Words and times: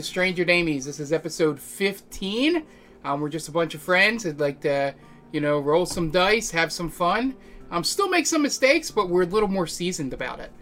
to 0.00 0.06
Stranger 0.06 0.46
Damies. 0.46 0.84
This 0.84 0.98
is 0.98 1.12
episode 1.12 1.60
15. 1.60 2.64
Um, 3.04 3.20
we're 3.20 3.28
just 3.28 3.48
a 3.48 3.52
bunch 3.52 3.74
of 3.74 3.82
friends 3.82 4.22
that'd 4.22 4.40
like 4.40 4.60
to, 4.62 4.94
you 5.30 5.42
know, 5.42 5.58
roll 5.58 5.84
some 5.84 6.10
dice, 6.10 6.50
have 6.52 6.72
some 6.72 6.88
fun. 6.88 7.36
Um, 7.70 7.84
still 7.84 8.08
make 8.08 8.26
some 8.26 8.40
mistakes, 8.40 8.90
but 8.90 9.10
we're 9.10 9.24
a 9.24 9.26
little 9.26 9.48
more 9.48 9.66
seasoned 9.66 10.14
about 10.14 10.40
it. 10.40 10.52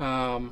Um, 0.00 0.50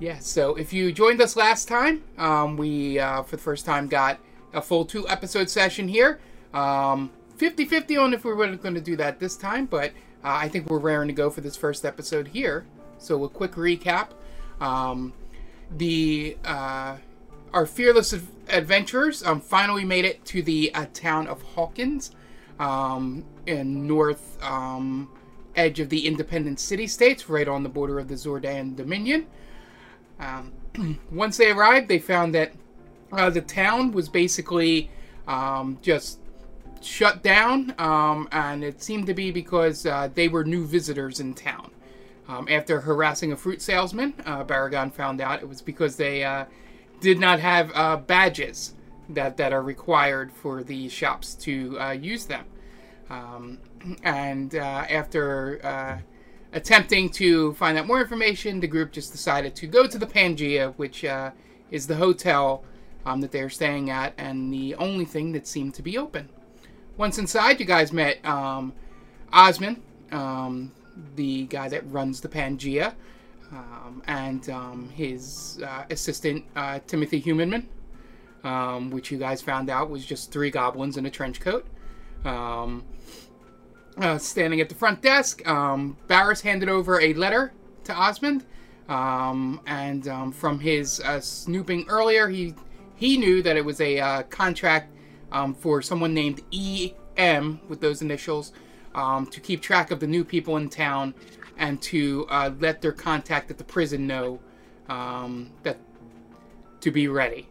yeah, 0.00 0.18
so 0.20 0.54
if 0.56 0.72
you 0.72 0.90
joined 0.90 1.20
us 1.20 1.36
last 1.36 1.68
time, 1.68 2.02
um, 2.16 2.56
we, 2.56 2.98
uh, 2.98 3.22
for 3.24 3.36
the 3.36 3.42
first 3.42 3.66
time, 3.66 3.88
got 3.88 4.20
a 4.54 4.62
full 4.62 4.86
two 4.86 5.06
episode 5.06 5.50
session 5.50 5.86
here. 5.86 6.18
Um, 6.54 7.10
50-50 7.36 8.02
on 8.02 8.14
if 8.14 8.24
we 8.24 8.32
were 8.32 8.56
going 8.56 8.74
to 8.74 8.80
do 8.80 8.96
that 8.96 9.20
this 9.20 9.36
time, 9.36 9.66
but 9.66 9.90
uh, 10.24 10.38
I 10.40 10.48
think 10.48 10.70
we're 10.70 10.78
raring 10.78 11.08
to 11.08 11.14
go 11.14 11.28
for 11.28 11.42
this 11.42 11.56
first 11.56 11.84
episode 11.84 12.28
here. 12.28 12.64
So 12.96 13.22
a 13.24 13.28
quick 13.28 13.52
recap. 13.52 14.08
Um, 14.60 15.12
the 15.70 16.38
uh, 16.42 16.96
our 17.52 17.66
fearless 17.66 18.14
adventurers 18.48 19.24
um, 19.24 19.40
finally 19.40 19.84
made 19.84 20.04
it 20.04 20.24
to 20.26 20.42
the 20.42 20.74
uh, 20.74 20.86
town 20.92 21.26
of 21.26 21.42
Hawkins 21.42 22.10
um, 22.58 23.24
in 23.46 23.86
north 23.86 24.42
um, 24.42 25.10
edge 25.54 25.80
of 25.80 25.88
the 25.88 26.06
independent 26.06 26.60
city 26.60 26.86
states, 26.86 27.28
right 27.28 27.48
on 27.48 27.62
the 27.62 27.68
border 27.68 27.98
of 27.98 28.08
the 28.08 28.14
Zordan 28.14 28.76
Dominion. 28.76 29.26
Um, 30.20 30.52
once 31.10 31.36
they 31.36 31.50
arrived, 31.50 31.88
they 31.88 31.98
found 31.98 32.34
that 32.34 32.52
uh, 33.12 33.30
the 33.30 33.40
town 33.40 33.92
was 33.92 34.08
basically 34.08 34.90
um, 35.26 35.78
just 35.82 36.18
shut 36.82 37.22
down, 37.22 37.74
um, 37.78 38.28
and 38.32 38.62
it 38.62 38.82
seemed 38.82 39.06
to 39.06 39.14
be 39.14 39.30
because 39.30 39.86
uh, 39.86 40.08
they 40.14 40.28
were 40.28 40.44
new 40.44 40.66
visitors 40.66 41.20
in 41.20 41.34
town. 41.34 41.70
After 42.28 42.80
harassing 42.80 43.30
a 43.30 43.36
fruit 43.36 43.62
salesman, 43.62 44.12
uh, 44.26 44.42
Baragon 44.42 44.92
found 44.92 45.20
out 45.20 45.42
it 45.42 45.48
was 45.48 45.62
because 45.62 45.94
they 45.94 46.24
uh, 46.24 46.44
did 47.06 47.20
not 47.20 47.38
have 47.38 47.70
uh, 47.72 47.96
badges 47.96 48.74
that, 49.10 49.36
that 49.36 49.52
are 49.52 49.62
required 49.62 50.32
for 50.32 50.64
the 50.64 50.88
shops 50.88 51.34
to 51.34 51.78
uh, 51.78 51.92
use 51.92 52.26
them. 52.26 52.44
Um, 53.08 53.58
and 54.02 54.56
uh, 54.56 54.84
after 54.90 55.64
uh, 55.64 55.98
attempting 56.52 57.10
to 57.10 57.54
find 57.54 57.78
out 57.78 57.86
more 57.86 58.00
information, 58.00 58.58
the 58.58 58.66
group 58.66 58.90
just 58.90 59.12
decided 59.12 59.54
to 59.54 59.68
go 59.68 59.86
to 59.86 59.98
the 59.98 60.06
Pangea, 60.06 60.74
which 60.78 61.04
uh, 61.04 61.30
is 61.70 61.86
the 61.86 61.94
hotel 61.94 62.64
um, 63.04 63.20
that 63.20 63.30
they're 63.30 63.50
staying 63.50 63.88
at, 63.88 64.12
and 64.18 64.52
the 64.52 64.74
only 64.74 65.04
thing 65.04 65.30
that 65.30 65.46
seemed 65.46 65.74
to 65.74 65.82
be 65.82 65.96
open. 65.96 66.28
Once 66.96 67.18
inside, 67.18 67.60
you 67.60 67.66
guys 67.66 67.92
met 67.92 68.18
um, 68.26 68.72
Osmond, 69.32 69.80
um, 70.10 70.72
the 71.14 71.44
guy 71.44 71.68
that 71.68 71.88
runs 71.88 72.20
the 72.20 72.28
Pangea, 72.28 72.94
um, 73.52 74.02
and 74.06 74.48
um, 74.50 74.88
his 74.90 75.60
uh, 75.66 75.84
assistant, 75.90 76.44
uh, 76.56 76.80
Timothy 76.86 77.18
Humanman, 77.18 77.68
um, 78.44 78.90
which 78.90 79.10
you 79.10 79.18
guys 79.18 79.42
found 79.42 79.70
out 79.70 79.90
was 79.90 80.04
just 80.04 80.32
three 80.32 80.50
goblins 80.50 80.96
in 80.96 81.06
a 81.06 81.10
trench 81.10 81.40
coat. 81.40 81.66
Um, 82.24 82.84
uh, 83.98 84.18
standing 84.18 84.60
at 84.60 84.68
the 84.68 84.74
front 84.74 85.00
desk, 85.00 85.46
um, 85.48 85.96
Barris 86.06 86.40
handed 86.40 86.68
over 86.68 87.00
a 87.00 87.14
letter 87.14 87.52
to 87.84 87.92
Osmond, 87.94 88.44
um, 88.88 89.60
and 89.66 90.34
from 90.34 90.60
his 90.60 91.00
uh, 91.00 91.20
snooping 91.20 91.86
earlier, 91.88 92.28
he 92.28 92.54
he 92.96 93.16
knew 93.16 93.42
that 93.42 93.56
it 93.56 93.64
was 93.64 93.80
a 93.80 93.98
uh, 93.98 94.22
contract 94.24 94.92
for 95.58 95.82
someone 95.82 96.14
named 96.14 96.40
E 96.50 96.92
M 97.16 97.60
with 97.68 97.80
those 97.80 98.02
initials 98.02 98.52
to 98.94 99.40
keep 99.42 99.60
track 99.60 99.90
of 99.90 100.00
the 100.00 100.06
new 100.06 100.24
people 100.24 100.56
in 100.56 100.68
town 100.68 101.14
and 101.58 101.80
to 101.82 102.26
uh, 102.28 102.50
let 102.60 102.80
their 102.80 102.92
contact 102.92 103.50
at 103.50 103.58
the 103.58 103.64
prison 103.64 104.06
know 104.06 104.38
um, 104.88 105.50
that 105.62 105.78
to 106.80 106.90
be 106.90 107.08
ready. 107.08 107.48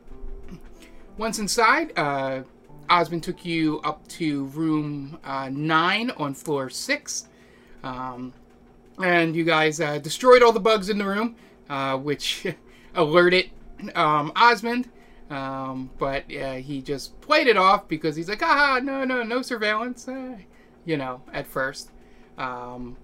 Once 1.17 1.39
inside, 1.39 1.97
uh, 1.97 2.43
Osmond 2.89 3.23
took 3.23 3.45
you 3.45 3.79
up 3.83 4.07
to 4.07 4.45
room 4.45 5.17
uh, 5.23 5.49
nine 5.51 6.11
on 6.11 6.33
floor 6.33 6.69
six, 6.69 7.27
um, 7.83 8.33
and 9.01 9.35
you 9.35 9.43
guys 9.43 9.79
uh, 9.79 9.97
destroyed 9.97 10.43
all 10.43 10.51
the 10.51 10.59
bugs 10.59 10.89
in 10.89 10.97
the 10.97 11.05
room, 11.05 11.35
uh, 11.69 11.97
which 11.97 12.45
alerted 12.95 13.49
um, 13.95 14.31
Osmond. 14.35 14.89
Um, 15.29 15.89
but 15.97 16.29
he 16.29 16.83
just 16.83 17.19
played 17.19 17.47
it 17.47 17.57
off 17.57 17.87
because 17.87 18.15
he's 18.15 18.29
like, 18.29 18.43
ah, 18.43 18.79
no, 18.83 19.03
no, 19.03 19.23
no 19.23 19.41
surveillance, 19.41 20.07
uh, 20.07 20.37
you 20.85 20.97
know, 20.97 21.21
at 21.33 21.47
first. 21.47 21.89
Um, 22.37 22.95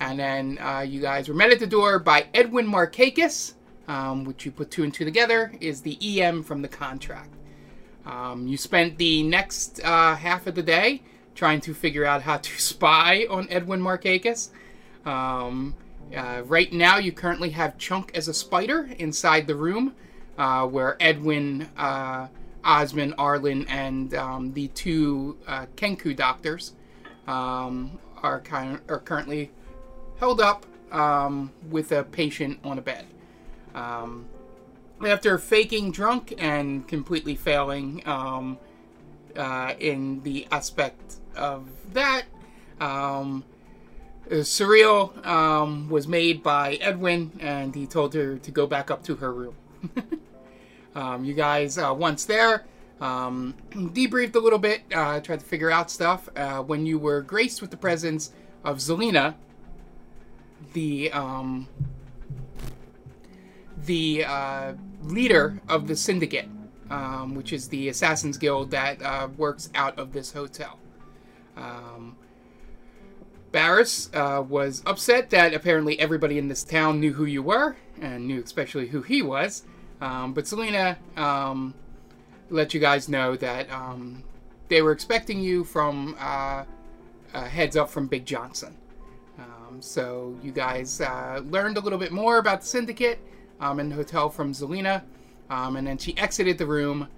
and 0.00 0.18
then 0.18 0.58
uh, 0.60 0.80
you 0.80 1.00
guys 1.00 1.28
were 1.28 1.34
met 1.34 1.50
at 1.50 1.58
the 1.58 1.66
door 1.66 1.98
by 1.98 2.26
Edwin 2.34 2.66
Markakis, 2.66 3.54
um, 3.88 4.24
which 4.24 4.44
you 4.44 4.52
put 4.52 4.70
two 4.70 4.84
and 4.84 4.92
two 4.92 5.04
together, 5.04 5.52
is 5.60 5.82
the 5.82 5.98
EM 6.20 6.42
from 6.42 6.62
the 6.62 6.68
contract. 6.68 7.34
Um, 8.06 8.46
you 8.46 8.56
spent 8.56 8.96
the 8.96 9.22
next 9.22 9.80
uh, 9.84 10.14
half 10.16 10.46
of 10.46 10.54
the 10.54 10.62
day 10.62 11.02
trying 11.34 11.60
to 11.60 11.74
figure 11.74 12.04
out 12.04 12.22
how 12.22 12.38
to 12.38 12.50
spy 12.60 13.26
on 13.28 13.46
Edwin 13.50 13.80
Markakis. 13.80 14.50
Um, 15.04 15.74
uh, 16.16 16.42
right 16.46 16.72
now, 16.72 16.96
you 16.98 17.12
currently 17.12 17.50
have 17.50 17.76
Chunk 17.78 18.10
as 18.14 18.28
a 18.28 18.34
spider 18.34 18.88
inside 18.98 19.46
the 19.46 19.54
room 19.54 19.94
uh, 20.38 20.66
where 20.66 20.96
Edwin, 21.00 21.68
uh, 21.76 22.28
Osmond, 22.64 23.14
Arlen, 23.18 23.66
and 23.68 24.14
um, 24.14 24.52
the 24.52 24.68
two 24.68 25.36
uh, 25.46 25.66
Kenku 25.76 26.16
doctors 26.16 26.74
um, 27.26 27.98
are 28.22 28.40
kind 28.40 28.76
of, 28.76 28.80
are 28.88 29.00
currently 29.00 29.50
held 30.18 30.40
up 30.40 30.66
um, 30.92 31.52
with 31.70 31.92
a 31.92 32.04
patient 32.04 32.58
on 32.64 32.78
a 32.78 32.82
bed. 32.82 33.06
Um, 33.74 34.26
after 35.06 35.38
faking 35.38 35.92
drunk 35.92 36.34
and 36.38 36.86
completely 36.88 37.36
failing 37.36 38.02
um, 38.06 38.58
uh, 39.36 39.74
in 39.78 40.22
the 40.22 40.46
aspect 40.50 41.16
of 41.36 41.68
that, 41.92 42.24
um, 42.80 43.44
Surreal 44.28 45.24
um, 45.26 45.88
was 45.88 46.06
made 46.06 46.42
by 46.42 46.74
Edwin, 46.74 47.32
and 47.40 47.74
he 47.74 47.86
told 47.86 48.12
her 48.14 48.36
to 48.38 48.50
go 48.50 48.66
back 48.66 48.90
up 48.90 49.02
to 49.04 49.16
her 49.16 49.32
room. 49.32 49.54
um, 50.94 51.24
you 51.24 51.34
guys, 51.34 51.78
uh, 51.78 51.94
once 51.96 52.24
there, 52.24 52.66
debriefed 53.00 54.34
a 54.34 54.38
little 54.38 54.58
bit, 54.58 54.82
uh, 54.94 55.20
tried 55.20 55.40
to 55.40 55.46
figure 55.46 55.70
out 55.70 55.90
stuff. 55.90 56.28
Uh, 56.36 56.62
when 56.62 56.84
you 56.84 56.98
were 56.98 57.22
graced 57.22 57.62
with 57.62 57.70
the 57.70 57.76
presence 57.76 58.32
of 58.64 58.78
Zelina, 58.78 59.34
the 60.72 61.10
um, 61.12 61.68
the 63.84 64.24
uh, 64.24 64.74
leader 65.02 65.60
of 65.68 65.86
the 65.86 65.96
syndicate, 65.96 66.48
um, 66.90 67.34
which 67.34 67.52
is 67.52 67.68
the 67.68 67.88
Assassins 67.88 68.38
Guild 68.38 68.70
that 68.70 69.02
uh, 69.02 69.28
works 69.36 69.70
out 69.74 69.98
of 69.98 70.12
this 70.12 70.32
hotel. 70.32 70.78
Um, 71.56 72.16
Barris 73.50 74.10
uh, 74.12 74.44
was 74.46 74.82
upset 74.84 75.30
that 75.30 75.54
apparently 75.54 75.98
everybody 75.98 76.38
in 76.38 76.48
this 76.48 76.62
town 76.62 77.00
knew 77.00 77.14
who 77.14 77.24
you 77.24 77.42
were, 77.42 77.76
and 78.00 78.26
knew 78.26 78.42
especially 78.42 78.88
who 78.88 79.02
he 79.02 79.22
was. 79.22 79.64
Um, 80.00 80.32
but 80.32 80.44
Zelina 80.44 80.96
um, 81.16 81.74
let 82.50 82.74
you 82.74 82.80
guys 82.80 83.08
know 83.08 83.36
that 83.36 83.70
um, 83.70 84.22
they 84.68 84.82
were 84.82 84.92
expecting 84.92 85.40
you 85.40 85.64
from 85.64 86.16
uh, 86.18 86.64
uh, 87.34 87.44
heads 87.44 87.76
up 87.76 87.90
from 87.90 88.06
Big 88.06 88.26
Johnson. 88.26 88.76
So 89.80 90.36
you 90.42 90.52
guys 90.52 91.00
uh, 91.00 91.42
learned 91.44 91.76
a 91.76 91.80
little 91.80 91.98
bit 91.98 92.12
more 92.12 92.38
about 92.38 92.60
the 92.62 92.66
syndicate 92.66 93.18
um, 93.60 93.80
in 93.80 93.88
the 93.88 93.94
hotel 93.94 94.28
from 94.28 94.52
Zelina, 94.52 95.02
um, 95.50 95.76
and 95.76 95.86
then 95.86 95.98
she 95.98 96.16
exited 96.16 96.58
the 96.58 96.66
room 96.66 97.08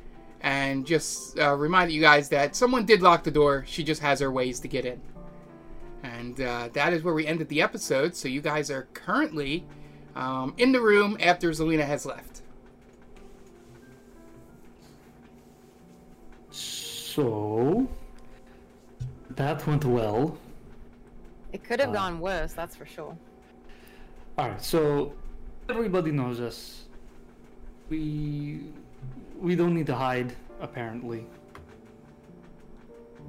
and 0.42 0.86
just 0.86 1.38
uh, 1.38 1.54
reminded 1.54 1.92
you 1.92 2.00
guys 2.00 2.28
that 2.30 2.56
someone 2.56 2.86
did 2.86 3.02
lock 3.02 3.24
the 3.24 3.30
door. 3.30 3.64
She 3.66 3.84
just 3.84 4.00
has 4.00 4.20
her 4.20 4.30
ways 4.30 4.60
to 4.60 4.68
get 4.68 4.84
in. 4.84 5.00
And 6.02 6.40
uh, 6.40 6.68
that 6.72 6.92
is 6.92 7.02
where 7.02 7.12
we 7.12 7.26
ended 7.26 7.48
the 7.48 7.60
episode. 7.60 8.14
So 8.14 8.28
you 8.28 8.40
guys 8.40 8.70
are 8.70 8.88
currently 8.94 9.66
um, 10.16 10.54
in 10.56 10.72
the 10.72 10.80
room 10.80 11.18
after 11.20 11.50
Zelina 11.50 11.84
has 11.84 12.06
left. 12.06 12.42
So 16.50 17.88
that 19.30 19.66
went 19.66 19.84
well. 19.84 20.38
It 21.52 21.64
could 21.64 21.80
have 21.80 21.92
gone 21.92 22.20
worse, 22.20 22.52
that's 22.52 22.76
for 22.76 22.86
sure. 22.86 23.16
All 24.38 24.48
right, 24.48 24.62
so 24.62 25.12
everybody 25.68 26.10
knows 26.12 26.40
us. 26.40 26.84
We 27.88 28.72
we 29.40 29.56
don't 29.56 29.74
need 29.74 29.86
to 29.86 29.94
hide, 29.94 30.34
apparently. 30.60 31.26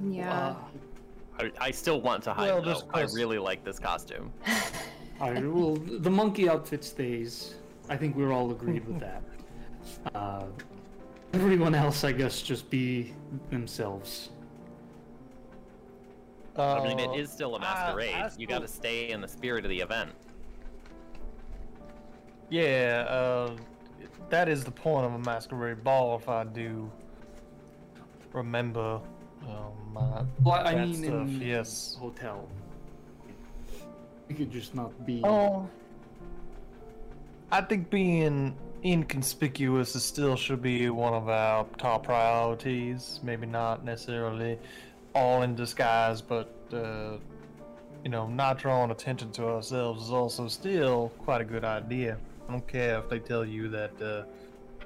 Yeah. 0.09 0.31
Uh, 0.49 0.55
I, 1.39 1.51
I 1.59 1.71
still 1.71 2.01
want 2.01 2.23
to 2.23 2.33
hide 2.33 2.47
Well, 2.47 2.61
though. 2.61 2.73
just 2.73 2.85
I 2.93 3.01
'cause- 3.01 3.15
really 3.15 3.37
like 3.39 3.63
this 3.63 3.79
costume. 3.79 4.31
All 5.21 5.31
right, 5.31 5.45
well, 5.45 5.75
the 5.75 6.09
monkey 6.09 6.49
outfit 6.49 6.83
stays. 6.83 7.55
I 7.89 7.95
think 7.97 8.15
we're 8.15 8.31
all 8.33 8.49
agreed 8.51 8.85
with 8.87 8.99
that. 8.99 9.23
Uh, 10.15 10.45
everyone 11.33 11.73
else, 11.75 12.03
I 12.03 12.11
guess, 12.11 12.41
just 12.43 12.69
be 12.69 13.13
themselves. 13.49 14.29
I 16.61 16.87
mean, 16.87 16.99
it 16.99 17.17
is 17.19 17.31
still 17.31 17.55
a 17.55 17.59
masquerade. 17.59 18.15
I 18.15 18.29
you 18.37 18.47
got 18.47 18.61
to 18.61 18.67
stay 18.67 19.09
in 19.11 19.21
the 19.21 19.27
spirit 19.27 19.65
of 19.65 19.69
the 19.69 19.79
event. 19.79 20.11
Yeah, 22.49 23.05
uh, 23.09 23.55
that 24.29 24.49
is 24.49 24.63
the 24.63 24.71
point 24.71 25.05
of 25.05 25.13
a 25.13 25.19
masquerade 25.19 25.83
ball. 25.83 26.17
If 26.17 26.27
I 26.27 26.43
do 26.43 26.91
remember, 28.33 28.99
um, 29.43 29.73
my 29.93 30.23
Well, 30.43 30.67
I 30.67 30.75
mean, 30.75 30.95
stuff. 30.95 31.13
in 31.13 31.41
yes. 31.41 31.95
hotel. 31.99 32.47
We 34.27 34.35
could 34.35 34.51
just 34.51 34.75
not 34.75 35.05
be. 35.05 35.21
Oh, 35.23 35.67
I 37.51 37.61
think 37.61 37.89
being 37.89 38.55
inconspicuous 38.83 39.95
is 39.95 40.03
still 40.03 40.35
should 40.35 40.61
be 40.61 40.89
one 40.89 41.13
of 41.13 41.27
our 41.29 41.65
top 41.77 42.03
priorities. 42.03 43.19
Maybe 43.23 43.45
not 43.45 43.83
necessarily 43.83 44.57
all 45.13 45.41
in 45.41 45.55
disguise, 45.55 46.21
but 46.21 46.53
uh, 46.73 47.17
you 48.03 48.09
know, 48.09 48.27
not 48.27 48.57
drawing 48.57 48.91
attention 48.91 49.31
to 49.33 49.45
ourselves 49.47 50.03
is 50.03 50.11
also 50.11 50.47
still 50.47 51.11
quite 51.19 51.41
a 51.41 51.45
good 51.45 51.63
idea. 51.63 52.17
I 52.47 52.51
don't 52.51 52.67
care 52.67 52.99
if 52.99 53.09
they 53.09 53.19
tell 53.19 53.45
you 53.45 53.69
that 53.69 54.01
uh, 54.01 54.23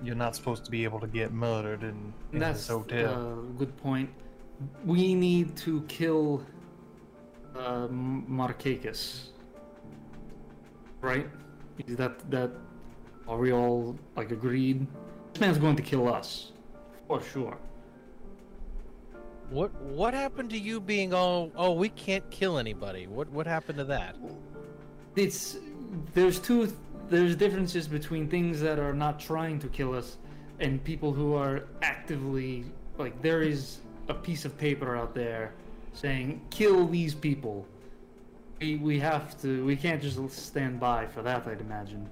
you're 0.04 0.16
not 0.16 0.36
supposed 0.36 0.66
to 0.66 0.72
be 0.72 0.84
able 0.84 1.00
to 1.00 1.08
get 1.08 1.32
murdered 1.32 1.84
in, 1.84 2.14
in 2.34 2.40
That's 2.40 2.60
this 2.60 2.68
hotel. 2.68 3.40
a 3.40 3.58
good 3.58 3.76
point. 3.78 4.10
We 4.86 5.16
need 5.16 5.56
to 5.58 5.82
kill 5.84 6.46
uh, 7.56 7.88
Marcakis. 7.88 9.30
Right? 11.02 11.28
Is 11.88 11.98
that 11.98 12.30
that? 12.32 12.52
Are 13.28 13.38
we 13.38 13.52
all 13.52 13.98
like 14.16 14.32
agreed? 14.32 14.86
This 15.34 15.42
man's 15.42 15.58
going 15.58 15.76
to 15.76 15.82
kill 15.84 16.12
us, 16.14 16.52
for 17.08 17.22
sure. 17.22 17.58
What 19.50 19.74
what 19.82 20.14
happened 20.14 20.50
to 20.52 20.58
you 20.58 20.80
being 20.80 21.14
all 21.14 21.52
oh 21.56 21.72
we 21.74 21.90
can't 21.90 22.30
kill 22.32 22.58
anybody? 22.58 23.08
What 23.08 23.30
what 23.30 23.46
happened 23.46 23.78
to 23.78 23.84
that? 23.86 24.16
It's 25.16 25.58
there's 26.14 26.40
two 26.40 26.76
there's 27.10 27.36
differences 27.36 27.88
between 27.88 28.28
things 28.28 28.60
that 28.62 28.80
are 28.80 28.94
not 28.94 29.20
trying 29.20 29.60
to 29.60 29.68
kill 29.68 29.94
us 29.94 30.18
and 30.60 30.84
people 30.84 31.14
who 31.14 31.36
are 31.36 31.64
actively 31.82 32.66
like 32.98 33.22
there 33.22 33.42
is 33.42 33.80
a 34.10 34.14
piece 34.14 34.46
of 34.46 34.58
paper 34.58 34.96
out 34.96 35.14
there 35.14 35.54
saying 35.94 36.42
kill 36.50 36.88
these 36.88 37.14
people. 37.14 37.66
We 38.60 38.78
we 38.78 39.00
have 39.00 39.40
to 39.42 39.64
we 39.64 39.76
can't 39.76 40.02
just 40.02 40.32
stand 40.32 40.80
by 40.80 41.06
for 41.08 41.22
that 41.22 41.46
I'd 41.48 41.62
imagine. 41.62 42.10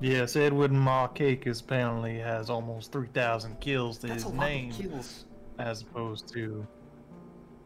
Yes, 0.00 0.34
Edward 0.34 0.72
Marcakis 0.72 1.60
apparently 1.60 2.18
has 2.18 2.50
almost 2.50 2.90
3,000 2.90 3.60
kills 3.60 3.98
to 3.98 4.08
That's 4.08 4.24
his 4.24 4.32
a 4.32 4.34
lot 4.34 4.48
name. 4.48 4.70
of 4.70 4.76
kills. 4.76 5.24
As 5.58 5.82
opposed 5.82 6.28
to 6.34 6.66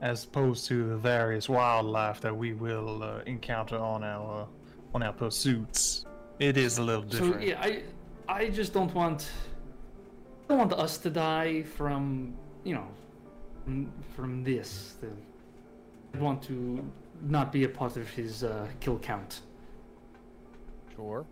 as 0.02 0.24
opposed 0.24 0.66
to 0.66 0.88
the 0.88 0.96
various 0.96 1.48
wildlife 1.48 2.20
that 2.20 2.36
we 2.36 2.52
will 2.52 3.02
uh, 3.02 3.20
encounter 3.26 3.78
on 3.78 4.04
our 4.04 4.42
uh, 4.42 4.94
on 4.94 5.02
our 5.02 5.12
pursuits. 5.12 6.04
It 6.38 6.56
is 6.56 6.78
a 6.78 6.82
little 6.82 7.02
different. 7.02 7.34
So 7.34 7.40
yeah, 7.40 7.60
I 7.60 7.82
I 8.28 8.48
just 8.50 8.72
don't 8.72 8.92
want 8.94 9.28
I 10.44 10.48
don't 10.48 10.58
want 10.58 10.72
us 10.74 10.98
to 10.98 11.10
die 11.10 11.62
from 11.62 12.34
you 12.64 12.74
know 12.74 12.88
from, 13.64 13.92
from 14.14 14.44
this. 14.44 14.94
The, 15.00 15.08
I 16.18 16.22
want 16.22 16.42
to 16.44 16.84
not 17.22 17.52
be 17.52 17.64
a 17.64 17.68
part 17.68 17.96
of 17.96 18.08
his 18.10 18.44
uh, 18.44 18.68
kill 18.80 18.98
count. 18.98 19.40
Sure. 20.94 21.24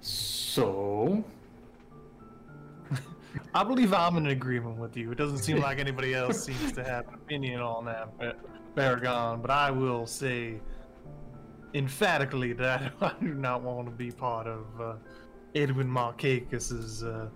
So 0.00 1.24
I 3.54 3.64
believe 3.64 3.92
I'm 3.94 4.16
in 4.16 4.26
agreement 4.26 4.76
with 4.78 4.96
you. 4.96 5.10
It 5.12 5.18
doesn't 5.18 5.38
seem 5.38 5.58
like 5.60 5.78
anybody 5.78 6.14
else 6.14 6.44
seems 6.44 6.72
to 6.72 6.84
have 6.84 7.08
an 7.08 7.14
opinion 7.14 7.60
on 7.60 7.84
that, 7.86 8.16
Ba- 8.18 8.36
Baragon. 8.76 9.40
But 9.42 9.50
I 9.50 9.70
will 9.70 10.06
say 10.06 10.60
emphatically 11.74 12.52
that 12.54 12.92
I 13.00 13.12
do 13.20 13.34
not 13.34 13.62
want 13.62 13.86
to 13.86 13.92
be 13.92 14.10
part 14.10 14.46
of 14.46 14.64
uh, 14.80 14.94
Edwin 15.54 15.88
Marcakis's 15.88 17.02
uh, 17.04 17.28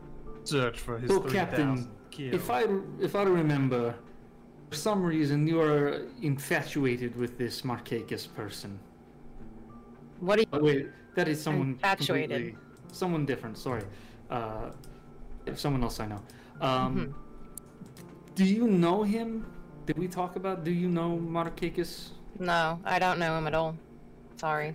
search 0.45 0.79
for 0.81 0.99
his 0.99 1.11
So, 1.11 1.21
3,000 1.21 1.33
Captain, 1.39 1.91
kills. 2.11 2.35
if 2.35 2.51
I 2.51 2.65
if 3.01 3.15
I 3.15 3.23
remember, 3.23 3.95
for 4.71 4.77
some 4.77 5.03
reason 5.03 5.47
you 5.47 5.61
are 5.61 6.07
infatuated 6.23 7.17
with 7.17 7.39
this 7.39 7.63
Marcakis 7.63 8.27
person. 8.35 8.79
What 10.21 10.37
do 10.37 10.43
you? 10.43 10.47
Oh, 10.53 10.63
wait, 10.63 10.89
that 11.15 11.29
is 11.29 11.41
someone 11.43 11.71
Infatuated. 11.71 12.57
someone 12.91 13.27
different. 13.27 13.59
Sorry, 13.59 13.83
uh, 14.31 14.71
someone 15.55 15.83
else 15.85 16.01
I 16.01 16.07
know. 16.07 16.23
Um, 16.61 16.97
Mm-hmm. 16.97 17.13
Do 18.35 18.45
you 18.45 18.67
know 18.69 19.03
him? 19.03 19.47
Did 19.87 19.97
we 19.97 20.09
talk 20.09 20.37
about? 20.37 20.63
Do 20.65 20.71
you 20.71 20.89
know 20.89 21.17
Marcakis? 21.17 22.11
No, 22.39 22.79
I 22.85 22.99
don't 22.99 23.19
know 23.19 23.39
him 23.39 23.47
at 23.47 23.55
all. 23.55 23.75
Sorry. 24.37 24.75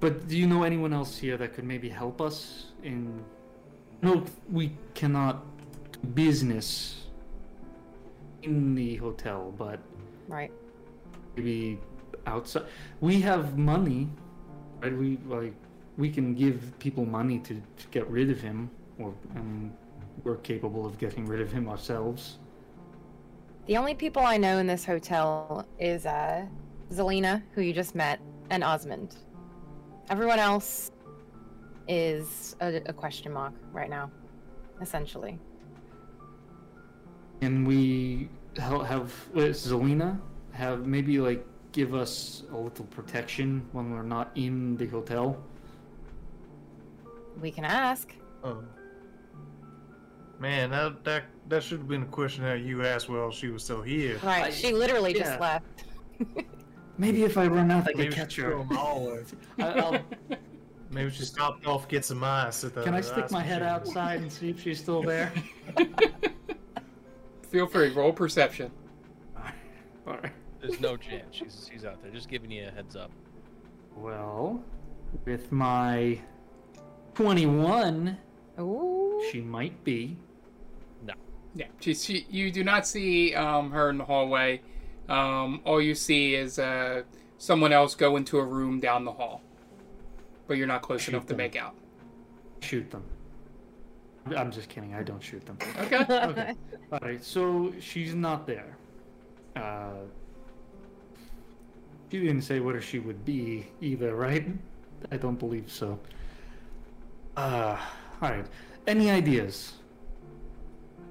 But 0.00 0.28
do 0.28 0.36
you 0.36 0.46
know 0.46 0.64
anyone 0.64 0.92
else 0.92 1.16
here 1.16 1.38
that 1.38 1.54
could 1.54 1.64
maybe 1.64 1.88
help 1.88 2.20
us 2.20 2.66
in? 2.82 3.24
No, 4.02 4.24
we 4.50 4.76
cannot 4.92 5.40
do 5.92 5.98
business 6.12 7.06
in 8.42 8.74
the 8.74 8.96
hotel, 8.96 9.54
but 9.56 9.78
Right. 10.28 10.50
maybe 11.36 11.78
outside. 12.26 12.64
We 13.00 13.20
have 13.22 13.56
money, 13.56 14.08
right? 14.82 14.92
We 14.94 15.16
like 15.24 15.54
we 15.96 16.10
can 16.10 16.34
give 16.34 16.72
people 16.78 17.04
money 17.04 17.38
to, 17.40 17.54
to 17.54 17.86
get 17.90 18.08
rid 18.08 18.30
of 18.30 18.40
him, 18.40 18.70
or 18.98 19.14
and 19.34 19.72
we're 20.24 20.36
capable 20.36 20.86
of 20.86 20.98
getting 20.98 21.26
rid 21.26 21.40
of 21.40 21.52
him 21.52 21.68
ourselves. 21.68 22.38
The 23.66 23.76
only 23.76 23.94
people 23.94 24.22
I 24.22 24.36
know 24.36 24.58
in 24.58 24.66
this 24.66 24.84
hotel 24.84 25.66
is 25.78 26.06
uh, 26.06 26.46
Zelina, 26.90 27.42
who 27.54 27.62
you 27.62 27.72
just 27.72 27.94
met, 27.94 28.20
and 28.50 28.64
Osmond. 28.64 29.16
Everyone 30.10 30.38
else 30.38 30.90
is 31.88 32.56
a, 32.60 32.82
a 32.86 32.92
question 32.92 33.32
mark 33.32 33.54
right 33.72 33.90
now, 33.90 34.10
essentially. 34.80 35.38
Can 37.40 37.64
we 37.64 38.28
hel- 38.56 38.82
have 38.82 39.12
uh, 39.34 39.40
Zelina 39.50 40.20
have 40.52 40.86
maybe 40.86 41.18
like 41.18 41.44
give 41.72 41.94
us 41.94 42.44
a 42.52 42.56
little 42.56 42.84
protection 42.86 43.66
when 43.72 43.90
we're 43.90 44.02
not 44.02 44.30
in 44.34 44.76
the 44.76 44.86
hotel? 44.86 45.42
We 47.40 47.50
can 47.50 47.64
ask. 47.64 48.12
Oh. 48.44 48.62
Man, 50.38 50.70
that 50.70 51.04
that 51.04 51.24
that 51.48 51.62
should 51.62 51.78
have 51.78 51.88
been 51.88 52.02
a 52.02 52.06
question 52.06 52.44
that 52.44 52.60
you 52.62 52.84
asked 52.84 53.08
while 53.08 53.30
she 53.30 53.48
was 53.48 53.62
still 53.64 53.82
here. 53.82 54.18
Right. 54.22 54.44
I- 54.44 54.50
she 54.50 54.72
literally 54.72 55.12
yeah. 55.16 55.18
just 55.24 55.40
left. 55.40 55.84
Maybe 56.98 57.24
if 57.24 57.38
I 57.38 57.46
run 57.46 57.70
out, 57.70 57.84
I 57.88 57.92
can 57.92 58.00
Maybe 58.02 58.14
catch 58.14 58.36
her. 58.36 58.42
threw 58.50 58.60
'em 58.60 58.76
all. 58.76 59.18
I, 59.58 59.62
I'll, 59.62 59.98
Maybe 60.90 61.10
she 61.10 61.24
stopped 61.24 61.66
off, 61.66 61.88
get 61.88 62.04
some 62.04 62.22
ice 62.22 62.64
at 62.64 62.74
the. 62.74 62.82
can 62.82 62.92
I 62.94 63.00
stick 63.00 63.30
my 63.30 63.42
head 63.42 63.62
machine. 63.62 63.74
outside 63.74 64.20
and 64.20 64.30
see 64.30 64.50
if 64.50 64.60
she's 64.62 64.78
still 64.78 65.02
there? 65.12 65.32
Feel 67.50 67.66
free, 67.66 67.90
roll 67.90 68.12
perception. 68.12 68.70
Alright. 70.06 70.32
There's 70.60 70.80
no 70.80 70.96
chance 70.96 71.34
she's 71.36 71.68
she's 71.72 71.84
out 71.84 72.02
there. 72.02 72.10
Just 72.12 72.28
giving 72.28 72.50
you 72.50 72.66
a 72.68 72.70
heads 72.70 72.94
up. 72.96 73.10
Well, 73.96 74.62
with 75.24 75.50
my 75.52 76.18
21, 77.14 78.16
Ooh. 78.60 79.22
she 79.30 79.40
might 79.40 79.82
be. 79.84 80.16
No. 81.04 81.14
Yeah, 81.54 81.66
she, 81.80 81.94
she, 81.94 82.26
you 82.30 82.50
do 82.50 82.64
not 82.64 82.86
see 82.86 83.34
um, 83.34 83.70
her 83.70 83.90
in 83.90 83.98
the 83.98 84.04
hallway. 84.04 84.60
Um, 85.08 85.60
all 85.64 85.80
you 85.80 85.94
see 85.94 86.34
is 86.34 86.58
uh, 86.58 87.02
someone 87.38 87.72
else 87.72 87.94
go 87.94 88.16
into 88.16 88.38
a 88.38 88.44
room 88.44 88.80
down 88.80 89.04
the 89.04 89.12
hall, 89.12 89.42
but 90.46 90.56
you're 90.56 90.66
not 90.66 90.82
close 90.82 91.02
Shoot 91.02 91.12
enough 91.12 91.26
to 91.26 91.34
make 91.34 91.56
out. 91.56 91.74
Shoot 92.60 92.90
them. 92.90 93.04
I'm 94.36 94.52
just 94.52 94.68
kidding. 94.68 94.94
I 94.94 95.02
don't 95.02 95.22
shoot 95.22 95.44
them. 95.44 95.58
Okay. 95.80 95.96
Okay. 96.30 96.54
All 96.92 96.98
right. 97.00 97.24
So 97.24 97.72
she's 97.80 98.14
not 98.14 98.46
there. 98.46 98.76
Uh, 99.56 100.04
she 102.10 102.20
didn't 102.20 102.42
say 102.42 102.60
where 102.60 102.80
she 102.80 102.98
would 102.98 103.24
be 103.24 103.66
either, 103.80 104.14
right? 104.14 104.46
I 105.10 105.16
don't 105.16 105.38
believe 105.38 105.70
so. 105.72 105.98
Uh, 107.36 107.76
all 108.20 108.28
right. 108.30 108.46
Any 108.86 109.10
ideas? 109.10 109.74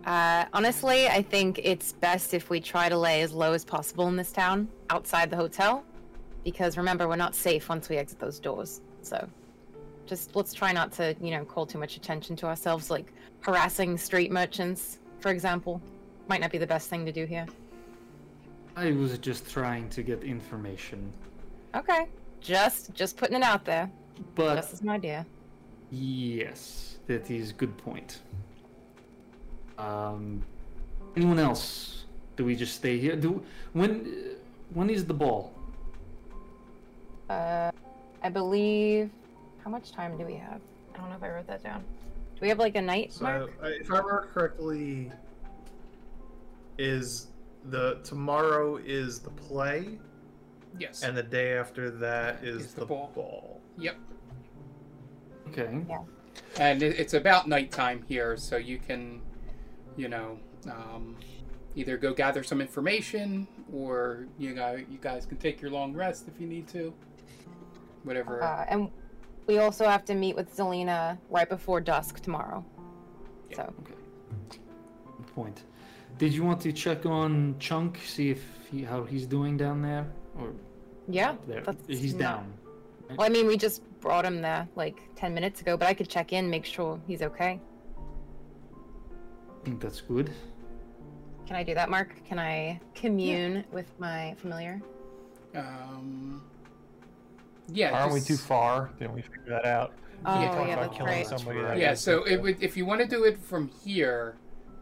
Uh, 0.06 0.46
honestly, 0.54 1.08
I 1.08 1.22
think 1.22 1.60
it's 1.64 1.94
best 1.94 2.34
if 2.34 2.50
we 2.50 2.60
try 2.60 2.90
to 2.90 2.98
lay 2.98 3.22
as 3.22 3.34
low 3.34 3.54
as 3.54 3.64
possible 3.64 4.08
in 4.08 4.16
this 4.16 4.32
town, 4.32 4.68
outside 4.90 5.30
the 5.30 5.36
hotel, 5.38 5.84
because 6.44 6.76
remember, 6.78 7.08
we're 7.08 7.16
not 7.16 7.36
safe 7.36 7.70
once 7.70 7.88
we 7.88 7.98
exit 7.98 8.20
those 8.20 8.40
doors. 8.40 8.82
So, 9.04 9.28
just 10.08 10.36
let's 10.36 10.54
try 10.54 10.72
not 10.72 10.92
to, 10.94 11.16
you 11.22 11.32
know, 11.32 11.46
call 11.46 11.66
too 11.66 11.78
much 11.78 11.98
attention 11.98 12.36
to 12.38 12.48
ourselves, 12.48 12.90
like 12.90 13.14
harassing 13.42 13.98
street 13.98 14.32
merchants, 14.32 15.00
for 15.20 15.30
example, 15.30 15.82
might 16.28 16.42
not 16.42 16.52
be 16.52 16.58
the 16.58 16.68
best 16.68 16.90
thing 16.90 17.06
to 17.06 17.12
do 17.12 17.26
here. 17.26 17.46
I 18.76 18.92
was 18.92 19.18
just 19.20 19.50
trying 19.50 19.90
to 19.90 20.04
get 20.04 20.24
information, 20.24 21.12
Okay. 21.76 22.08
Just 22.42 22.94
just 22.94 23.16
putting 23.18 23.38
it 23.38 23.44
out 23.44 23.64
there. 23.66 23.90
but 24.36 24.56
Just 24.56 24.74
as 24.74 24.82
an 24.82 24.90
idea. 24.90 25.26
Yes, 25.92 26.98
that 27.08 27.30
is 27.30 27.52
good 27.52 27.78
point. 27.78 28.20
Um, 29.78 30.42
anyone 31.16 31.40
else? 31.40 32.06
Do 32.38 32.46
we 32.46 32.56
just 32.56 32.76
stay 32.76 32.98
here? 32.98 33.16
Do 33.16 33.44
when 33.74 34.38
when 34.74 34.90
is 34.90 35.06
the 35.06 35.14
ball? 35.14 35.54
Uh, 37.30 37.72
I 38.24 38.30
believe. 38.30 39.10
How 39.64 39.70
much 39.70 39.92
time 39.92 40.18
do 40.18 40.26
we 40.26 40.34
have? 40.36 40.60
I 40.94 40.98
don't 40.98 41.10
know 41.10 41.16
if 41.16 41.24
I 41.24 41.30
wrote 41.30 41.46
that 41.48 41.62
down. 41.64 41.82
Do 42.36 42.40
we 42.42 42.50
have 42.50 42.58
like 42.58 42.76
a 42.76 42.82
night 42.82 43.14
So, 43.14 43.24
mark? 43.24 43.52
uh, 43.62 43.68
if 43.68 43.92
I 43.92 43.98
remember 43.98 44.28
correctly, 44.34 45.12
is 46.80 47.28
the 47.70 48.00
tomorrow 48.04 48.78
is 48.78 49.20
the 49.20 49.30
play, 49.30 50.00
Yes. 50.80 51.04
and 51.04 51.16
the 51.16 51.22
day 51.22 51.54
after 51.58 51.92
that 51.92 52.44
is, 52.44 52.66
Is 52.66 52.74
the 52.74 52.80
the, 52.82 52.86
ball. 52.88 53.12
ball. 53.14 53.62
Yep. 53.78 53.98
Okay. 55.52 55.86
And 56.60 56.82
it, 56.82 57.00
it's 57.00 57.14
about 57.14 57.48
nighttime 57.48 58.04
here, 58.08 58.38
so 58.38 58.58
you 58.58 58.78
can, 58.78 59.22
you 59.98 60.08
know, 60.08 60.40
um, 60.68 61.16
either 61.76 61.98
go 61.98 62.14
gather 62.14 62.44
some 62.44 62.62
information, 62.62 63.48
or 63.74 64.28
you 64.38 64.54
know, 64.54 64.76
you 64.76 64.98
guys 65.02 65.26
can 65.26 65.38
take 65.38 65.62
your 65.62 65.72
long 65.72 65.94
rest 65.94 66.28
if 66.28 66.40
you 66.40 66.48
need 66.48 66.68
to. 66.70 66.94
Whatever. 68.04 68.44
Uh, 68.44 68.66
and 68.68 68.90
we 69.48 69.60
also 69.60 69.86
have 69.88 70.06
to 70.06 70.16
meet 70.16 70.36
with 70.36 70.56
Zelina 70.56 71.18
right 71.30 71.48
before 71.48 71.82
dusk 71.82 72.22
tomorrow. 72.22 72.66
Yeah. 73.50 73.58
So 73.58 73.74
Okay. 73.82 73.94
Good 74.50 75.28
point. 75.36 75.64
Did 76.18 76.34
you 76.34 76.44
want 76.44 76.62
to 76.62 76.72
check 76.72 77.06
on 77.06 77.56
Chunk, 77.60 77.98
see 78.06 78.30
if 78.30 78.44
he, 78.70 78.84
how 78.84 79.04
he's 79.04 79.26
doing 79.26 79.58
down 79.58 79.82
there, 79.82 80.08
or 80.38 80.54
yeah, 81.08 81.36
there? 81.48 81.64
He's 81.88 82.14
not- 82.14 82.20
down. 82.20 82.54
Well, 83.18 83.26
I 83.26 83.30
mean, 83.30 83.48
we 83.48 83.58
just 83.58 83.82
brought 84.02 84.26
him 84.26 84.42
there 84.42 84.68
like 84.76 85.00
ten 85.16 85.34
minutes 85.34 85.62
ago, 85.62 85.78
but 85.78 85.88
I 85.88 85.94
could 85.94 86.10
check 86.10 86.34
in, 86.34 86.50
make 86.50 86.66
sure 86.66 87.00
he's 87.08 87.22
okay. 87.22 87.60
I 89.62 89.64
think 89.66 89.80
that's 89.80 90.02
good. 90.02 90.32
Can 91.46 91.56
I 91.56 91.64
do 91.64 91.74
that, 91.76 91.90
Mark? 91.90 92.16
Can 92.26 92.40
I 92.40 92.80
commune 92.96 93.64
with 93.72 93.88
my 94.00 94.36
familiar? 94.38 94.82
Um. 95.56 96.42
Yeah. 97.68 97.92
Aren't 97.92 98.14
we 98.14 98.20
too 98.22 98.38
far? 98.38 98.90
Didn't 99.00 99.14
we 99.14 99.22
figure 99.22 99.46
that 99.50 99.66
out? 99.66 99.94
Oh, 100.26 100.36
Yeah, 100.36 100.42
yeah, 100.42 100.48
talked 100.56 100.70
about 100.72 100.82
that's 100.82 100.98
killing 100.98 101.14
right. 101.14 101.28
somebody. 101.28 101.60
That's 101.62 101.70
that 101.74 101.80
Yeah. 101.80 101.94
So 101.94 102.24
it 102.26 102.42
would, 102.42 102.62
if 102.62 102.76
you 102.76 102.86
want 102.86 103.02
to 103.02 103.08
do 103.08 103.24
it 103.24 103.38
from 103.38 103.70
here, 103.84 104.36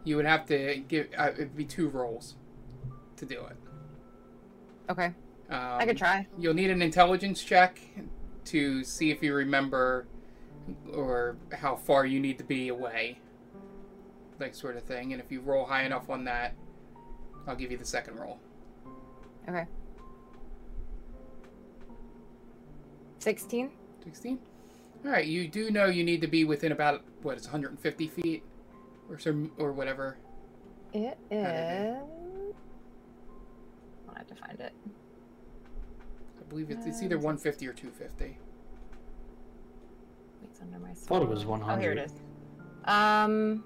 you 0.04 0.16
would 0.16 0.24
have 0.26 0.44
to 0.46 0.82
give. 0.88 1.08
Uh, 1.16 1.30
it'd 1.34 1.56
be 1.56 1.64
two 1.64 1.88
rolls 1.88 2.34
to 3.16 3.26
do 3.26 3.40
it. 3.46 3.56
Okay, 4.90 5.06
Um, 5.06 5.14
I 5.50 5.86
could 5.86 5.96
try. 5.96 6.26
You'll 6.36 6.54
need 6.54 6.70
an 6.70 6.82
intelligence 6.82 7.44
check 7.44 7.78
to 8.50 8.84
see 8.84 9.10
if 9.10 9.22
you 9.22 9.34
remember 9.34 10.06
or 10.92 11.36
how 11.52 11.76
far 11.76 12.06
you 12.06 12.20
need 12.20 12.38
to 12.38 12.44
be 12.44 12.68
away. 12.68 13.18
Like 14.38 14.54
sort 14.54 14.76
of 14.76 14.84
thing. 14.84 15.12
And 15.12 15.20
if 15.22 15.30
you 15.30 15.40
roll 15.40 15.64
high 15.64 15.84
enough 15.84 16.10
on 16.10 16.24
that, 16.24 16.54
I'll 17.46 17.56
give 17.56 17.70
you 17.70 17.78
the 17.78 17.84
second 17.84 18.16
roll. 18.16 18.38
Okay. 19.48 19.66
Sixteen. 23.18 23.70
16? 24.04 24.38
Alright, 25.04 25.26
you 25.26 25.46
do 25.46 25.70
know 25.70 25.86
you 25.86 26.04
need 26.04 26.20
to 26.22 26.26
be 26.26 26.44
within 26.44 26.72
about 26.72 27.02
what 27.22 27.36
it's 27.36 27.46
150 27.46 28.08
feet 28.08 28.42
or 29.10 29.18
some 29.18 29.52
or 29.58 29.72
whatever. 29.72 30.16
It 30.92 31.18
is. 31.30 31.96
I 34.08 34.18
have 34.18 34.26
to 34.26 34.34
find 34.34 34.58
it. 34.60 34.72
I 36.50 36.52
believe 36.52 36.70
it's, 36.70 36.84
it's 36.84 37.00
either 37.00 37.16
150 37.16 37.68
or 37.68 37.72
250. 37.72 38.36
It's 40.42 40.60
under 40.60 40.80
my. 40.80 40.92
Thought 40.92 41.22
it 41.22 41.28
was 41.28 41.46
100. 41.46 41.72
Oh, 41.72 41.80
here 41.80 41.92
it 41.92 41.98
is. 41.98 42.12
Um. 42.86 43.62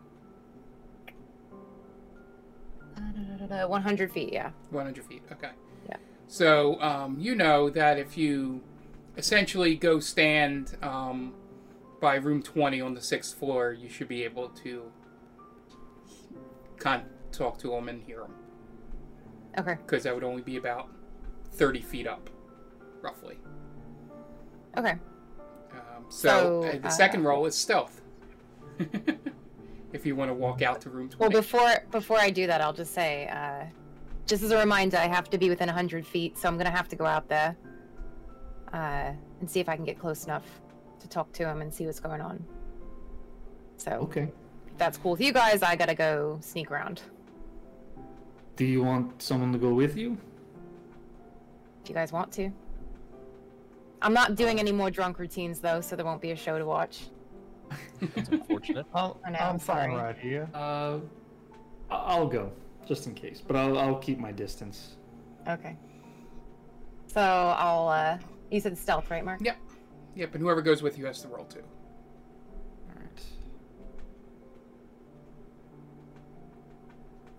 uh, 3.50 3.66
100 3.66 4.12
feet, 4.12 4.34
yeah. 4.34 4.50
100 4.70 5.02
feet. 5.06 5.22
Okay. 5.32 5.52
Yeah. 5.88 5.96
So 6.28 6.78
um, 6.82 7.16
you 7.18 7.34
know 7.34 7.70
that 7.70 7.98
if 7.98 8.18
you 8.18 8.60
essentially 9.16 9.76
go 9.76 9.98
stand 9.98 10.76
um, 10.82 11.32
by 12.02 12.16
room 12.16 12.42
20 12.42 12.82
on 12.82 12.92
the 12.92 13.00
sixth 13.00 13.38
floor, 13.38 13.72
you 13.72 13.88
should 13.88 14.08
be 14.08 14.24
able 14.24 14.50
to 14.62 14.92
con- 16.78 17.06
talk 17.32 17.56
to 17.60 17.68
them 17.68 17.88
and 17.88 18.02
hear 18.02 18.20
them 18.20 18.34
Okay. 19.58 19.76
because 19.86 20.02
that 20.02 20.14
would 20.14 20.24
only 20.24 20.42
be 20.42 20.56
about 20.58 20.88
30 21.52 21.80
feet 21.80 22.06
up, 22.06 22.28
roughly. 23.04 23.38
Okay. 24.76 24.96
Um, 25.73 26.04
so 26.08 26.28
So, 26.28 26.64
uh, 26.64 26.78
the 26.78 26.87
uh, 26.88 26.90
second 26.90 27.23
roll 27.23 27.46
is 27.46 27.54
stealth. 27.54 28.00
if 29.92 30.04
you 30.04 30.16
want 30.16 30.30
to 30.30 30.34
walk 30.34 30.62
out 30.62 30.80
to 30.80 30.90
room 30.90 31.08
20. 31.08 31.20
Well, 31.20 31.30
before 31.42 31.70
before 31.92 32.18
I 32.18 32.30
do 32.30 32.46
that, 32.49 32.61
I'll 32.61 32.73
just 32.73 32.92
say, 32.92 33.28
uh, 33.28 33.66
just 34.26 34.42
as 34.42 34.50
a 34.50 34.58
reminder, 34.58 34.96
I 34.96 35.06
have 35.06 35.30
to 35.30 35.38
be 35.38 35.49
within 35.50 35.68
100 35.68 36.04
feet, 36.04 36.37
so 36.37 36.49
I'm 36.49 36.56
gonna 36.56 36.70
have 36.70 36.88
to 36.88 36.96
go 36.96 37.04
out 37.04 37.28
there 37.28 37.56
uh, 38.73 39.12
and 39.40 39.49
see 39.49 39.61
if 39.61 39.68
I 39.68 39.76
can 39.76 39.84
get 39.84 39.99
close 39.99 40.25
enough 40.25 40.44
to 40.99 41.08
talk 41.08 41.30
to 41.34 41.46
him 41.49 41.61
and 41.61 41.73
see 41.73 41.87
what's 41.87 42.00
going 42.00 42.20
on. 42.20 42.44
So, 43.76 43.92
Okay. 43.92 44.32
if 44.66 44.78
that's 44.78 44.99
cool 44.99 45.12
with 45.12 45.20
you 45.20 45.32
guys, 45.32 45.62
I 45.62 45.76
gotta 45.76 45.94
go 45.94 46.38
sneak 46.40 46.70
around. 46.70 47.02
Do 48.56 48.64
you 48.64 48.82
want 48.82 49.20
someone 49.23 49.52
to 49.52 49.58
go 49.58 49.73
with 49.75 49.96
you? 49.96 50.16
If 51.82 51.90
you 51.90 51.94
guys 51.94 52.12
want 52.12 52.32
to. 52.32 52.50
I'm 54.04 54.12
not 54.12 54.34
doing 54.34 54.61
any 54.61 54.70
more 54.70 54.90
drunk 54.90 55.18
routines 55.18 55.61
though, 55.61 55.80
so 55.80 55.96
there 55.96 56.04
won't 56.04 56.20
be 56.20 56.30
a 56.32 56.37
show 56.37 56.58
to 56.58 56.66
watch. 56.66 57.06
That's 58.14 58.28
unfortunate. 58.28 58.84
I'll, 58.94 59.18
I 59.26 59.30
know, 59.30 59.38
I'm 59.38 59.50
I'm 59.54 59.58
fine 59.58 59.90
sorry. 59.90 59.94
right 59.96 60.18
here. 60.18 60.49
Uh, 60.54 60.99
I- 61.90 61.94
I'll 61.96 62.28
go 62.28 62.52
just 62.87 63.06
in 63.06 63.14
case, 63.14 63.40
but 63.40 63.56
I'll 63.56 63.78
I'll 63.78 63.99
keep 63.99 64.18
my 64.18 64.30
distance. 64.30 64.96
Okay. 65.49 65.76
So 67.06 67.20
I'll. 67.23 67.88
uh 67.88 68.18
You 68.50 68.61
said 68.61 68.76
stealth, 68.76 69.11
right, 69.11 69.25
Mark? 69.25 69.40
Yep. 69.42 69.56
Yep, 70.16 70.34
and 70.34 70.42
whoever 70.42 70.61
goes 70.61 70.82
with 70.82 70.99
you 70.99 71.06
has 71.06 71.23
to 71.23 71.28
roll 71.28 71.44
too. 71.46 71.62
All 72.90 73.00
right. 73.00 73.23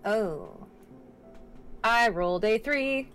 Oh. 0.04 0.66
I 1.84 2.08
rolled 2.08 2.44
a 2.44 2.58
three. 2.58 3.08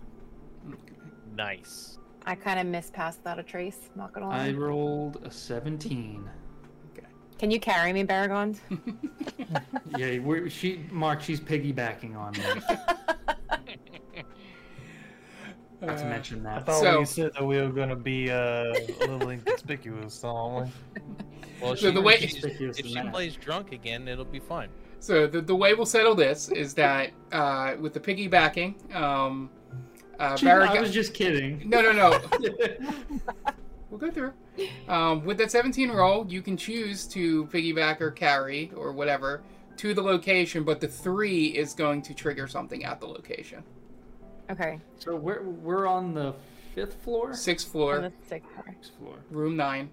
Nice. 1.36 1.98
I 2.24 2.34
kind 2.34 2.60
of 2.60 2.66
missed 2.66 2.92
past 2.92 3.18
without 3.18 3.38
a 3.38 3.42
trace. 3.42 3.90
Not 3.96 4.12
gonna 4.12 4.28
lie. 4.28 4.46
I 4.48 4.52
rolled 4.52 5.20
a 5.24 5.30
17. 5.30 6.28
Can 7.38 7.50
you 7.50 7.58
carry 7.58 7.92
me, 7.92 8.04
Baragon? 8.04 8.56
yeah, 9.98 10.18
we're, 10.20 10.48
she 10.48 10.84
Mark, 10.92 11.20
she's 11.20 11.40
piggybacking 11.40 12.16
on 12.16 12.32
me. 12.34 12.42
Not 15.80 15.98
to 15.98 16.06
Uh, 16.06 16.08
mention 16.08 16.46
I 16.46 16.54
that. 16.60 16.66
thought 16.66 16.80
So- 16.80 16.98
we 17.00 17.04
said 17.04 17.32
that 17.34 17.44
we 17.44 17.60
were 17.60 17.70
gonna 17.70 17.96
be 17.96 18.30
uh, 18.30 18.36
a 18.36 18.72
little 19.00 19.30
inconspicuous, 19.30 20.22
aren't 20.24 20.70
Well, 21.60 21.74
So 21.74 21.88
she, 21.88 21.90
the 21.90 22.00
way- 22.00 22.14
if 22.14 22.30
she- 22.30 22.38
if 22.46 22.76
she 22.86 22.94
that. 22.94 23.12
plays 23.12 23.34
drunk 23.34 23.72
again, 23.72 24.06
it'll 24.06 24.24
be 24.24 24.38
fine. 24.38 24.68
So 25.00 25.26
the, 25.26 25.40
the 25.40 25.56
way 25.56 25.74
we'll 25.74 25.84
settle 25.86 26.14
this 26.14 26.48
is 26.50 26.74
that 26.74 27.10
uh, 27.32 27.74
with 27.80 27.92
the 27.92 27.98
piggybacking, 27.98 28.94
um, 28.94 29.50
uh, 30.18 30.36
She- 30.36 30.48
I 30.48 30.80
was 30.80 30.92
just 30.92 31.14
kidding. 31.14 31.68
No, 31.68 31.80
no, 31.80 31.92
no. 31.92 32.20
we'll 33.90 33.98
go 33.98 34.10
through. 34.10 34.32
Um, 34.88 35.24
with 35.24 35.38
that 35.38 35.50
17 35.50 35.90
roll, 35.90 36.26
you 36.28 36.42
can 36.42 36.56
choose 36.56 37.06
to 37.08 37.46
piggyback 37.46 38.00
or 38.00 38.10
carry 38.10 38.70
or 38.76 38.92
whatever 38.92 39.42
to 39.78 39.94
the 39.94 40.02
location, 40.02 40.64
but 40.64 40.80
the 40.80 40.88
three 40.88 41.46
is 41.46 41.72
going 41.72 42.02
to 42.02 42.14
trigger 42.14 42.46
something 42.46 42.84
at 42.84 43.00
the 43.00 43.06
location. 43.06 43.62
Okay. 44.50 44.78
So 44.98 45.16
we're 45.16 45.42
we're 45.42 45.86
on 45.86 46.12
the 46.12 46.34
fifth 46.74 47.02
floor. 47.02 47.32
Sixth 47.32 47.68
floor. 47.68 47.94
On 47.94 48.00
floor, 48.00 48.10
the 48.10 48.28
sixth 48.28 48.50
floor. 48.52 48.64
Sixth 48.68 48.98
floor. 48.98 49.14
room 49.30 49.56
nine, 49.56 49.90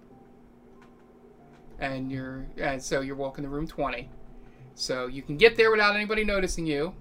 and 1.78 2.10
you're 2.10 2.46
and 2.58 2.82
so 2.82 3.00
you're 3.00 3.16
walking 3.16 3.44
to 3.44 3.50
room 3.50 3.66
20. 3.66 4.08
So 4.74 5.06
you 5.06 5.22
can 5.22 5.36
get 5.36 5.56
there 5.56 5.70
without 5.70 5.94
anybody 5.94 6.24
noticing 6.24 6.66
you. 6.66 6.94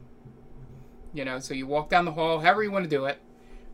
You 1.13 1.25
know, 1.25 1.39
so 1.39 1.53
you 1.53 1.67
walk 1.67 1.89
down 1.89 2.05
the 2.05 2.11
hall, 2.11 2.39
however 2.39 2.63
you 2.63 2.71
want 2.71 2.83
to 2.85 2.89
do 2.89 3.05
it. 3.05 3.19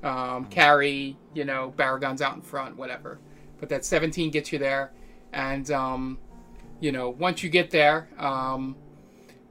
Um, 0.04 0.46
carry, 0.46 1.18
you 1.34 1.46
know, 1.46 1.74
Baragon's 1.76 2.22
out 2.22 2.36
in 2.36 2.42
front, 2.42 2.78
whatever. 2.78 3.20
But 3.60 3.70
that 3.70 3.84
17 3.84 4.30
gets 4.30 4.52
you 4.52 4.60
there, 4.60 4.92
and 5.34 5.70
um, 5.72 6.20
you 6.80 6.92
know, 6.92 7.10
once 7.10 7.42
you 7.44 7.50
get 7.50 7.72
there, 7.72 8.10
um, 8.18 8.76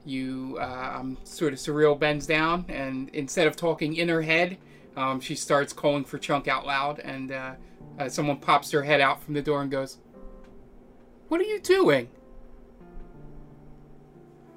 you 0.05 0.57
uh, 0.59 0.97
um, 0.99 1.17
sort 1.23 1.53
of 1.53 1.59
surreal 1.59 1.99
bends 1.99 2.25
down, 2.25 2.65
and 2.69 3.09
instead 3.09 3.47
of 3.47 3.55
talking 3.55 3.95
in 3.95 4.07
her 4.07 4.21
head, 4.21 4.57
um, 4.95 5.19
she 5.19 5.35
starts 5.35 5.73
calling 5.73 6.05
for 6.05 6.17
Chunk 6.17 6.47
out 6.47 6.65
loud, 6.65 6.99
and 6.99 7.31
uh, 7.31 7.53
uh, 7.99 8.07
someone 8.07 8.37
pops 8.37 8.71
their 8.71 8.83
head 8.83 9.01
out 9.01 9.21
from 9.21 9.33
the 9.33 9.41
door 9.41 9.61
and 9.61 9.71
goes, 9.71 9.97
"What 11.27 11.41
are 11.41 11.45
you 11.45 11.59
doing?" 11.59 12.09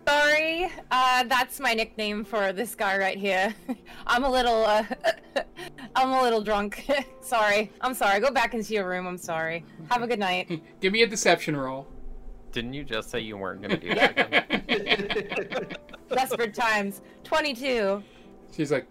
Sorry, 0.08 0.70
uh, 0.90 1.24
that's 1.24 1.60
my 1.60 1.74
nickname 1.74 2.24
for 2.24 2.50
this 2.54 2.74
guy 2.74 2.96
right 2.96 3.18
here. 3.18 3.54
I'm 4.06 4.24
a 4.24 4.30
little, 4.30 4.64
uh, 4.64 4.84
I'm 5.94 6.12
a 6.12 6.22
little 6.22 6.40
drunk. 6.40 6.90
sorry, 7.20 7.70
I'm 7.82 7.92
sorry. 7.92 8.18
Go 8.18 8.30
back 8.30 8.54
into 8.54 8.72
your 8.72 8.88
room. 8.88 9.06
I'm 9.06 9.18
sorry. 9.18 9.66
Have 9.90 10.02
a 10.02 10.06
good 10.06 10.18
night. 10.18 10.62
Give 10.80 10.94
me 10.94 11.02
a 11.02 11.06
deception 11.06 11.54
roll. 11.54 11.86
Didn't 12.52 12.72
you 12.72 12.84
just 12.84 13.10
say 13.10 13.20
you 13.20 13.36
weren't 13.36 13.60
gonna 13.60 13.76
do 13.76 13.94
that 13.94 14.18
again? 14.18 15.76
Desperate 16.08 16.54
times. 16.54 17.02
Twenty-two. 17.24 18.02
She's 18.56 18.72
like, 18.72 18.86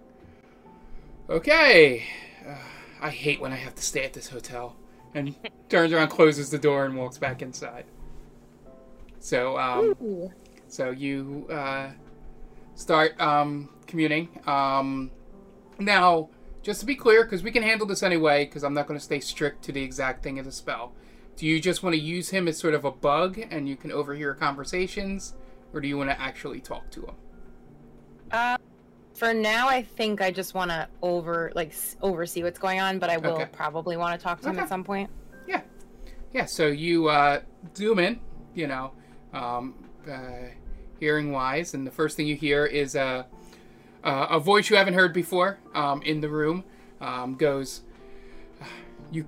okay. 1.32 2.04
Uh, 2.48 2.58
I 3.02 3.10
hate 3.10 3.42
when 3.42 3.52
I 3.52 3.56
have 3.56 3.74
to 3.74 3.82
stay 3.82 4.06
at 4.06 4.14
this 4.14 4.30
hotel. 4.30 4.76
And 5.16 5.36
turns 5.68 5.92
around, 5.94 6.10
closes 6.10 6.52
the 6.52 6.60
door, 6.60 6.86
and 6.86 6.96
walks 6.96 7.18
back 7.18 7.42
inside. 7.42 7.86
So, 9.20 9.58
um, 9.58 9.96
Ooh. 10.04 10.32
So 10.68 10.92
you 10.92 11.48
uh, 11.50 11.92
start 12.76 13.20
um, 13.20 13.70
communing. 13.86 14.30
Um, 14.46 15.12
now, 15.80 16.30
just 16.62 16.80
to 16.82 16.86
be 16.86 16.96
clear, 16.96 17.24
because 17.24 17.44
we 17.44 17.52
can 17.52 17.64
handle 17.64 17.88
this 17.88 18.04
anyway, 18.04 18.46
because 18.46 18.64
I'm 18.64 18.74
not 18.74 18.88
going 18.88 19.00
to 19.00 19.04
stay 19.04 19.20
strict 19.20 19.64
to 19.66 19.72
the 19.72 19.82
exact 19.82 20.24
thing 20.24 20.40
of 20.40 20.46
the 20.46 20.52
spell. 20.52 20.94
Do 21.36 21.46
you 21.46 21.62
just 21.62 21.84
want 21.84 21.94
to 21.96 22.02
use 22.02 22.30
him 22.30 22.48
as 22.48 22.58
sort 22.58 22.74
of 22.74 22.84
a 22.84 22.92
bug, 22.92 23.40
and 23.52 23.70
you 23.70 23.76
can 23.76 23.92
overhear 23.92 24.34
conversations, 24.34 25.36
or 25.74 25.80
do 25.80 25.88
you 25.88 25.98
want 25.98 26.10
to 26.10 26.20
actually 26.20 26.60
talk 26.60 26.90
to 26.92 27.02
him? 27.06 27.16
Uh, 28.32 28.58
for 29.14 29.34
now, 29.34 29.68
I 29.68 29.82
think 29.84 30.22
I 30.22 30.32
just 30.32 30.54
want 30.54 30.72
to 30.72 30.88
over 31.02 31.52
like 31.56 31.74
oversee 32.02 32.44
what's 32.44 32.60
going 32.60 32.80
on, 32.80 33.00
but 33.00 33.10
I 33.10 33.18
will 33.18 33.42
Okay. 33.42 33.50
probably 33.52 33.98
want 33.98 34.20
to 34.20 34.24
talk 34.24 34.42
to 34.42 34.50
him 34.50 34.60
at 34.60 34.70
some 34.70 34.84
point. 34.84 35.10
Yeah, 35.48 35.62
yeah. 36.34 36.46
So 36.46 36.68
you 36.68 37.08
uh, 37.08 37.42
zoom 37.76 38.00
in, 38.00 38.20
you 38.54 38.68
know, 38.68 38.92
um, 39.34 39.87
uh, 40.10 40.50
hearing 41.00 41.32
wise, 41.32 41.74
and 41.74 41.86
the 41.86 41.92
first 41.92 42.18
thing 42.18 42.28
you 42.28 42.36
hear 42.36 42.66
is 42.66 42.96
a 42.96 43.26
uh, 44.04 44.28
a 44.30 44.40
voice 44.40 44.70
you 44.70 44.76
haven't 44.76 44.94
heard 44.94 45.14
before 45.14 45.60
um, 45.76 46.02
in 46.04 46.22
the 46.22 46.30
room. 46.30 46.64
Um, 47.02 47.36
goes, 47.36 47.82
you 49.12 49.26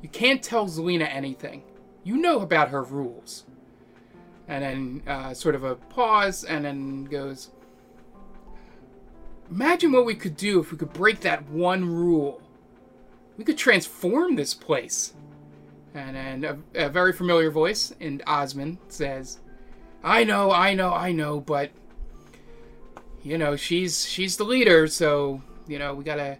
you 0.00 0.08
can't 0.08 0.42
tell 0.42 0.66
Zelina 0.66 1.08
anything. 1.12 1.62
You 2.04 2.16
know 2.16 2.40
about 2.40 2.70
her 2.70 2.82
rules. 2.82 3.44
And 4.48 4.64
then 4.64 5.02
uh, 5.06 5.34
sort 5.34 5.54
of 5.54 5.64
a 5.64 5.76
pause, 5.76 6.44
and 6.44 6.64
then 6.64 7.04
goes. 7.04 7.50
Imagine 9.50 9.92
what 9.92 10.04
we 10.04 10.14
could 10.14 10.36
do 10.36 10.60
if 10.60 10.72
we 10.72 10.78
could 10.78 10.92
break 10.92 11.20
that 11.20 11.48
one 11.48 11.88
rule. 11.88 12.40
We 13.36 13.44
could 13.44 13.58
transform 13.58 14.34
this 14.34 14.54
place. 14.54 15.14
And 15.94 16.16
then 16.16 16.62
a, 16.74 16.86
a 16.86 16.88
very 16.88 17.12
familiar 17.12 17.50
voice 17.50 17.94
in 18.00 18.22
Osmond 18.26 18.78
says, 18.88 19.40
"I 20.02 20.24
know, 20.24 20.50
I 20.50 20.74
know, 20.74 20.92
I 20.92 21.12
know, 21.12 21.40
but 21.40 21.70
you 23.22 23.38
know 23.38 23.56
she's 23.56 24.06
she's 24.06 24.36
the 24.36 24.44
leader, 24.44 24.86
so 24.86 25.42
you 25.66 25.78
know 25.78 25.94
we 25.94 26.04
gotta 26.04 26.38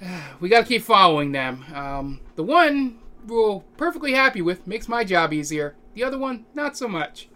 we 0.40 0.48
gotta 0.48 0.66
keep 0.66 0.82
following 0.82 1.32
them. 1.32 1.64
Um, 1.74 2.20
the 2.36 2.44
one 2.44 2.98
rule 3.26 3.64
perfectly 3.76 4.12
happy 4.12 4.42
with 4.42 4.66
makes 4.66 4.88
my 4.88 5.04
job 5.04 5.32
easier. 5.32 5.74
The 5.94 6.04
other 6.04 6.18
one 6.18 6.46
not 6.54 6.76
so 6.76 6.88
much." 6.88 7.28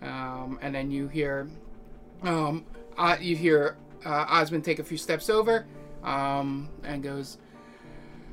Um, 0.00 0.58
and 0.60 0.74
then 0.74 0.90
you 0.90 1.06
hear, 1.06 1.48
um, 2.22 2.64
uh, 2.98 3.16
you 3.20 3.36
hear 3.36 3.76
uh, 4.04 4.26
Osmond 4.28 4.64
take 4.64 4.80
a 4.80 4.84
few 4.84 4.98
steps 4.98 5.30
over, 5.30 5.66
um, 6.02 6.68
and 6.84 7.02
goes, 7.02 7.38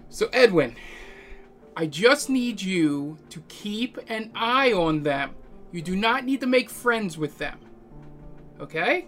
"So 0.09 0.29
Edwin." 0.33 0.75
I 1.77 1.85
just 1.85 2.29
need 2.29 2.61
you 2.61 3.17
to 3.29 3.41
keep 3.47 3.97
an 4.09 4.31
eye 4.35 4.73
on 4.73 5.03
them. 5.03 5.33
You 5.71 5.81
do 5.81 5.95
not 5.95 6.25
need 6.25 6.41
to 6.41 6.47
make 6.47 6.69
friends 6.69 7.17
with 7.17 7.37
them. 7.37 7.59
Okay? 8.59 9.07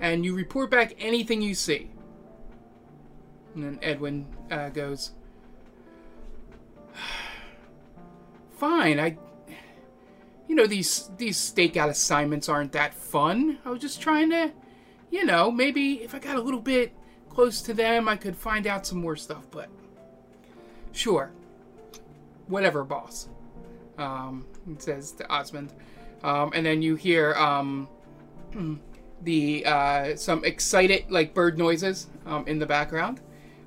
And 0.00 0.24
you 0.24 0.34
report 0.34 0.70
back 0.70 0.94
anything 0.98 1.42
you 1.42 1.54
see. 1.54 1.90
And 3.54 3.64
then 3.64 3.78
Edwin 3.82 4.26
uh, 4.50 4.70
goes, 4.70 5.12
Fine, 8.56 9.00
I. 9.00 9.18
You 10.46 10.54
know, 10.54 10.66
these, 10.66 11.10
these 11.16 11.38
stakeout 11.38 11.88
assignments 11.88 12.50
aren't 12.50 12.72
that 12.72 12.92
fun. 12.92 13.58
I 13.64 13.70
was 13.70 13.80
just 13.80 14.00
trying 14.00 14.28
to, 14.30 14.52
you 15.10 15.24
know, 15.24 15.50
maybe 15.50 16.02
if 16.02 16.14
I 16.14 16.18
got 16.18 16.36
a 16.36 16.40
little 16.40 16.60
bit 16.60 16.92
close 17.30 17.62
to 17.62 17.72
them, 17.72 18.08
I 18.08 18.16
could 18.16 18.36
find 18.36 18.66
out 18.66 18.86
some 18.86 19.00
more 19.00 19.16
stuff, 19.16 19.46
but. 19.50 19.70
Sure, 20.92 21.32
whatever, 22.46 22.84
boss. 22.84 23.28
Um, 23.98 24.46
it 24.70 24.82
says 24.82 25.12
to 25.12 25.28
Osmond. 25.30 25.72
Um, 26.22 26.52
and 26.54 26.64
then 26.64 26.82
you 26.82 26.96
hear 26.96 27.34
um, 27.34 27.88
the 29.22 29.64
uh, 29.66 30.16
some 30.16 30.44
excited 30.44 31.10
like 31.10 31.34
bird 31.34 31.58
noises 31.58 32.08
um, 32.26 32.46
in 32.46 32.58
the 32.58 32.66
background. 32.66 33.20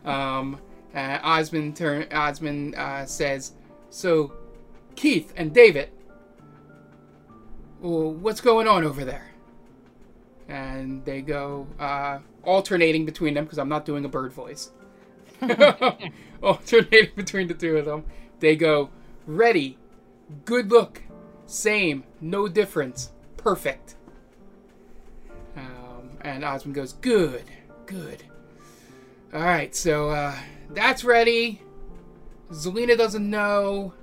Um, 0.06 0.60
uh, 0.96 1.20
Osmond 1.22 1.76
turn 1.76 2.08
Osmond 2.12 2.76
uh, 2.76 3.06
says, 3.06 3.54
"So, 3.90 4.34
Keith 4.96 5.34
and 5.36 5.54
David, 5.54 5.90
well, 7.82 8.12
what's 8.12 8.42
going 8.42 8.68
on 8.68 8.84
over 8.84 9.06
there?" 9.06 9.30
And 10.48 11.04
they 11.04 11.22
go 11.22 11.68
uh, 11.78 12.20
alternating 12.44 13.06
between 13.06 13.34
them 13.34 13.44
because 13.44 13.60
I'm 13.60 13.70
not 13.70 13.86
doing 13.86 14.06
a 14.06 14.10
bird 14.10 14.34
voice. 14.34 14.72
alternating 16.42 17.12
between 17.16 17.48
the 17.48 17.54
two 17.54 17.78
of 17.78 17.86
them. 17.86 18.06
They 18.40 18.56
go, 18.56 18.90
ready, 19.26 19.78
good 20.46 20.72
look, 20.72 21.02
same, 21.46 22.04
no 22.22 22.48
difference, 22.48 23.12
perfect. 23.38 23.96
Um, 25.56 26.12
and 26.22 26.44
Osmond 26.44 26.76
goes, 26.76 26.94
good, 26.94 27.44
good. 27.86 28.24
All 29.34 29.42
right, 29.42 29.76
so 29.76 30.10
uh, 30.10 30.36
that's 30.70 31.04
ready. 31.04 31.62
Zelina 32.52 32.98
doesn't 32.98 33.30
know. 33.30 33.94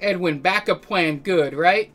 Edwin, 0.00 0.40
backup 0.40 0.82
plan, 0.82 1.18
good, 1.18 1.54
right? 1.54 1.92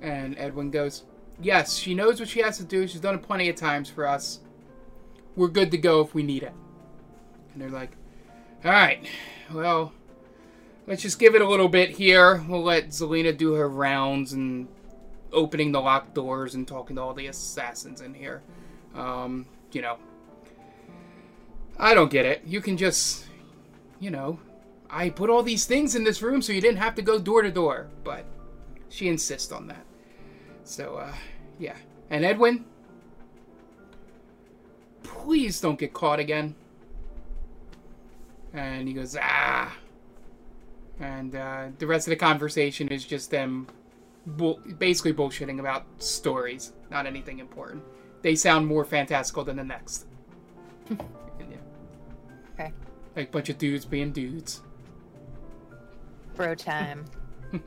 And 0.00 0.36
Edwin 0.38 0.70
goes, 0.70 1.04
yes, 1.40 1.76
she 1.76 1.94
knows 1.94 2.18
what 2.18 2.28
she 2.28 2.40
has 2.40 2.56
to 2.58 2.64
do. 2.64 2.86
She's 2.86 3.00
done 3.00 3.14
it 3.14 3.22
plenty 3.22 3.48
of 3.48 3.56
times 3.56 3.88
for 3.88 4.06
us. 4.06 4.40
We're 5.36 5.48
good 5.48 5.70
to 5.72 5.78
go 5.78 6.00
if 6.00 6.14
we 6.14 6.22
need 6.22 6.42
it. 6.42 6.52
And 7.52 7.62
they're 7.62 7.70
like, 7.70 7.90
all 8.64 8.70
right, 8.70 9.06
well, 9.52 9.92
let's 10.86 11.02
just 11.02 11.18
give 11.18 11.34
it 11.34 11.42
a 11.42 11.48
little 11.48 11.68
bit 11.68 11.90
here. 11.90 12.44
We'll 12.48 12.62
let 12.62 12.88
Zelina 12.88 13.36
do 13.36 13.54
her 13.54 13.68
rounds 13.68 14.32
and 14.32 14.68
opening 15.32 15.72
the 15.72 15.80
locked 15.80 16.14
doors 16.14 16.54
and 16.54 16.66
talking 16.66 16.96
to 16.96 17.02
all 17.02 17.14
the 17.14 17.26
assassins 17.26 18.00
in 18.00 18.14
here. 18.14 18.42
Um, 18.94 19.46
you 19.72 19.82
know, 19.82 19.98
I 21.78 21.94
don't 21.94 22.10
get 22.10 22.24
it. 22.24 22.42
You 22.46 22.60
can 22.60 22.76
just, 22.76 23.26
you 24.00 24.10
know, 24.10 24.38
I 24.88 25.10
put 25.10 25.28
all 25.28 25.42
these 25.42 25.66
things 25.66 25.94
in 25.94 26.04
this 26.04 26.22
room 26.22 26.40
so 26.40 26.52
you 26.52 26.60
didn't 26.60 26.78
have 26.78 26.94
to 26.94 27.02
go 27.02 27.18
door 27.18 27.42
to 27.42 27.50
door, 27.50 27.88
but 28.04 28.24
she 28.88 29.08
insists 29.08 29.52
on 29.52 29.66
that. 29.66 29.84
So, 30.64 30.96
uh, 30.96 31.12
yeah. 31.58 31.76
And 32.08 32.24
Edwin, 32.24 32.64
please 35.02 35.60
don't 35.60 35.78
get 35.78 35.92
caught 35.92 36.20
again. 36.20 36.54
And 38.54 38.88
he 38.88 38.94
goes, 38.94 39.16
ah. 39.20 39.76
And 41.00 41.34
uh, 41.34 41.68
the 41.78 41.86
rest 41.86 42.06
of 42.06 42.10
the 42.10 42.16
conversation 42.16 42.88
is 42.88 43.04
just 43.04 43.30
them 43.30 43.66
bull- 44.26 44.60
basically 44.78 45.12
bullshitting 45.12 45.60
about 45.60 45.84
stories, 45.98 46.72
not 46.90 47.06
anything 47.06 47.38
important. 47.38 47.82
They 48.22 48.34
sound 48.34 48.66
more 48.66 48.84
fantastical 48.84 49.44
than 49.44 49.56
the 49.56 49.64
next. 49.64 50.06
Yeah. 50.90 50.96
Okay. 52.58 52.72
Like 53.14 53.28
a 53.28 53.30
bunch 53.30 53.50
of 53.50 53.58
dudes 53.58 53.84
being 53.84 54.12
dudes. 54.12 54.62
Bro 56.36 56.54
time. 56.54 57.04
All 57.52 57.60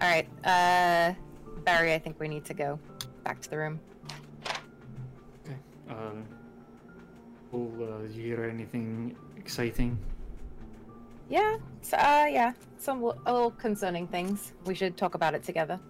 right, 0.00 0.26
uh, 0.44 1.14
Barry. 1.64 1.94
I 1.94 2.00
think 2.00 2.18
we 2.18 2.26
need 2.26 2.44
to 2.46 2.54
go 2.54 2.80
back 3.22 3.40
to 3.42 3.48
the 3.50 3.56
room. 3.58 3.78
Okay. 5.46 5.56
Um. 5.88 6.24
Well, 7.52 7.70
uh, 7.80 8.02
did 8.02 8.10
you 8.16 8.24
hear 8.24 8.44
anything 8.44 9.14
exciting? 9.36 9.96
Yeah. 11.32 11.56
So, 11.80 11.96
uh, 11.96 12.26
yeah. 12.30 12.52
Some 12.76 13.02
li- 13.02 13.14
a 13.24 13.32
little 13.32 13.52
concerning 13.52 14.06
things. 14.06 14.52
We 14.66 14.74
should 14.74 14.98
talk 14.98 15.14
about 15.14 15.34
it 15.34 15.42
together. 15.42 15.80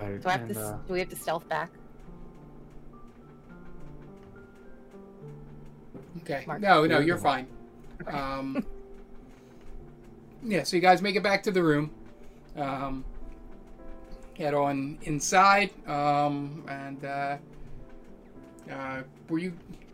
Right, 0.00 0.22
Do 0.22 0.28
I 0.28 0.32
have 0.32 0.40
and, 0.42 0.54
to? 0.54 0.60
uh, 0.60 0.72
Do 0.86 0.92
we 0.92 1.00
have 1.00 1.08
to 1.08 1.16
stealth 1.16 1.48
back? 1.48 1.70
Okay. 6.18 6.44
Mark. 6.46 6.60
No, 6.60 6.86
no, 6.86 7.00
you're 7.00 7.18
fine. 7.18 7.46
Um, 8.08 8.66
yeah, 10.42 10.64
so 10.64 10.74
you 10.74 10.82
guys 10.82 11.00
make 11.02 11.14
it 11.14 11.22
back 11.22 11.40
to 11.44 11.52
the 11.52 11.62
room. 11.62 11.92
Um, 12.56 13.04
head 14.36 14.54
on 14.54 14.98
inside. 15.02 15.70
Um, 15.88 16.64
and 16.68 17.04
uh, 17.04 17.36
uh, 18.72 19.02
were 19.28 19.38
you 19.38 19.52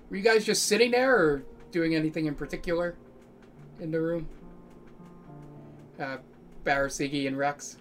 were 0.08 0.16
you 0.16 0.22
guys 0.22 0.46
just 0.46 0.64
sitting 0.64 0.90
there 0.90 1.14
or 1.14 1.42
doing 1.70 1.94
anything 1.94 2.24
in 2.24 2.34
particular 2.34 2.94
in 3.80 3.90
the 3.90 4.00
room? 4.00 4.28
Uh, 6.00 6.18
Barris, 6.64 6.98
Iggy 6.98 7.26
and 7.26 7.36
Rex. 7.36 7.76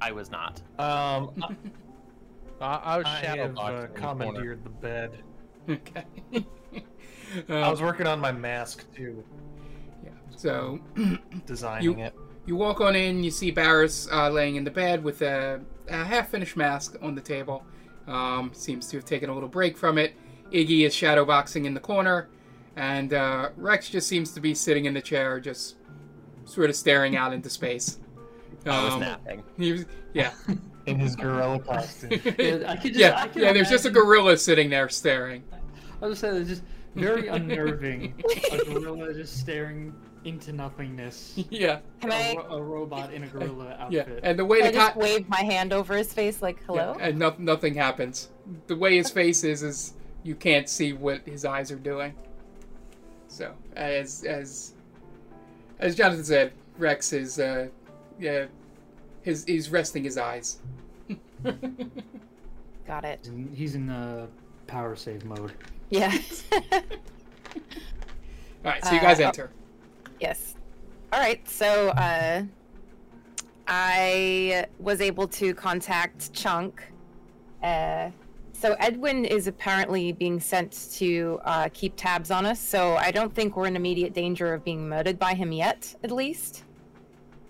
I 0.00 0.12
was 0.12 0.30
not. 0.30 0.60
Um, 0.78 1.30
I, 2.60 2.64
I, 2.64 2.74
I 2.76 2.96
was 2.98 3.06
I 3.06 3.20
shadow 3.22 3.42
have 3.42 3.50
uh, 3.50 3.54
boxing 3.54 3.74
in 3.76 3.80
the 3.82 3.88
corner. 3.88 4.14
commandeered 4.24 4.64
the 4.64 4.70
bed. 4.70 5.18
Okay. 5.68 6.04
I 7.48 7.62
Um, 7.62 7.70
was 7.70 7.80
working 7.82 8.06
on 8.06 8.18
my 8.18 8.32
mask 8.32 8.92
too, 8.94 9.22
yeah. 10.02 10.10
So 10.36 10.80
designing 11.46 11.84
You- 11.98 12.04
it. 12.04 12.14
you 12.46 12.56
walk 12.56 12.80
on 12.80 12.96
in. 12.96 13.22
You 13.22 13.30
see 13.30 13.50
Barris 13.52 14.08
uh, 14.10 14.30
laying 14.30 14.56
in 14.56 14.64
the 14.64 14.70
bed 14.70 15.04
with 15.04 15.22
a, 15.22 15.60
a 15.88 16.04
half-finished 16.04 16.56
mask 16.56 16.96
on 17.02 17.14
the 17.14 17.20
table. 17.20 17.62
Um, 18.08 18.50
seems 18.52 18.88
to 18.88 18.96
have 18.96 19.04
taken 19.04 19.30
a 19.30 19.34
little 19.34 19.48
break 19.48 19.76
from 19.76 19.96
it. 19.98 20.14
Iggy 20.50 20.84
is 20.84 20.92
shadowboxing 20.94 21.64
in 21.66 21.74
the 21.74 21.80
corner, 21.80 22.28
and 22.76 23.12
uh, 23.14 23.50
Rex 23.56 23.88
just 23.90 24.08
seems 24.08 24.32
to 24.32 24.40
be 24.40 24.54
sitting 24.54 24.84
in 24.86 24.94
the 24.94 25.02
chair, 25.02 25.40
just 25.40 25.76
sort 26.44 26.70
of 26.70 26.76
staring 26.76 27.16
out 27.16 27.32
into 27.32 27.50
space. 27.50 27.98
I 28.66 28.84
was 28.84 28.94
Um, 28.94 29.00
napping. 29.00 29.42
he 29.56 29.72
was, 29.72 29.86
yeah, 30.12 30.32
in 30.86 30.98
his 30.98 31.16
gorilla 31.16 31.58
costume. 31.60 32.10
Yeah, 32.38 32.64
I 32.66 32.76
could 32.76 32.92
just, 32.92 32.96
yeah, 32.96 33.14
I 33.22 33.28
can 33.28 33.42
yeah. 33.42 33.52
There's 33.52 33.70
just 33.70 33.86
a 33.86 33.90
gorilla 33.90 34.36
sitting 34.36 34.70
there 34.70 34.88
staring. 34.88 35.42
I 36.02 36.06
was 36.06 36.12
just 36.12 36.20
saying, 36.22 36.36
it's 36.42 36.48
just 36.50 36.62
very 36.94 37.28
unnerving. 37.36 38.14
a 38.52 38.58
gorilla 38.64 39.14
just 39.14 39.38
staring 39.38 39.94
into 40.24 40.52
nothingness. 40.52 41.38
Yeah, 41.48 41.78
Can 42.02 42.10
a, 42.12 42.14
I? 42.14 42.34
ro- 42.36 42.56
a 42.58 42.62
robot 42.62 43.12
in 43.14 43.24
a 43.24 43.26
gorilla 43.26 43.76
outfit. 43.78 43.92
yeah. 43.92 44.00
outfit. 44.02 44.20
And 44.22 44.38
the 44.38 44.44
way 44.44 44.62
I 44.62 44.66
the 44.66 44.72
just 44.74 44.92
co- 44.94 45.00
waved 45.00 45.28
my 45.30 45.40
hand 45.42 45.72
over 45.72 45.96
his 45.96 46.12
face, 46.12 46.42
like 46.42 46.62
hello. 46.64 46.94
Yeah, 46.98 47.06
and 47.06 47.18
no- 47.18 47.34
nothing 47.38 47.72
happens. 47.74 48.28
The 48.66 48.76
way 48.76 48.96
his 48.98 49.10
face 49.10 49.44
is, 49.44 49.62
is 49.62 49.94
you 50.22 50.34
can't 50.34 50.68
see 50.68 50.92
what 50.92 51.22
his 51.26 51.46
eyes 51.46 51.70
are 51.72 51.76
doing. 51.78 52.14
So, 53.30 53.54
as 53.76 54.24
as 54.24 54.74
as 55.78 55.94
Jonathan 55.94 56.24
said, 56.24 56.52
Rex 56.78 57.12
is 57.12 57.38
uh, 57.38 57.68
yeah, 58.18 58.46
his 59.22 59.44
he's 59.44 59.70
resting 59.70 60.02
his 60.02 60.18
eyes. 60.18 60.58
Got 62.86 63.04
it. 63.04 63.20
He's 63.22 63.28
in, 63.30 63.52
he's 63.54 63.74
in 63.76 63.88
uh, 63.88 64.26
power 64.66 64.96
save 64.96 65.24
mode. 65.24 65.52
Yeah. 65.90 66.12
All 66.72 66.80
right, 68.64 68.84
so 68.84 68.92
you 68.92 69.00
guys 69.00 69.20
Uh, 69.20 69.28
enter. 69.28 69.50
Yes. 70.20 70.56
All 71.12 71.20
right. 71.20 71.48
So 71.48 71.88
uh, 71.90 72.42
I 73.68 74.66
was 74.80 75.00
able 75.00 75.28
to 75.28 75.54
contact 75.54 76.32
Chunk. 76.32 76.82
Uh, 77.62 78.10
so 78.60 78.76
Edwin 78.78 79.24
is 79.24 79.46
apparently 79.46 80.12
being 80.12 80.38
sent 80.38 80.90
to 80.92 81.40
uh, 81.44 81.68
keep 81.72 81.94
tabs 81.96 82.30
on 82.30 82.44
us. 82.44 82.60
So 82.60 82.96
I 82.96 83.10
don't 83.10 83.34
think 83.34 83.56
we're 83.56 83.66
in 83.66 83.74
immediate 83.74 84.12
danger 84.12 84.52
of 84.52 84.62
being 84.64 84.86
murdered 84.86 85.18
by 85.18 85.32
him 85.32 85.50
yet, 85.50 85.94
at 86.04 86.10
least. 86.10 86.64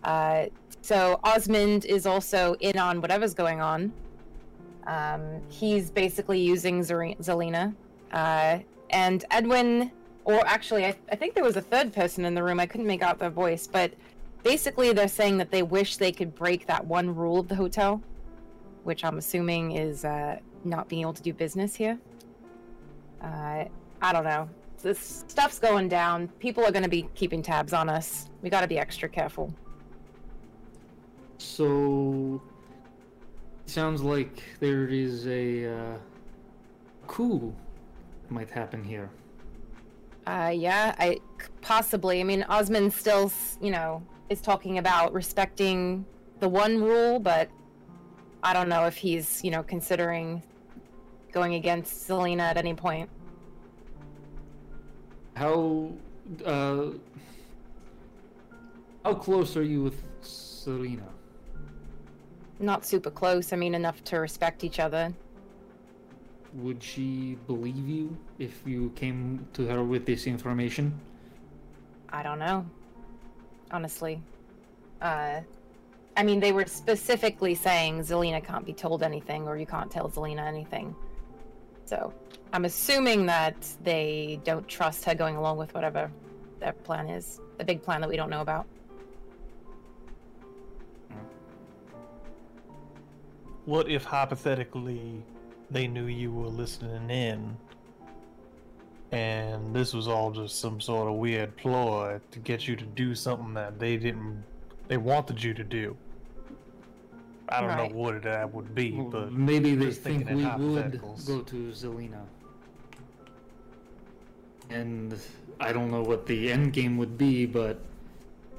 Uh, 0.04 0.46
so 0.82 1.18
Osmond 1.24 1.84
is 1.84 2.06
also 2.06 2.54
in 2.60 2.78
on 2.78 3.00
whatever's 3.00 3.34
going 3.34 3.60
on. 3.60 3.92
Um, 4.86 5.42
he's 5.48 5.90
basically 5.90 6.40
using 6.40 6.80
Zere- 6.82 7.16
Zelina. 7.18 7.74
Uh, 8.12 8.60
and 8.90 9.24
Edwin 9.32 9.90
or 10.24 10.46
actually 10.46 10.84
I, 10.84 10.94
I 11.10 11.16
think 11.16 11.34
there 11.34 11.44
was 11.44 11.56
a 11.56 11.60
third 11.60 11.92
person 11.92 12.24
in 12.24 12.34
the 12.34 12.42
room 12.42 12.60
i 12.60 12.66
couldn't 12.66 12.86
make 12.86 13.02
out 13.02 13.18
their 13.18 13.30
voice 13.30 13.66
but 13.66 13.92
basically 14.42 14.92
they're 14.92 15.08
saying 15.08 15.38
that 15.38 15.50
they 15.50 15.62
wish 15.62 15.96
they 15.96 16.12
could 16.12 16.34
break 16.34 16.66
that 16.66 16.86
one 16.86 17.14
rule 17.14 17.40
of 17.40 17.48
the 17.48 17.54
hotel 17.54 18.02
which 18.84 19.04
i'm 19.04 19.18
assuming 19.18 19.72
is 19.72 20.04
uh, 20.04 20.38
not 20.64 20.88
being 20.88 21.02
able 21.02 21.12
to 21.14 21.22
do 21.22 21.32
business 21.32 21.74
here. 21.74 21.98
Uh, 23.22 23.64
i 24.02 24.12
don't 24.12 24.24
know. 24.24 24.48
This 24.82 25.24
stuff's 25.28 25.58
going 25.58 25.88
down. 25.88 26.28
People 26.38 26.64
are 26.64 26.72
going 26.72 26.84
to 26.84 26.88
be 26.88 27.08
keeping 27.14 27.42
tabs 27.42 27.72
on 27.72 27.88
us. 27.88 28.30
We 28.42 28.48
got 28.48 28.62
to 28.62 28.66
be 28.66 28.78
extra 28.78 29.08
careful. 29.08 29.54
So, 31.36 32.40
sounds 33.66 34.02
like 34.02 34.42
there 34.58 34.86
is 34.86 35.26
a 35.26 35.66
uh, 35.66 35.96
coup 37.06 37.54
might 38.30 38.50
happen 38.50 38.82
here. 38.82 39.10
Uh, 40.26 40.52
yeah, 40.54 40.94
I 40.98 41.18
possibly. 41.60 42.20
I 42.20 42.24
mean, 42.24 42.42
Osmond 42.44 42.92
still, 42.92 43.32
you 43.60 43.70
know, 43.70 44.02
is 44.28 44.40
talking 44.40 44.78
about 44.78 45.12
respecting 45.12 46.06
the 46.38 46.48
one 46.48 46.82
rule, 46.82 47.18
but 47.18 47.50
I 48.42 48.52
don't 48.52 48.68
know 48.68 48.86
if 48.86 48.96
he's, 48.96 49.42
you 49.44 49.50
know, 49.50 49.62
considering 49.62 50.42
going 51.30 51.54
against 51.54 52.08
Zelina 52.08 52.42
at 52.42 52.56
any 52.56 52.74
point. 52.74 53.08
How 55.34 55.92
uh, 56.44 56.86
how 59.04 59.14
close 59.14 59.56
are 59.56 59.62
you 59.62 59.82
with 59.82 60.02
Serena? 60.20 61.06
Not 62.58 62.84
super 62.84 63.10
close. 63.10 63.52
I 63.52 63.56
mean, 63.56 63.74
enough 63.74 64.04
to 64.04 64.18
respect 64.18 64.64
each 64.64 64.78
other. 64.78 65.14
Would 66.54 66.82
she 66.82 67.38
believe 67.46 67.88
you 67.88 68.16
if 68.38 68.62
you 68.66 68.90
came 68.96 69.46
to 69.54 69.66
her 69.68 69.82
with 69.82 70.04
this 70.04 70.26
information? 70.26 71.00
I 72.10 72.22
don't 72.22 72.38
know. 72.38 72.66
Honestly. 73.70 74.20
Uh, 75.00 75.40
I 76.16 76.22
mean, 76.22 76.40
they 76.40 76.52
were 76.52 76.66
specifically 76.66 77.54
saying 77.54 78.00
Zelina 78.00 78.44
can't 78.44 78.66
be 78.66 78.74
told 78.74 79.02
anything, 79.02 79.48
or 79.48 79.56
you 79.56 79.64
can't 79.64 79.90
tell 79.90 80.10
Zelina 80.10 80.46
anything. 80.46 80.94
So, 81.90 82.14
I'm 82.52 82.66
assuming 82.66 83.26
that 83.26 83.56
they 83.82 84.38
don't 84.44 84.68
trust 84.68 85.04
her 85.06 85.14
going 85.16 85.34
along 85.34 85.56
with 85.56 85.74
whatever 85.74 86.08
their 86.60 86.72
plan 86.72 87.08
is. 87.08 87.40
The 87.58 87.64
big 87.64 87.82
plan 87.82 88.00
that 88.00 88.08
we 88.08 88.16
don't 88.16 88.30
know 88.30 88.42
about. 88.42 88.64
What 93.64 93.90
if 93.90 94.04
hypothetically 94.04 95.20
they 95.68 95.88
knew 95.88 96.06
you 96.06 96.30
were 96.32 96.46
listening 96.46 97.10
in 97.10 97.56
and 99.10 99.74
this 99.74 99.92
was 99.92 100.06
all 100.06 100.30
just 100.30 100.60
some 100.60 100.80
sort 100.80 101.08
of 101.08 101.14
weird 101.14 101.56
ploy 101.56 102.20
to 102.30 102.38
get 102.38 102.68
you 102.68 102.76
to 102.76 102.84
do 102.84 103.16
something 103.16 103.52
that 103.54 103.80
they 103.80 103.96
didn't 103.96 104.44
they 104.86 104.96
wanted 104.96 105.42
you 105.42 105.54
to 105.54 105.64
do? 105.64 105.96
I 107.50 107.60
don't 107.60 107.70
Right. 107.70 107.90
know 107.90 107.96
what 107.96 108.22
that 108.22 108.44
uh, 108.44 108.48
would 108.48 108.74
be, 108.74 108.92
Well, 108.92 109.06
but 109.10 109.32
maybe 109.32 109.74
they 109.74 109.86
just 109.86 110.02
think 110.02 110.26
thinking 110.26 110.36
we 110.36 110.44
in 110.44 110.72
would 110.74 110.92
hypotheticals. 110.92 111.26
go 111.26 111.40
to 111.42 111.56
Zelina. 111.72 112.22
And 114.70 115.18
I 115.58 115.72
don't 115.72 115.90
know 115.90 116.02
what 116.02 116.26
the 116.26 116.52
end 116.52 116.72
game 116.72 116.96
would 116.98 117.18
be, 117.18 117.44
but 117.46 117.80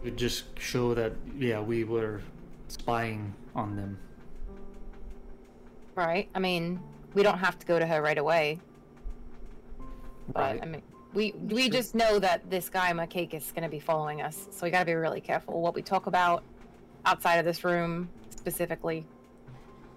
it 0.02 0.06
would 0.06 0.18
just 0.18 0.44
show 0.60 0.94
that 0.94 1.14
yeah, 1.38 1.62
we 1.62 1.86
were 1.86 2.22
spying 2.68 3.34
on 3.56 3.76
them. 3.78 3.98
Right? 5.96 6.28
I 6.36 6.40
mean, 6.40 6.80
we 7.14 7.24
don't 7.24 7.38
have 7.38 7.58
to 7.60 7.66
go 7.66 7.80
to 7.80 7.86
her 7.86 8.02
right 8.02 8.18
away. 8.18 8.60
But, 10.34 10.40
Right. 10.42 10.60
I 10.62 10.66
mean, 10.66 10.82
we 11.14 11.32
we 11.50 11.64
Sure. 11.64 11.72
just 11.72 11.96
know 11.96 12.20
that 12.20 12.50
this 12.50 12.70
guy, 12.70 12.92
Makake, 12.92 13.34
is 13.34 13.52
going 13.54 13.64
to 13.64 13.70
be 13.70 13.80
following 13.80 14.22
us. 14.22 14.48
So 14.52 14.66
we 14.66 14.72
got 14.72 14.80
to 14.80 14.86
be 14.86 14.94
really 14.94 15.22
careful 15.22 15.62
what 15.62 15.76
we 15.76 15.82
talk 15.82 16.08
about 16.08 16.44
outside 17.06 17.36
of 17.38 17.46
this 17.46 17.64
room 17.64 18.10
specifically. 18.42 19.06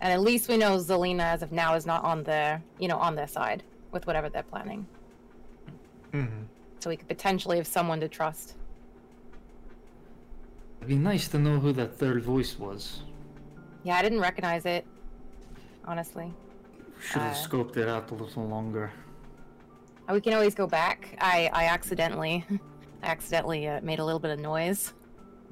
And 0.02 0.12
at 0.12 0.20
least 0.20 0.48
we 0.50 0.57
know 0.59 0.72
Zelina, 0.76 1.22
as 1.35 1.42
of 1.42 1.50
now, 1.50 1.70
is 1.74 1.87
not 1.87 2.04
on 2.04 2.22
their, 2.24 2.62
you 2.78 2.88
know, 2.88 2.98
on 2.98 3.14
their 3.14 3.26
side 3.38 3.62
with 3.90 4.07
whatever 4.07 4.28
they're 4.28 4.42
planning. 4.54 4.87
Mhm. 6.12 6.44
So 6.80 6.90
we 6.90 6.96
could 6.98 7.09
potentially 7.09 7.57
have 7.57 7.66
someone 7.66 8.00
to 8.00 8.09
trust. 8.09 8.54
It'd 10.78 10.88
be 10.88 10.96
nice 11.12 11.26
to 11.28 11.38
know 11.38 11.59
who 11.59 11.72
that 11.72 11.90
third 11.96 12.22
voice 12.22 12.59
was. 12.59 13.02
Yeah, 13.83 13.96
I 13.96 14.02
didn't 14.02 14.20
recognize 14.20 14.66
it, 14.66 14.85
honestly. 15.87 16.28
Should 17.00 17.22
have 17.22 17.33
Uh, 17.33 17.46
scoped 17.48 17.76
it 17.78 17.88
out 17.88 18.11
a 18.11 18.14
little 18.14 18.46
longer. 18.46 18.92
Uh, 20.07 20.12
We 20.12 20.20
can 20.20 20.35
always 20.35 20.54
go 20.54 20.66
back. 20.66 20.98
I 21.18 21.48
I 21.61 21.64
accidentally, 21.76 22.44
I 23.02 23.07
accidentally 23.07 23.66
uh, 23.68 23.80
made 23.83 24.00
a 24.00 24.04
little 24.04 24.20
bit 24.20 24.33
of 24.33 24.38
noise. 24.38 24.92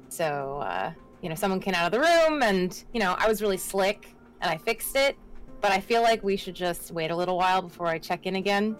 So 0.09 0.59
uh, 0.73 0.91
you 1.23 1.29
know, 1.29 1.35
someone 1.35 1.59
came 1.61 1.73
out 1.73 1.85
of 1.85 1.91
the 1.93 1.99
room, 2.05 2.43
and 2.43 2.83
you 2.93 2.99
know, 2.99 3.15
I 3.17 3.27
was 3.27 3.41
really 3.41 3.57
slick, 3.57 4.13
and 4.41 4.51
I 4.51 4.57
fixed 4.57 4.95
it. 4.95 5.15
But 5.61 5.71
I 5.71 5.79
feel 5.79 6.01
like 6.01 6.21
we 6.23 6.35
should 6.35 6.55
just 6.55 6.91
wait 6.91 7.09
a 7.09 7.15
little 7.15 7.37
while 7.37 7.61
before 7.61 7.87
I 7.87 7.97
check 7.97 8.25
in 8.25 8.35
again. 8.35 8.75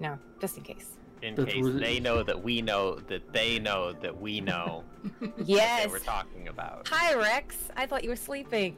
No, 0.00 0.18
just 0.40 0.58
in 0.58 0.64
case. 0.64 0.90
In 1.22 1.36
That 1.36 1.48
case 1.48 1.64
was- 1.64 1.76
they 1.76 2.00
know 2.00 2.22
that 2.24 2.42
we 2.42 2.60
know 2.60 2.96
that 2.96 3.32
they 3.32 3.58
know 3.60 3.92
that 4.02 4.20
we 4.20 4.40
know 4.40 4.82
what 5.20 5.32
Yes. 5.48 5.84
they 5.86 5.90
were 5.90 6.00
talking 6.00 6.48
about. 6.48 6.88
Hi, 6.88 7.14
Rex. 7.14 7.56
I 7.76 7.86
thought 7.86 8.02
you 8.02 8.10
were 8.10 8.16
sleeping. 8.16 8.76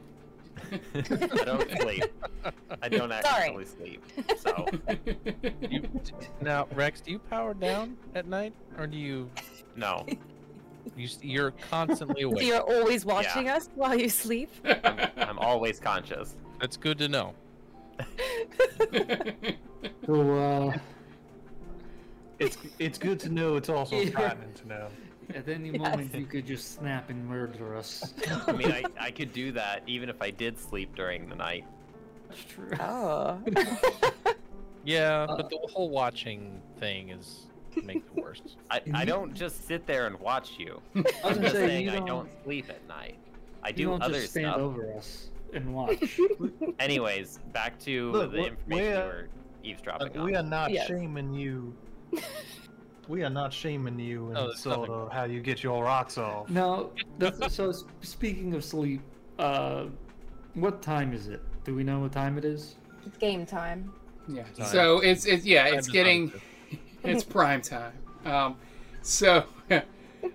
I 0.71 1.43
don't 1.45 1.69
sleep. 1.81 2.03
I 2.81 2.89
don't 2.89 3.09
Sorry. 3.23 3.23
actually 3.49 3.65
sleep. 3.65 4.03
So 4.37 4.65
You, 5.69 5.83
now, 6.41 6.67
Rex, 6.75 7.01
do 7.01 7.11
you 7.11 7.19
power 7.19 7.53
down 7.53 7.97
at 8.15 8.27
night, 8.27 8.53
or 8.77 8.87
do 8.87 8.97
you 8.97 9.29
no, 9.75 10.05
you 10.95 11.05
s- 11.05 11.19
you're 11.21 11.51
constantly 11.51 12.21
awake? 12.23 12.45
you're 12.45 12.61
always 12.61 13.05
watching 13.05 13.49
us 13.49 13.69
while 13.75 13.95
you 13.95 14.09
sleep. 14.09 14.49
I'm 15.17 15.39
always 15.39 15.79
conscious. 15.79 16.35
That's 16.59 16.77
good 16.77 16.97
to 16.99 17.07
know. 17.07 17.33
So, 20.05 20.31
uh, 20.37 20.77
It's 22.39 22.57
it's 22.79 22.97
good 22.97 23.19
to 23.21 23.29
know. 23.29 23.55
It's 23.55 23.69
also 23.69 23.97
Yeah. 23.99 24.09
frightening 24.11 24.53
to 24.53 24.67
know. 24.67 24.87
At 25.35 25.47
any 25.49 25.71
moment, 25.71 26.13
you 26.15 26.25
could 26.25 26.45
just 26.47 26.75
snap 26.75 27.09
and 27.09 27.25
murder 27.27 27.75
us. 27.75 28.13
I 28.47 28.51
mean, 28.53 28.71
I, 28.71 28.83
I 28.99 29.11
could 29.11 29.33
do 29.33 29.51
that 29.53 29.83
even 29.87 30.07
if 30.09 30.21
I 30.21 30.31
did 30.31 30.57
sleep 30.57 30.95
during 30.95 31.27
the 31.29 31.35
night. 31.35 31.65
That's 32.29 32.43
true. 32.45 32.69
Oh. 32.79 33.39
Yeah, 34.85 35.23
Uh, 35.29 35.35
but 35.37 35.49
the 35.49 35.59
whole 35.73 35.89
watching 35.89 36.61
thing 36.79 37.09
is 37.09 37.47
makes 37.85 38.05
it 38.15 38.21
worse. 38.21 38.41
I, 38.71 38.81
I 38.93 39.05
don't 39.05 39.33
just 39.33 39.67
sit 39.67 39.85
there 39.87 40.07
and 40.07 40.19
watch 40.19 40.51
you. 40.57 40.81
I 40.95 40.99
was 41.01 41.37
I'm 41.37 41.41
just 41.41 41.55
say, 41.55 41.67
saying 41.67 41.89
I 41.89 41.95
don't, 41.95 42.05
don't 42.07 42.29
sleep 42.43 42.69
at 42.69 42.85
night. 42.87 43.17
I 43.63 43.69
you 43.69 43.73
do 43.75 43.83
don't 43.85 44.01
other 44.03 44.19
just 44.19 44.31
stand 44.31 44.47
stuff. 44.47 44.59
over 44.59 44.93
us 44.93 45.29
and 45.53 45.73
watch. 45.73 46.19
Anyways, 46.79 47.39
back 47.53 47.79
to 47.81 48.11
Look, 48.11 48.31
the 48.31 48.37
we're- 48.37 48.49
information 48.49 48.85
you 48.85 48.91
we're- 48.93 49.07
were 49.07 49.27
eavesdropping 49.63 50.07
Look, 50.07 50.17
on. 50.17 50.25
we 50.25 50.35
are 50.35 50.43
not 50.43 50.71
Yes. 50.71 50.87
shaming 50.87 51.33
you. 51.33 51.75
we 53.07 53.23
are 53.23 53.29
not 53.29 53.53
shaming 53.53 53.99
you 53.99 54.31
in 54.31 54.37
Oh, 54.37 54.47
there's 54.47 54.59
sort 54.59 54.89
of 54.89 55.11
how 55.11 55.23
you 55.25 55.39
get 55.41 55.63
your 55.63 55.83
rocks 55.83 56.17
off. 56.17 56.49
now, 56.49 56.89
so 57.49 57.73
speaking 58.01 58.53
of 58.53 58.63
sleep, 58.63 59.01
uh, 59.39 59.85
what 60.53 60.81
time 60.81 61.13
is 61.13 61.27
it? 61.27 61.41
Do 61.63 61.75
we 61.75 61.83
know 61.83 61.99
what 61.99 62.11
time 62.11 62.37
it 62.37 62.45
is? 62.45 62.75
It's 63.05 63.17
game 63.17 63.45
time. 63.45 63.91
Yeah. 64.27 64.43
Time. 64.55 64.67
So 64.67 64.99
it's 64.99 65.25
it's 65.25 65.45
yeah, 65.45 65.69
Time 65.69 65.79
it's 65.79 65.87
getting 65.87 66.29
time 66.31 66.41
it's 67.07 67.23
prime 67.23 67.61
time. 67.61 67.93
Um, 68.25 68.57
so 69.01 69.45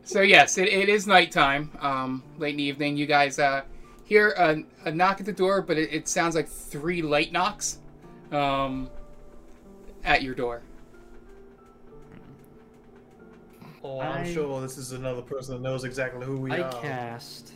so 0.05 0.21
yes, 0.21 0.59
it, 0.59 0.69
it 0.69 0.89
is 0.89 1.07
nighttime. 1.07 1.71
Um, 1.81 2.23
late 2.39 2.53
in 2.53 2.57
the 2.59 2.63
evening. 2.65 2.97
You 2.97 3.07
guys 3.07 3.39
uh 3.39 3.63
hear 4.05 4.31
a, 4.31 4.63
a 4.85 4.93
knock 4.93 5.21
at 5.21 5.27
the 5.27 5.33
door, 5.33 5.63
but 5.63 5.79
it, 5.79 5.93
it 5.93 6.09
sounds 6.09 6.35
like 6.35 6.49
three 6.49 7.03
light 7.03 7.33
knocks 7.33 7.79
um 8.31 8.91
at 10.05 10.23
your 10.23 10.35
door. 10.35 10.63
Oh, 13.85 14.01
I'm 14.01 14.25
I- 14.25 14.33
sure 14.33 14.61
this 14.61 14.79
is 14.79 14.93
another 14.93 15.23
person 15.23 15.55
that 15.55 15.63
knows 15.63 15.85
exactly 15.85 16.25
who 16.25 16.37
we 16.39 16.53
I 16.53 16.61
are. 16.61 16.77
I 16.77 16.81
cast 16.81 17.53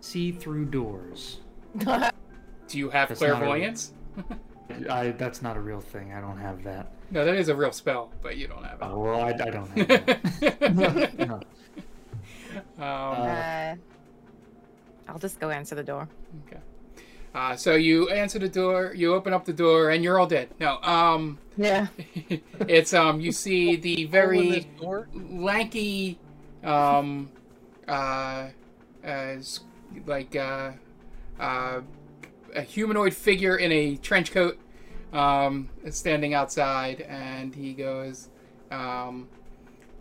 see 0.00 0.32
through 0.32 0.66
doors. 0.66 1.38
Do 1.78 2.78
you 2.78 2.90
have 2.90 3.08
That's 3.08 3.18
clairvoyance? 3.18 3.92
I 4.90 5.10
that's 5.12 5.42
not 5.42 5.56
a 5.56 5.60
real 5.60 5.80
thing. 5.80 6.12
I 6.12 6.20
don't 6.20 6.38
have 6.38 6.62
that. 6.64 6.90
No, 7.10 7.24
that 7.24 7.34
is 7.36 7.48
a 7.48 7.54
real 7.54 7.72
spell, 7.72 8.10
but 8.22 8.36
you 8.36 8.46
don't 8.48 8.64
have 8.64 8.78
Oh, 8.82 8.98
well, 9.00 9.20
I, 9.22 9.28
I 9.28 9.32
don't 9.50 9.68
have 9.70 9.88
that. 9.88 10.18
it. 10.42 11.18
no. 11.28 11.34
um, 11.34 11.42
Uh, 12.78 13.74
I'll 15.08 15.18
just 15.18 15.40
go 15.40 15.50
answer 15.50 15.74
the 15.74 15.82
door. 15.82 16.08
okay. 16.46 16.60
Uh, 17.34 17.54
so 17.56 17.74
you 17.74 18.08
answer 18.10 18.38
the 18.38 18.48
door, 18.48 18.92
you 18.94 19.14
open 19.14 19.32
up 19.32 19.44
the 19.44 19.52
door, 19.52 19.90
and 19.90 20.02
you're 20.02 20.18
all 20.18 20.26
dead. 20.26 20.48
No, 20.58 20.80
um, 20.82 21.38
Yeah. 21.56 21.86
it's 22.68 22.92
um, 22.94 23.20
you 23.20 23.32
see 23.32 23.76
the 23.76 24.06
very 24.06 24.66
lanky, 25.14 26.18
um, 26.64 27.30
uh, 27.86 28.48
as 29.02 29.60
like 30.06 30.34
uh, 30.36 30.72
uh, 31.38 31.80
a 32.54 32.62
humanoid 32.62 33.14
figure 33.14 33.56
in 33.56 33.72
a 33.72 33.96
trench 33.96 34.32
coat, 34.32 34.58
um, 35.12 35.68
standing 35.90 36.34
outside, 36.34 37.00
and 37.02 37.54
he 37.54 37.72
goes, 37.72 38.28
um, 38.70 39.28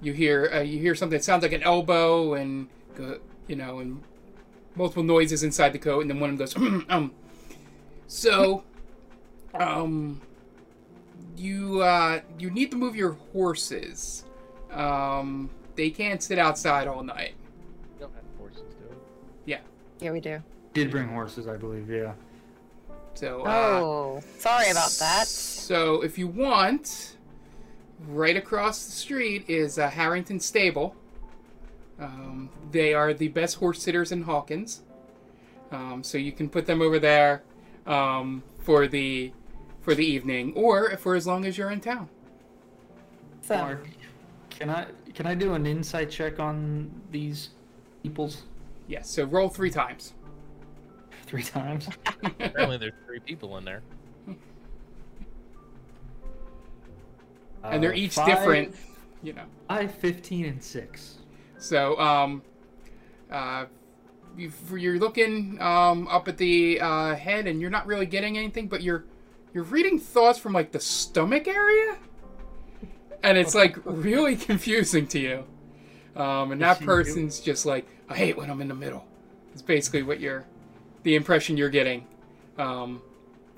you 0.02 0.14
hear 0.14 0.52
uh, 0.54 0.60
you 0.62 0.80
hear 0.80 0.96
something 0.96 1.18
that 1.18 1.24
sounds 1.24 1.44
like 1.44 1.54
an 1.54 1.64
elbow, 1.64 2.34
and 2.34 2.68
go, 2.96 3.20
you 3.48 3.56
know, 3.56 3.80
and 3.80 4.04
multiple 4.76 5.04
noises 5.04 5.44
inside 5.44 5.74
the 5.74 5.80
coat, 5.80 6.02
and 6.02 6.10
then 6.10 6.20
one 6.20 6.30
of 6.30 6.38
them 6.38 6.46
goes, 6.46 6.86
um, 6.90 7.12
so, 8.08 8.64
um, 9.54 10.22
you 11.36 11.82
uh, 11.82 12.22
you 12.38 12.50
need 12.50 12.72
to 12.72 12.78
move 12.78 12.96
your 12.96 13.14
horses. 13.34 14.24
Um, 14.72 15.50
they 15.76 15.90
can't 15.90 16.22
sit 16.22 16.38
outside 16.38 16.88
all 16.88 17.04
night. 17.04 17.36
We 17.94 18.02
don't 18.02 18.14
have 18.14 18.24
horses, 18.38 18.74
do 18.80 18.90
we? 18.90 18.96
Yeah, 20.00 20.12
we 20.12 20.20
do. 20.20 20.42
Did 20.74 20.92
bring 20.92 21.08
horses, 21.08 21.48
I 21.48 21.58
believe. 21.58 21.90
Yeah. 21.90 22.14
So, 23.18 23.42
uh, 23.42 23.80
Oh, 23.82 24.24
sorry 24.38 24.70
about 24.70 24.92
that. 25.00 25.26
So, 25.26 26.04
if 26.04 26.20
you 26.20 26.28
want, 26.28 27.18
right 28.08 28.38
across 28.38 28.86
the 28.86 28.92
street 28.92 29.46
is 29.48 29.80
uh, 29.80 29.90
Harrington 29.90 30.40
Stable. 30.40 30.96
Um, 32.00 32.52
they 32.72 32.94
are 32.94 33.16
the 33.16 33.30
best 33.30 33.56
horse 33.56 33.82
sitters 33.82 34.12
in 34.12 34.22
Hawkins. 34.22 34.84
Um, 35.72 36.04
so 36.04 36.20
you 36.20 36.32
can 36.32 36.48
put 36.48 36.68
them 36.68 36.80
over 36.80 37.00
there 37.00 37.42
um, 37.88 38.44
for 38.60 38.88
the 38.88 39.34
for 39.82 39.96
the 39.96 40.06
evening, 40.06 40.54
or 40.56 40.96
for 40.98 41.16
as 41.16 41.26
long 41.26 41.44
as 41.46 41.58
you're 41.58 41.72
in 41.72 41.82
town. 41.82 42.10
So, 43.42 43.58
Mark, 43.58 43.88
can 44.52 44.70
I 44.70 44.86
can 45.16 45.26
I 45.26 45.34
do 45.34 45.56
an 45.56 45.66
insight 45.66 46.12
check 46.12 46.40
on 46.40 46.92
these 47.12 47.50
peoples 48.04 48.44
Yes. 48.88 49.10
So 49.10 49.26
roll 49.26 49.50
three 49.50 49.70
times. 49.70 50.14
Three 51.28 51.44
times? 51.44 51.88
Apparently, 52.24 52.78
there's 52.78 52.94
three 53.06 53.20
people 53.20 53.58
in 53.58 53.66
there. 53.66 53.82
and 57.64 57.84
they're 57.84 57.92
Uh, 57.94 57.96
each 57.96 58.14
five- 58.16 58.26
different. 58.28 58.76
You 59.24 59.34
know. 59.34 59.44
Five, 59.68 59.94
15, 59.96 60.46
and 60.46 60.64
six. 60.64 61.16
So, 61.58 62.00
um, 62.00 62.44
uh, 63.32 63.66
you, 64.38 64.52
you're 64.76 65.00
looking 65.00 65.60
um, 65.60 66.08
up 66.08 66.28
at 66.28 66.38
the 66.38 66.80
uh, 66.80 67.16
head, 67.16 67.48
and 67.48 67.60
you're 67.60 67.72
not 67.72 67.88
really 67.88 68.06
getting 68.06 68.38
anything, 68.38 68.68
but 68.68 68.82
you're 68.84 69.06
you're 69.54 69.64
reading 69.64 69.98
thoughts 69.98 70.38
from 70.38 70.54
like 70.54 70.72
the 70.72 70.80
stomach 70.80 71.48
area, 71.48 71.98
and 73.24 73.38
it's 73.40 73.56
like 73.56 73.76
really 73.86 74.36
confusing 74.50 75.08
to 75.08 75.20
you. 75.20 75.44
Um, 76.16 76.52
and 76.52 76.62
that 76.62 76.68
Yes, 76.68 76.82
you 76.82 76.86
do. 76.86 76.94
person's 76.94 77.40
just 77.40 77.66
like, 77.66 77.88
I 78.08 78.16
hate 78.16 78.38
when 78.38 78.50
I'm 78.52 78.62
in 78.62 78.68
the 78.68 78.76
middle. 78.76 79.06
It's 79.54 79.62
basically 79.64 80.04
what 80.04 80.20
you're, 80.20 80.46
the 81.04 81.16
impression 81.16 81.58
you're 81.58 81.70
getting, 81.70 82.06
um, 82.58 83.02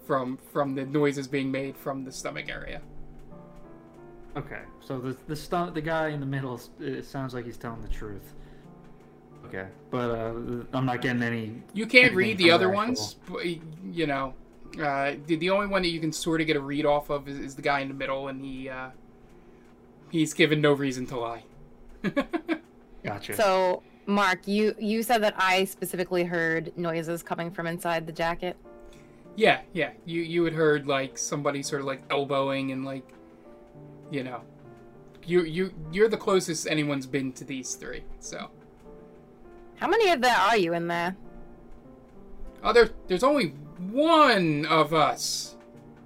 from 0.05 0.37
from 0.51 0.75
the 0.75 0.85
noises 0.85 1.27
being 1.27 1.51
made 1.51 1.75
from 1.77 2.03
the 2.03 2.11
stomach 2.11 2.49
area. 2.49 2.81
Okay, 4.37 4.61
so 4.79 4.99
the 4.99 5.15
the 5.27 5.35
stu- 5.35 5.71
the 5.71 5.81
guy 5.81 6.09
in 6.09 6.19
the 6.19 6.25
middle, 6.25 6.59
it 6.79 7.05
sounds 7.05 7.33
like 7.33 7.45
he's 7.45 7.57
telling 7.57 7.81
the 7.81 7.87
truth. 7.87 8.33
Okay, 9.45 9.67
but 9.89 10.11
uh, 10.11 10.33
I'm 10.73 10.85
not 10.85 11.01
getting 11.01 11.23
any. 11.23 11.61
You 11.73 11.87
can't 11.87 12.13
read 12.13 12.37
the 12.37 12.51
other 12.51 12.67
actual- 12.67 12.75
ones, 12.77 13.15
but 13.29 13.45
you 13.45 14.05
know, 14.05 14.33
uh, 14.81 15.15
the, 15.25 15.35
the 15.37 15.49
only 15.49 15.67
one 15.67 15.81
that 15.81 15.89
you 15.89 15.99
can 15.99 16.11
sort 16.11 16.41
of 16.41 16.47
get 16.47 16.55
a 16.55 16.59
read 16.59 16.85
off 16.85 17.09
of 17.09 17.27
is, 17.27 17.39
is 17.39 17.55
the 17.55 17.61
guy 17.61 17.79
in 17.79 17.87
the 17.87 17.93
middle, 17.93 18.27
and 18.27 18.43
he 18.43 18.69
uh, 18.69 18.89
he's 20.11 20.33
given 20.33 20.61
no 20.61 20.73
reason 20.73 21.05
to 21.07 21.19
lie. 21.19 21.43
Gotcha. 23.03 23.35
so 23.35 23.81
Mark, 24.09 24.47
you 24.47 24.73
you 24.79 25.03
said 25.03 25.21
that 25.23 25.35
I 25.37 25.65
specifically 25.65 26.23
heard 26.23 26.75
noises 26.75 27.21
coming 27.21 27.51
from 27.51 27.67
inside 27.67 28.07
the 28.07 28.11
jacket. 28.11 28.57
yeah, 29.35 29.61
yeah, 29.73 29.91
you 30.05 30.21
you 30.21 30.43
had 30.43 30.53
heard 30.53 30.87
like 30.87 31.17
somebody 31.17 31.61
sort 31.63 31.81
of 31.81 31.87
like 31.87 32.01
elbowing 32.09 32.71
and 32.71 32.83
like, 32.83 33.07
you 34.11 34.23
know, 34.23 34.41
you 35.25 35.43
you 35.43 35.71
you're 35.91 36.09
the 36.09 36.17
closest 36.17 36.67
anyone's 36.67 37.05
been 37.05 37.31
to 37.33 37.43
these 37.45 37.75
three. 37.75 38.03
So, 38.19 38.49
How 39.77 39.87
many 39.87 40.09
of 40.11 40.21
there 40.21 40.35
are 40.35 40.57
you 40.57 40.73
in 40.73 40.87
there? 40.87 41.15
oh, 42.63 42.73
there, 42.73 42.89
there's 43.07 43.23
only 43.23 43.49
one 43.91 44.65
of 44.65 44.93
us. 44.93 45.55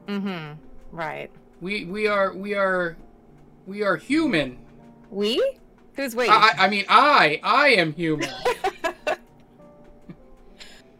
Mm-hmm. 0.07 0.53
Right. 0.91 1.31
We 1.61 1.85
we 1.85 2.07
are 2.07 2.33
we 2.33 2.53
are 2.53 2.97
we 3.65 3.81
are 3.81 3.95
human. 3.95 4.59
We? 5.09 5.41
Who's 5.95 6.15
we? 6.15 6.27
I, 6.27 6.53
I 6.57 6.69
mean, 6.69 6.85
I 6.89 7.39
I 7.43 7.69
am 7.69 7.93
human. 7.93 8.29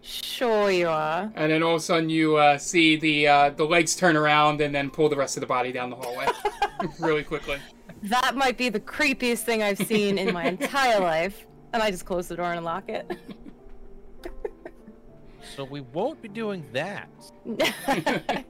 sure 0.02 0.72
you 0.72 0.88
are. 0.88 1.32
And 1.36 1.52
then 1.52 1.64
all 1.64 1.76
of 1.76 1.82
a 1.82 1.84
sudden 1.84 2.10
you 2.10 2.36
uh, 2.36 2.58
see 2.58 2.96
the 2.96 3.28
uh, 3.28 3.50
the 3.52 3.64
legs 3.64 3.96
turn 3.96 4.16
around 4.16 4.62
and 4.62 4.74
then 4.74 4.90
pull 4.90 5.10
the 5.10 5.16
rest 5.16 5.38
of 5.38 5.42
the 5.42 5.48
body 5.48 5.72
down 5.72 5.90
the 5.90 5.96
hallway 5.96 6.28
really 7.00 7.24
quickly. 7.24 7.58
That 8.04 8.36
might 8.36 8.58
be 8.58 8.70
the 8.70 8.80
creepiest 8.80 9.40
thing 9.40 9.64
I've 9.64 9.78
seen 9.78 10.18
in 10.18 10.34
my 10.34 10.46
entire 10.46 11.00
life. 11.00 11.46
And 11.72 11.82
I 11.82 11.90
just 11.90 12.06
close 12.06 12.28
the 12.28 12.36
door 12.36 12.54
and 12.54 12.64
lock 12.64 12.90
it. 12.90 13.10
So 15.56 15.64
we 15.64 15.82
won't 15.82 16.22
be 16.22 16.30
doing 16.30 16.66
that. 16.74 17.10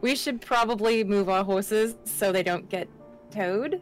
we 0.00 0.14
should 0.14 0.40
probably 0.40 1.02
move 1.02 1.28
our 1.28 1.44
horses 1.44 1.96
so 2.04 2.30
they 2.30 2.42
don't 2.42 2.68
get 2.68 2.88
towed. 3.30 3.80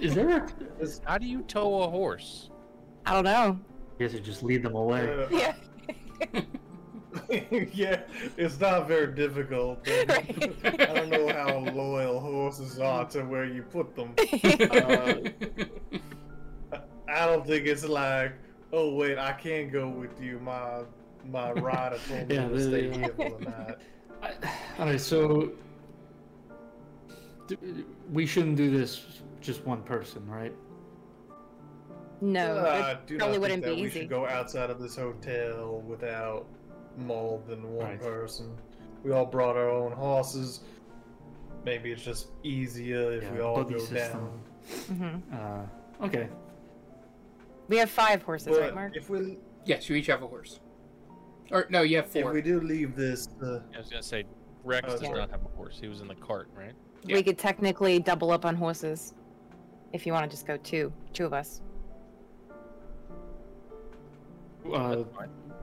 Is 0.00 0.14
there 0.14 0.28
a? 0.36 0.48
How 1.04 1.18
do 1.18 1.26
you 1.26 1.42
tow 1.42 1.82
a 1.82 1.88
horse? 1.90 2.50
I 3.06 3.12
don't 3.14 3.24
know. 3.24 3.58
I 3.98 4.02
guess 4.02 4.12
you 4.12 4.20
just 4.20 4.42
lead 4.42 4.62
them 4.62 4.74
away. 4.74 5.26
Yeah. 5.30 5.54
yeah, 7.72 8.00
it's 8.36 8.58
not 8.60 8.88
very 8.88 9.14
difficult. 9.14 9.86
Right. 10.08 10.80
I 10.80 10.94
don't 10.94 11.10
know 11.10 11.28
how 11.32 11.58
loyal 11.72 12.18
horses 12.20 12.78
are 12.80 13.04
to 13.10 13.22
where 13.22 13.44
you 13.44 13.62
put 13.62 13.94
them. 13.94 14.14
Uh, 16.72 16.78
I 17.08 17.26
don't 17.26 17.46
think 17.46 17.66
it's 17.66 17.84
like, 17.84 18.32
oh 18.72 18.94
wait, 18.94 19.18
I 19.18 19.32
can't 19.32 19.70
go 19.70 19.88
with 19.88 20.20
you. 20.20 20.40
My 20.40 20.80
my 21.30 21.52
rider 21.52 21.98
told 22.08 22.28
me 22.28 22.34
Yeah, 22.34 22.48
to 22.48 22.60
stay 22.60 22.88
the- 22.88 22.98
here 22.98 23.14
for 23.16 23.38
the 23.38 23.44
night. 23.44 23.76
All 24.78 24.86
right, 24.86 25.00
so 25.00 25.42
d- 25.42 25.52
we 28.10 28.26
shouldn't 28.26 28.56
do 28.56 28.70
this 28.76 29.22
just 29.40 29.64
one 29.66 29.82
person, 29.82 30.26
right? 30.28 30.54
No, 32.20 32.56
Uh, 32.56 32.98
it 33.08 33.18
probably 33.18 33.38
wouldn't 33.38 33.62
think 33.62 33.64
be 33.64 33.70
that 33.70 33.76
we 33.82 33.86
easy. 33.88 34.00
should 34.00 34.08
go 34.08 34.26
outside 34.26 34.70
of 34.70 34.80
this 34.80 34.96
hotel 34.96 35.82
without 35.86 36.46
more 36.96 37.42
than 37.46 37.62
one 37.74 37.86
Right. 37.86 38.00
person. 38.00 38.56
We 39.02 39.12
all 39.12 39.26
brought 39.26 39.56
our 39.56 39.68
own 39.68 39.92
horses. 39.92 40.60
Maybe 41.64 41.92
it's 41.92 42.02
just 42.02 42.28
easier 42.42 43.12
if 43.12 43.24
Yeah, 43.24 43.32
we 43.34 43.40
all 43.40 43.56
buddy 43.62 43.74
go 43.74 43.80
system. 43.80 44.42
down. 44.88 45.20
hmm 45.28 45.34
Uh, 45.34 46.06
okay. 46.06 46.28
We 47.68 47.76
have 47.78 47.90
five 47.90 48.22
horses, 48.22 48.56
right, 48.58 48.74
Mark? 48.74 48.96
if 48.96 49.10
we 49.10 49.38
Yes, 49.66 49.88
you 49.88 49.96
each 49.96 50.06
have 50.06 50.22
a 50.22 50.26
horse. 50.26 50.60
Or 51.50 51.66
no, 51.70 51.82
you 51.82 51.96
have 51.96 52.06
four. 52.06 52.20
if 52.20 52.24
four. 52.26 52.32
we 52.34 52.42
do 52.42 52.60
leave 52.60 52.94
this, 52.96 53.28
uh, 53.42 53.60
I 53.74 53.78
was 53.78 53.88
gonna 53.90 54.02
say 54.02 54.24
Rex 54.62 54.86
Oh, 54.88 54.92
does 54.92 55.00
sorry. 55.00 55.18
not 55.18 55.30
have 55.30 55.44
a 55.44 55.48
horse. 55.56 55.78
He 55.80 55.88
was 55.88 56.00
in 56.00 56.08
the 56.08 56.14
cart, 56.14 56.48
right? 56.54 56.74
Yeah. 57.04 57.16
We 57.16 57.22
could 57.22 57.38
technically 57.38 57.98
double 57.98 58.30
up 58.30 58.44
on 58.44 58.54
horses 58.54 59.14
if 59.92 60.06
you 60.06 60.12
want 60.12 60.28
to 60.28 60.34
just 60.34 60.46
go 60.46 60.56
two, 60.58 60.92
two 61.12 61.26
of 61.26 61.32
us. 61.32 61.60
Uh, 64.72 65.04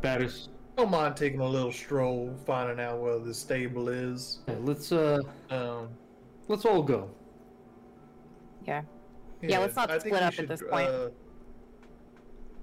That's 0.02 0.50
I 0.78 0.84
don't 0.84 0.92
mind 0.92 1.18
taking 1.18 1.40
a 1.40 1.48
little 1.48 1.72
stroll, 1.72 2.34
finding 2.46 2.80
out 2.80 3.00
where 3.00 3.20
the 3.20 3.34
stable 3.34 3.90
is. 3.90 4.40
Yeah, 4.48 4.56
let's 4.62 4.92
uh, 4.92 5.20
Um, 5.50 5.90
let's 6.48 6.66
all 6.66 6.84
go. 6.84 7.10
Yeah. 8.66 8.84
Yeah, 9.42 9.60
let's 9.60 9.76
not 9.76 9.90
I 9.90 9.98
split 9.98 10.14
we 10.14 10.20
up 10.20 10.38
at 10.38 10.48
this 10.48 10.62
point. 10.62 10.88
uh, 10.88 11.10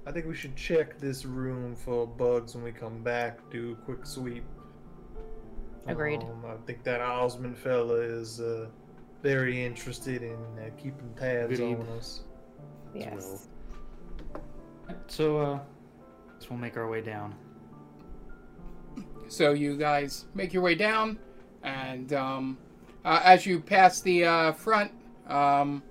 I 0.06 0.12
think 0.12 0.26
we 0.26 0.34
should 0.34 0.56
check 0.56 0.98
this 0.98 1.24
room 1.24 1.74
for 1.74 2.06
bugs 2.06 2.54
when 2.54 2.64
we 2.64 2.72
come 2.72 3.02
back. 3.02 3.38
Do 3.50 3.72
a 3.72 3.84
quick 3.84 4.06
sweep. 4.06 4.44
Agreed. 5.88 6.22
Um, 6.22 6.44
I 6.46 6.66
think 6.66 6.82
that 6.84 7.00
Osmond 7.00 7.56
fella 7.56 7.96
is 7.96 8.40
uh, 8.40 8.66
very 9.22 9.64
interested 9.64 10.22
in 10.22 10.36
uh, 10.58 10.70
keeping 10.76 11.12
tabs 11.18 11.58
Agreed. 11.58 11.78
on 11.80 11.88
us. 11.96 12.22
Yes. 12.94 13.48
So 15.06 15.38
uh, 15.38 15.58
guess 16.38 16.50
we'll 16.50 16.58
make 16.58 16.76
our 16.76 16.88
way 16.88 17.00
down. 17.00 17.34
So 19.28 19.52
you 19.52 19.76
guys 19.76 20.26
make 20.34 20.52
your 20.52 20.62
way 20.62 20.74
down, 20.74 21.18
and 21.62 22.12
um, 22.12 22.58
uh, 23.04 23.20
as 23.24 23.44
you 23.44 23.60
pass 23.60 24.00
the 24.00 24.24
uh, 24.24 24.52
front, 24.52 24.90
um, 25.28 25.82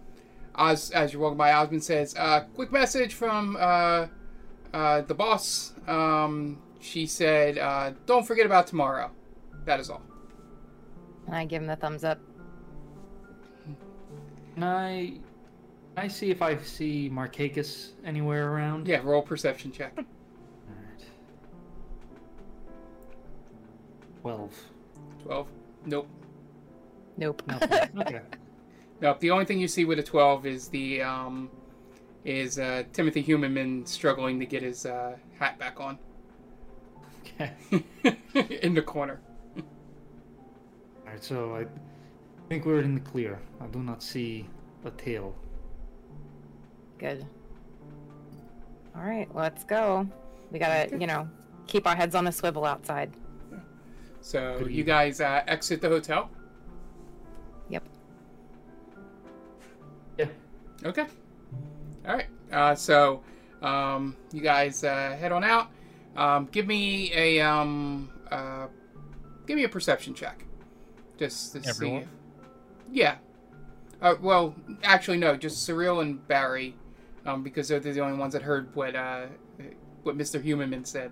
Oz, 0.56 0.90
as 0.92 1.14
you're 1.14 1.22
walking 1.22 1.38
by, 1.38 1.54
Osmond 1.54 1.84
says, 1.84 2.16
uh, 2.18 2.42
"Quick 2.56 2.72
message 2.72 3.14
from 3.14 3.56
uh, 3.60 4.08
uh, 4.74 5.02
the 5.02 5.14
boss. 5.14 5.74
Um, 5.88 6.60
she 6.80 7.06
said, 7.06 7.58
uh, 7.58 7.92
don't 8.06 8.26
forget 8.26 8.46
about 8.46 8.68
tomorrow. 8.68 9.12
That 9.68 9.80
is 9.80 9.92
all." 9.92 10.02
And 11.28 11.36
I 11.36 11.46
give 11.46 11.62
him 11.62 11.68
the 11.68 11.76
thumbs 11.76 12.04
up. 12.04 12.20
Can 14.56 14.64
I, 14.64 15.20
can 15.96 16.06
I 16.06 16.08
see 16.08 16.32
if 16.32 16.42
I 16.42 16.58
see 16.58 17.12
Marcakis 17.14 17.92
anywhere 18.04 18.52
around? 18.52 18.88
Yeah, 18.88 19.02
roll 19.04 19.22
perception 19.22 19.72
check. 19.72 19.94
Alright. 19.96 21.06
Twelve. 24.22 24.56
Twelve. 25.24 25.48
Nope. 25.86 26.08
Nope. 27.18 27.44
Nothing. 27.46 27.70
okay. 28.02 28.22
Nope. 29.02 29.20
The 29.20 29.30
only 29.30 29.46
thing 29.46 29.60
you 29.60 29.68
see 29.68 29.86
with 29.86 30.00
a 30.00 30.04
twelve 30.04 30.48
is 30.48 30.70
the 30.70 31.04
um, 31.04 31.52
is 32.26 32.58
uh, 32.58 32.84
Timothy 32.94 33.22
Humanman 33.22 33.86
struggling 33.86 34.40
to 34.40 34.46
get 34.46 34.64
his 34.64 34.86
uh, 34.86 35.18
hat 35.38 35.60
back 35.60 35.80
on 35.80 36.00
Okay. 37.40 37.52
in 38.62 38.74
the 38.74 38.82
corner. 38.82 39.20
Alright, 41.18 41.24
so 41.24 41.56
I 41.56 41.66
think 42.48 42.66
we're 42.66 42.82
in 42.82 42.94
the 42.94 43.02
clear. 43.02 43.40
I 43.60 43.66
do 43.68 43.80
not 43.80 44.04
see 44.04 44.46
a 44.86 44.92
tail. 44.92 45.36
Good. 47.00 47.26
All 48.96 49.02
right, 49.02 49.28
let's 49.34 49.64
go. 49.64 50.08
We 50.52 50.60
gotta, 50.60 50.96
you 50.96 51.08
know, 51.08 51.28
keep 51.66 51.88
our 51.88 51.96
heads 51.96 52.14
on 52.14 52.28
a 52.28 52.32
swivel 52.32 52.66
outside. 52.66 53.12
So 54.22 54.68
you 54.70 54.84
guys 54.84 55.20
uh, 55.20 55.42
exit 55.48 55.82
the 55.82 55.90
hotel. 55.90 56.30
Yep. 57.70 57.84
Yeah. 60.20 60.26
Okay. 60.86 61.08
All 62.08 62.14
right. 62.14 62.28
Uh, 62.52 62.76
so 62.76 63.24
um, 63.64 64.16
you 64.32 64.42
guys 64.42 64.84
uh, 64.84 65.18
head 65.20 65.32
on 65.32 65.44
out. 65.44 65.70
Um, 66.16 66.48
give 66.52 66.68
me 66.68 67.12
a 67.16 67.40
um, 67.40 68.10
uh, 68.30 68.68
give 69.48 69.56
me 69.56 69.64
a 69.64 69.70
perception 69.70 70.14
check, 70.14 70.44
just 71.18 71.54
to 71.54 71.68
Everyone? 71.68 72.02
see. 72.04 72.06
If, 72.06 72.10
yeah. 72.92 73.16
Uh, 74.02 74.16
well, 74.22 74.56
actually, 74.84 75.18
no. 75.18 75.36
Just 75.36 75.64
Cyril 75.66 76.02
and 76.02 76.26
Barry, 76.28 76.76
um, 77.26 77.44
because 77.44 77.68
they're 77.68 77.80
the 77.80 78.00
only 78.00 78.18
ones 78.18 78.34
that 78.34 78.42
heard 78.44 78.74
what 78.76 78.96
uh, 78.96 79.26
what 80.04 80.18
Mr. 80.18 80.42
Humanman 80.42 80.86
said. 80.86 81.12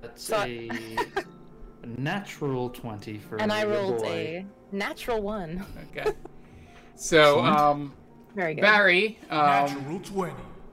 That's 0.00 0.22
So- 0.22 0.38
a, 0.38 0.68
a 1.82 1.86
natural 1.86 2.70
twenty 2.70 3.18
for 3.18 3.36
And 3.40 3.52
I 3.52 3.62
your 3.62 3.70
rolled 3.72 3.98
boy. 4.02 4.46
a 4.72 4.74
natural 4.74 5.20
one. 5.22 5.64
Okay. 5.96 6.10
So 7.00 7.38
um, 7.38 7.92
Very 8.34 8.54
good. 8.56 8.62
Barry. 8.62 9.20
Um, 9.30 9.38
Natural 9.38 10.00
20. 10.00 10.32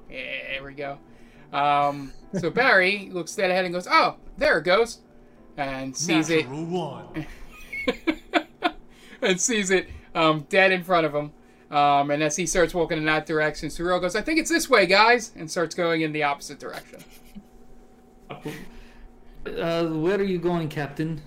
Yeah, 0.10 0.18
there 0.54 0.64
we 0.64 0.74
go. 0.74 0.98
Um, 1.54 2.12
so 2.34 2.50
Barry 2.50 3.10
looks 3.14 3.36
dead 3.36 3.52
ahead 3.52 3.64
and 3.64 3.72
goes, 3.72 3.88
"Oh, 3.88 4.16
there 4.36 4.58
it 4.58 4.64
goes," 4.64 5.02
and 5.56 5.96
sees 5.96 6.32
it 6.32 6.48
Natural 6.50 6.66
1. 6.66 7.28
and 9.22 9.40
sees 9.40 9.72
it 9.72 9.88
um, 10.14 10.46
dead 10.50 10.72
in 10.72 10.84
front 10.84 11.06
of 11.06 11.14
him. 11.14 11.32
Um, 11.72 12.12
and 12.12 12.22
as 12.22 12.36
he 12.36 12.46
starts 12.46 12.74
walking 12.74 12.98
in 12.98 13.06
that 13.06 13.26
direction, 13.26 13.70
Cyril 13.70 14.00
goes, 14.00 14.16
"I 14.16 14.22
think 14.22 14.40
it's 14.40 14.50
this 14.50 14.70
way, 14.70 14.86
guys," 14.86 15.32
and 15.36 15.50
starts 15.50 15.74
going 15.76 16.02
in 16.02 16.12
the 16.12 16.24
opposite 16.24 16.60
direction. 16.60 17.04
Uh, 18.30 19.88
where 19.88 20.18
are 20.18 20.24
you 20.24 20.38
going, 20.38 20.70
Captain? 20.70 21.22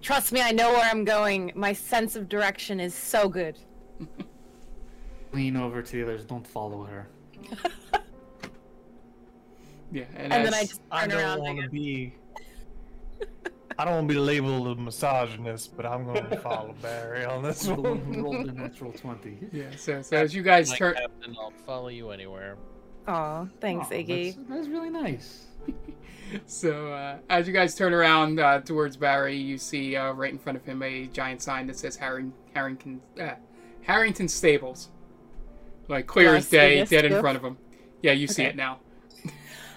Trust 0.00 0.32
me, 0.32 0.40
I 0.40 0.50
know 0.50 0.70
where 0.72 0.88
I'm 0.90 1.04
going. 1.04 1.52
My 1.54 1.72
sense 1.72 2.16
of 2.16 2.28
direction 2.28 2.80
is 2.80 2.94
so 2.94 3.28
good. 3.28 3.58
Lean 5.32 5.56
over 5.56 5.82
to 5.82 5.92
the 5.92 6.02
others. 6.02 6.24
Don't 6.24 6.46
follow 6.46 6.84
her. 6.84 7.08
Yeah, 9.92 10.04
and, 10.16 10.32
And 10.32 10.46
then 10.46 10.54
I 10.54 10.62
just 10.62 10.80
I 10.90 11.00
turn 11.00 11.10
don't 11.10 11.20
around 11.20 11.40
want 11.40 11.60
to 11.62 11.68
be. 11.68 12.14
I 13.78 13.84
don't 13.84 13.94
want 13.94 14.08
to 14.08 14.14
be 14.14 14.20
labeled 14.20 14.78
a 14.78 14.80
misogynist, 14.80 15.76
but 15.76 15.86
I'm 15.86 16.04
going 16.04 16.28
to 16.28 16.36
follow 16.40 16.74
Barry 16.82 17.24
on 17.24 17.42
this 17.42 17.62
The 17.62 17.74
one 17.74 17.98
who 18.00 18.10
one. 18.10 18.22
rolled 18.22 18.48
a 18.48 18.52
natural 18.52 18.92
twenty. 18.92 19.38
yeah. 19.52 19.70
So, 19.76 20.02
so 20.02 20.16
as 20.16 20.34
you 20.34 20.42
guys 20.42 20.70
My 20.70 20.76
turn, 20.76 20.94
captain, 20.94 21.36
I'll 21.38 21.52
follow 21.64 21.88
you 21.88 22.10
anywhere. 22.10 22.56
Aw, 23.06 23.46
thanks, 23.60 23.88
Aw, 23.88 23.94
Iggy. 23.94 24.36
That's, 24.36 24.48
that's 24.48 24.68
really 24.68 24.90
nice. 24.90 25.46
so 26.46 26.92
uh, 26.92 27.18
as 27.28 27.46
you 27.46 27.52
guys 27.52 27.74
turn 27.74 27.92
around 27.94 28.38
uh, 28.40 28.60
towards 28.60 28.96
Barry, 28.96 29.36
you 29.36 29.56
see 29.56 29.96
uh, 29.96 30.12
right 30.12 30.32
in 30.32 30.38
front 30.38 30.56
of 30.56 30.64
him 30.64 30.82
a 30.82 31.06
giant 31.06 31.42
sign 31.42 31.66
that 31.68 31.78
says 31.78 31.96
Harring, 31.96 32.32
Harrington 32.54 33.00
uh, 33.20 33.34
Harrington 33.82 34.28
Stables, 34.28 34.90
like 35.88 36.06
clear 36.06 36.34
as 36.36 36.48
day, 36.48 36.84
dead 36.84 37.04
in 37.04 37.20
front 37.20 37.36
of 37.36 37.44
him. 37.44 37.56
Yeah, 38.02 38.12
you 38.12 38.26
see 38.26 38.44
it 38.44 38.56
now. 38.56 38.80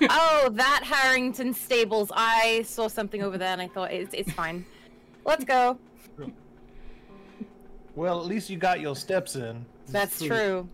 Oh, 0.10 0.50
that 0.54 0.84
Harrington 0.84 1.54
Stables. 1.54 2.12
I 2.16 2.63
saw 2.63 2.88
something 2.88 3.22
over 3.24 3.38
there 3.38 3.54
and 3.54 3.62
I 3.62 3.68
thought 3.68 3.92
it's, 3.92 4.13
it's 4.13 4.32
fine. 4.32 4.66
Let's 5.26 5.46
go. 5.46 5.78
Well, 7.96 8.20
at 8.20 8.26
least 8.26 8.50
you 8.50 8.58
got 8.58 8.82
your 8.82 8.96
steps 8.96 9.36
in. 9.36 9.66
That's 9.89 10.22
true. 10.22 10.68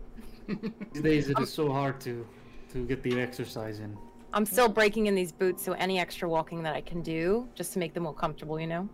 These 0.92 1.02
days 1.02 1.28
it 1.28 1.38
is 1.38 1.52
so 1.52 1.70
hard 1.70 2.00
to 2.00 2.26
to 2.72 2.86
get 2.86 3.02
the 3.02 3.20
exercise 3.20 3.80
in. 3.80 3.96
I'm 4.32 4.46
still 4.46 4.68
breaking 4.68 5.06
in 5.06 5.14
these 5.14 5.32
boots, 5.32 5.62
so 5.64 5.72
any 5.72 5.98
extra 5.98 6.28
walking 6.28 6.62
that 6.62 6.74
I 6.74 6.80
can 6.80 7.02
do, 7.02 7.48
just 7.54 7.72
to 7.72 7.78
make 7.80 7.94
them 7.94 8.04
more 8.04 8.14
comfortable, 8.14 8.60
you 8.60 8.68
know? 8.68 8.88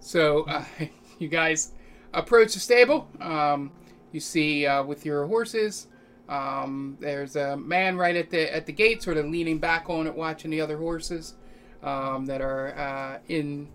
So 0.00 0.42
uh, 0.42 0.64
you 1.18 1.28
guys 1.28 1.72
approach 2.12 2.54
the 2.54 2.60
stable. 2.60 3.08
Um, 3.20 3.70
you 4.10 4.18
see 4.18 4.66
uh, 4.66 4.82
with 4.82 5.06
your 5.06 5.26
horses. 5.26 5.86
Um, 6.30 6.96
there's 7.00 7.34
a 7.36 7.56
man 7.56 7.96
right 7.98 8.14
at 8.16 8.30
the 8.30 8.54
at 8.54 8.64
the 8.64 8.72
gate, 8.72 9.02
sort 9.02 9.16
of 9.18 9.26
leaning 9.26 9.58
back 9.58 9.90
on 9.90 10.06
it, 10.06 10.14
watching 10.14 10.50
the 10.50 10.60
other 10.60 10.78
horses 10.78 11.34
um, 11.82 12.24
that 12.26 12.40
are 12.40 12.68
uh, 12.78 13.18
in 13.28 13.68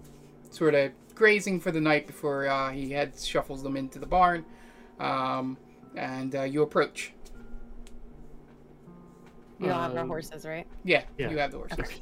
sort 0.52 0.74
of 0.74 0.92
grazing 1.14 1.60
for 1.60 1.72
the 1.72 1.82
night 1.82 2.08
before 2.08 2.48
uh, 2.48 2.72
he 2.72 2.92
heads 2.92 3.26
shuffles 3.28 3.62
them 3.62 3.76
into 3.78 4.00
the 4.00 4.06
barn. 4.06 4.46
Um, 5.00 5.58
and 5.96 6.34
uh, 6.36 6.44
you 6.44 6.62
approach. 6.62 7.12
You 9.60 9.68
don't 9.68 9.76
have 9.80 9.94
our 9.96 10.00
Um, 10.00 10.08
horses, 10.10 10.46
right? 10.46 10.68
Yeah, 10.84 11.04
Yeah. 11.18 11.30
you 11.32 11.38
have 11.38 11.52
the 11.52 11.58
horses. 11.58 12.02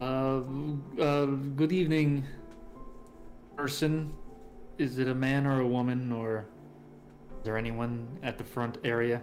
Uh, 0.00 0.42
uh, 1.00 1.26
good 1.26 1.72
evening, 1.72 2.24
person. 3.56 4.12
Is 4.78 4.98
it 4.98 5.08
a 5.08 5.14
man 5.14 5.46
or 5.46 5.60
a 5.60 5.66
woman, 5.66 6.10
or 6.12 6.46
is 6.53 6.53
there 7.44 7.56
anyone 7.58 8.08
at 8.22 8.38
the 8.38 8.44
front 8.44 8.78
area? 8.84 9.22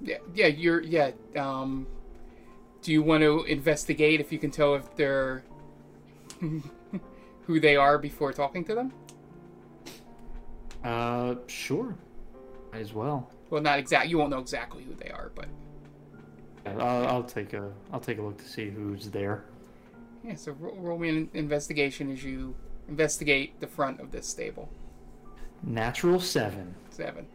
Yeah, 0.00 0.18
yeah, 0.34 0.46
you're 0.48 0.82
yeah. 0.82 1.12
Um, 1.36 1.86
do 2.82 2.92
you 2.92 3.02
want 3.02 3.22
to 3.22 3.44
investigate 3.44 4.20
if 4.20 4.32
you 4.32 4.38
can 4.38 4.50
tell 4.50 4.74
if 4.76 4.94
they're 4.96 5.44
who 7.42 7.60
they 7.60 7.76
are 7.76 7.98
before 7.98 8.32
talking 8.32 8.64
to 8.66 8.74
them? 8.74 8.92
Uh, 10.84 11.36
sure. 11.46 11.96
Might 12.72 12.80
as 12.80 12.94
well. 12.94 13.32
Well, 13.50 13.62
not 13.62 13.78
exact. 13.78 14.08
You 14.08 14.18
won't 14.18 14.30
know 14.30 14.38
exactly 14.40 14.84
who 14.84 14.94
they 14.94 15.10
are, 15.10 15.32
but 15.34 15.48
I'll, 16.66 17.06
I'll 17.08 17.24
take 17.24 17.54
a 17.54 17.72
I'll 17.92 18.00
take 18.00 18.18
a 18.18 18.22
look 18.22 18.38
to 18.38 18.48
see 18.48 18.70
who's 18.70 19.10
there. 19.10 19.46
yeah. 20.22 20.34
So 20.34 20.52
roll, 20.52 20.76
roll 20.76 20.98
me 20.98 21.08
an 21.08 21.30
investigation 21.34 22.10
as 22.12 22.22
you 22.24 22.56
investigate 22.88 23.60
the 23.60 23.66
front 23.66 24.00
of 24.00 24.10
this 24.12 24.28
stable. 24.28 24.70
Natural 25.62 26.20
seven. 26.20 26.76
Seven. 26.98 27.28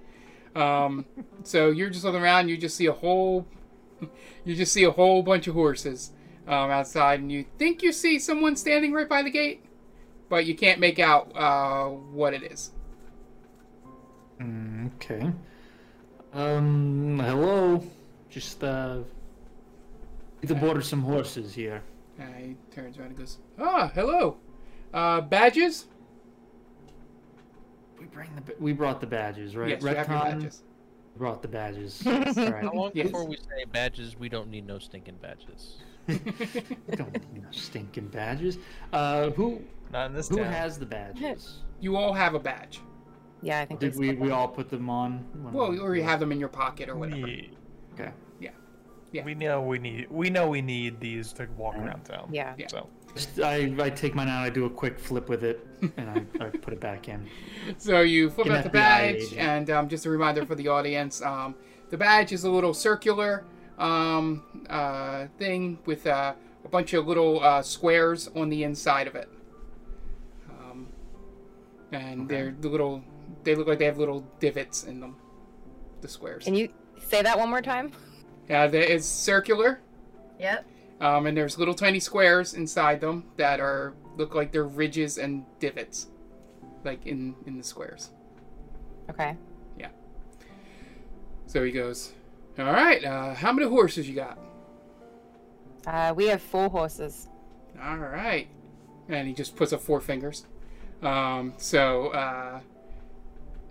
Um, 0.55 1.05
so 1.43 1.69
you're 1.69 1.89
just 1.89 2.03
looking 2.03 2.21
around. 2.21 2.49
You 2.49 2.57
just 2.57 2.75
see 2.75 2.85
a 2.87 2.91
whole, 2.91 3.47
you 4.43 4.55
just 4.55 4.73
see 4.73 4.83
a 4.83 4.91
whole 4.91 5.23
bunch 5.23 5.47
of 5.47 5.53
horses 5.53 6.11
um, 6.47 6.69
outside, 6.69 7.21
and 7.21 7.31
you 7.31 7.45
think 7.57 7.81
you 7.81 7.93
see 7.93 8.19
someone 8.19 8.57
standing 8.57 8.91
right 8.91 9.07
by 9.07 9.23
the 9.23 9.29
gate, 9.29 9.63
but 10.27 10.45
you 10.45 10.53
can't 10.53 10.81
make 10.81 10.99
out 10.99 11.31
uh, 11.33 11.85
what 11.87 12.33
it 12.33 12.43
is. 12.43 12.71
Mm, 14.41 14.91
okay. 14.95 15.31
Um. 16.33 17.19
Hello. 17.19 17.81
Just 18.29 18.61
uh. 18.65 18.97
Need 20.41 20.49
to 20.49 20.55
border 20.55 20.81
some 20.81 21.03
horses 21.03 21.55
here. 21.55 21.81
Uh, 22.19 22.23
he 22.37 22.57
turns 22.75 22.97
around 22.97 23.09
and 23.09 23.17
goes, 23.17 23.37
"Ah, 23.57 23.89
hello, 23.95 24.35
uh, 24.93 25.21
badges." 25.21 25.85
We 28.03 28.07
bring 28.09 28.29
the 28.35 28.53
we 28.59 28.73
brought 28.73 28.99
the 28.99 29.07
badges, 29.07 29.55
right? 29.55 29.69
Yes, 29.69 29.81
you 29.81 29.87
have 29.87 30.09
your 30.09 30.17
Retcon 30.17 30.31
badges. 30.41 30.63
brought 31.15 31.41
the 31.41 31.47
badges. 31.47 32.03
All 32.07 32.13
right. 32.13 32.63
How 32.65 32.73
long 32.73 32.91
Yes. 32.93 33.05
before 33.07 33.25
we 33.25 33.37
say 33.37 33.63
badges? 33.71 34.19
We 34.19 34.27
don't 34.27 34.49
need 34.49 34.67
no 34.67 34.77
stinking 34.77 35.15
badges. 35.21 35.77
We 36.07 36.17
Don't 36.97 37.13
need 37.13 37.43
no 37.43 37.51
stinking 37.51 38.07
badges. 38.09 38.57
Uh, 38.91 39.29
who 39.31 39.61
Not 39.93 40.07
in 40.07 40.13
this 40.15 40.27
who 40.27 40.37
town. 40.39 40.47
has 40.51 40.77
the 40.77 40.85
badges? 40.85 41.59
You 41.79 41.95
all 41.97 42.13
have 42.13 42.33
a 42.33 42.39
badge. 42.39 42.79
Yeah, 43.41 43.59
I 43.61 43.65
think 43.65 43.79
Did 43.81 43.97
we 43.97 44.13
we 44.15 44.31
all 44.31 44.47
put 44.49 44.69
them 44.69 44.89
on? 44.89 45.25
Well, 45.53 45.71
we- 45.71 45.79
or 45.79 45.95
you 45.95 46.03
have 46.03 46.19
them 46.19 46.31
in 46.33 46.39
your 46.39 46.49
pocket 46.49 46.87
or 46.89 46.95
whatever. 46.97 47.27
Yeah. 47.27 47.47
Okay. 47.93 48.11
Yeah. 48.41 48.49
Yeah. 49.13 49.23
We 49.25 49.33
know 49.35 49.61
we 49.61 49.79
need 49.79 50.07
we 50.11 50.29
know 50.29 50.49
we 50.49 50.61
need 50.61 50.99
these 50.99 51.31
to 51.33 51.47
walk 51.57 51.75
Alright. 51.75 51.87
around 51.89 52.03
town. 52.03 52.27
Yeah. 52.33 52.53
Yeah. 52.57 52.67
So 52.67 52.77
Just- 52.79 53.02
I, 53.43 53.73
I 53.79 53.89
take 53.91 54.15
mine 54.15 54.27
out, 54.27 54.43
I 54.43 54.49
do 54.49 54.65
a 54.65 54.69
quick 54.69 54.97
flip 54.99 55.29
with 55.29 55.43
it, 55.43 55.65
and 55.97 56.09
I, 56.09 56.45
I 56.45 56.49
put 56.49 56.73
it 56.73 56.79
back 56.79 57.07
in. 57.09 57.27
So 57.77 58.01
you 58.01 58.29
flip 58.29 58.47
An 58.47 58.53
out 58.53 58.63
the 58.63 58.69
badge, 58.69 59.15
agent. 59.15 59.39
and 59.39 59.69
um, 59.69 59.87
just 59.89 60.05
a 60.05 60.09
reminder 60.09 60.45
for 60.45 60.55
the 60.55 60.67
audience: 60.67 61.21
um, 61.21 61.55
the 61.89 61.97
badge 61.97 62.31
is 62.33 62.43
a 62.43 62.49
little 62.51 62.73
circular 62.73 63.45
um, 63.77 64.43
uh, 64.69 65.27
thing 65.37 65.77
with 65.85 66.05
uh, 66.07 66.33
a 66.65 66.67
bunch 66.69 66.93
of 66.93 67.07
little 67.07 67.41
uh, 67.43 67.61
squares 67.61 68.29
on 68.35 68.49
the 68.49 68.63
inside 68.63 69.07
of 69.07 69.15
it, 69.15 69.29
um, 70.49 70.87
and 71.91 72.27
they're 72.27 72.53
the 72.59 72.67
little. 72.67 73.03
They 73.43 73.55
look 73.55 73.67
like 73.67 73.79
they 73.79 73.85
have 73.85 73.97
little 73.97 74.25
divots 74.39 74.83
in 74.83 74.99
them. 74.99 75.15
The 76.01 76.07
squares. 76.07 76.43
Can 76.43 76.53
you 76.55 76.69
say 77.07 77.21
that 77.21 77.37
one 77.37 77.49
more 77.49 77.61
time? 77.61 77.91
Yeah, 78.49 78.65
it's 78.65 79.05
circular, 79.05 79.79
Yep. 80.39 80.65
Um, 81.01 81.25
and 81.25 81.37
there's 81.37 81.57
little 81.57 81.73
tiny 81.73 81.99
squares 81.99 82.53
inside 82.53 83.01
them 83.01 83.25
that 83.37 83.59
are 83.59 83.93
look 84.17 84.35
like 84.35 84.51
they're 84.51 84.65
ridges 84.65 85.17
and 85.17 85.45
divots, 85.59 86.07
like 86.83 87.05
in 87.05 87.35
in 87.45 87.57
the 87.57 87.63
squares. 87.63 88.09
Okay. 89.09 89.35
Yeah. 89.77 89.89
So 91.47 91.63
he 91.63 91.71
goes, 91.71 92.13
All 92.57 92.65
right, 92.65 93.03
uh, 93.03 93.33
how 93.33 93.51
many 93.51 93.67
horses 93.67 94.07
you 94.07 94.15
got? 94.15 94.37
Uh, 95.85 96.13
we 96.15 96.27
have 96.27 96.41
four 96.41 96.69
horses. 96.69 97.27
All 97.81 97.97
right. 97.97 98.47
And 99.09 99.27
he 99.27 99.33
just 99.33 99.55
puts 99.55 99.73
up 99.73 99.81
four 99.81 99.99
fingers. 99.99 100.45
Um, 101.01 101.53
so, 101.57 102.07
uh, 102.07 102.61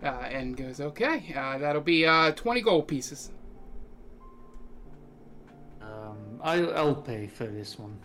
uh, 0.03 0.07
and 0.07 0.57
goes, 0.57 0.81
Okay, 0.81 1.35
uh, 1.37 1.59
that'll 1.59 1.81
be 1.81 2.07
uh, 2.07 2.33
20 2.33 2.61
gold 2.61 2.89
pieces. 2.89 3.31
Um, 5.81 6.32
I, 6.43 6.63
I'll 6.65 6.95
pay 6.95 7.27
for 7.27 7.47
this 7.47 7.79
one. 7.79 7.97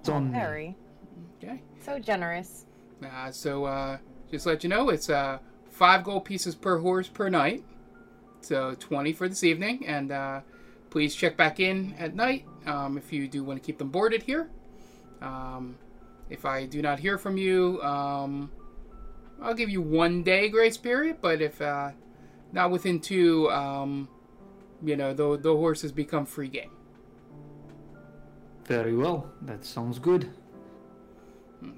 It's 0.00 0.08
on 0.08 0.30
me. 0.30 0.38
Harry, 0.38 0.76
Okay. 1.42 1.60
so 1.80 1.98
generous. 1.98 2.66
Uh, 3.04 3.30
so, 3.30 3.64
uh, 3.64 3.98
just 4.30 4.46
let 4.46 4.62
you 4.62 4.68
know, 4.70 4.88
it's 4.88 5.10
uh, 5.10 5.38
five 5.70 6.04
gold 6.04 6.24
pieces 6.24 6.54
per 6.54 6.78
horse 6.78 7.08
per 7.08 7.28
night. 7.28 7.64
So, 8.40 8.74
20 8.78 9.12
for 9.12 9.28
this 9.28 9.42
evening. 9.44 9.84
And 9.86 10.12
uh, 10.12 10.40
please 10.90 11.14
check 11.14 11.36
back 11.36 11.58
in 11.60 11.94
at 11.98 12.14
night 12.14 12.44
um, 12.66 12.96
if 12.96 13.12
you 13.12 13.28
do 13.28 13.42
want 13.44 13.60
to 13.60 13.66
keep 13.66 13.78
them 13.78 13.90
boarded 13.90 14.22
here. 14.22 14.48
Um, 15.20 15.76
if 16.30 16.44
I 16.44 16.66
do 16.66 16.80
not 16.82 17.00
hear 17.00 17.18
from 17.18 17.36
you, 17.36 17.82
um, 17.82 18.50
I'll 19.42 19.54
give 19.54 19.68
you 19.70 19.82
one 19.82 20.22
day 20.22 20.48
grace 20.48 20.76
period. 20.76 21.18
But 21.20 21.42
if 21.42 21.60
uh, 21.60 21.90
not 22.52 22.70
within 22.70 23.00
two, 23.00 23.50
um, 23.50 24.08
you 24.82 24.96
know, 24.96 25.12
the, 25.12 25.36
the 25.36 25.52
horses 25.54 25.90
become 25.92 26.24
free 26.24 26.48
game. 26.48 26.70
Very 28.66 28.94
well. 28.94 29.30
That 29.42 29.64
sounds 29.64 29.98
good. 29.98 30.30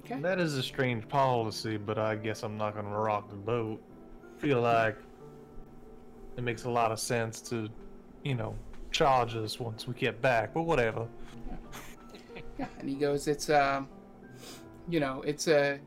Okay. 0.01 0.21
that 0.21 0.41
is 0.41 0.57
a 0.57 0.63
strange 0.63 1.09
policy, 1.09 1.77
but 1.77 1.99
I 1.99 2.17
guess 2.17 2.43
I'm 2.43 2.57
not 2.57 2.75
gonna 2.75 2.99
rock 2.99 3.29
the 3.31 3.37
boat. 3.37 3.81
Feel 4.39 4.61
like 4.61 4.97
it 6.37 6.43
makes 6.43 6.65
a 6.65 6.71
lot 6.71 6.91
of 6.93 6.99
sense 6.99 7.41
to, 7.43 7.69
you 8.25 8.35
know, 8.35 8.55
charge 8.91 9.37
us 9.37 9.61
once 9.61 9.87
we 9.87 9.95
get 9.95 10.21
back, 10.21 10.53
but 10.55 10.63
whatever. 10.63 11.07
Yeah, 12.59 12.67
and 12.79 12.89
he 12.89 12.97
goes, 12.97 13.29
it's 13.29 13.51
uh, 13.51 13.83
you 14.89 15.01
know, 15.01 15.23
it's 15.23 15.47
a 15.47 15.79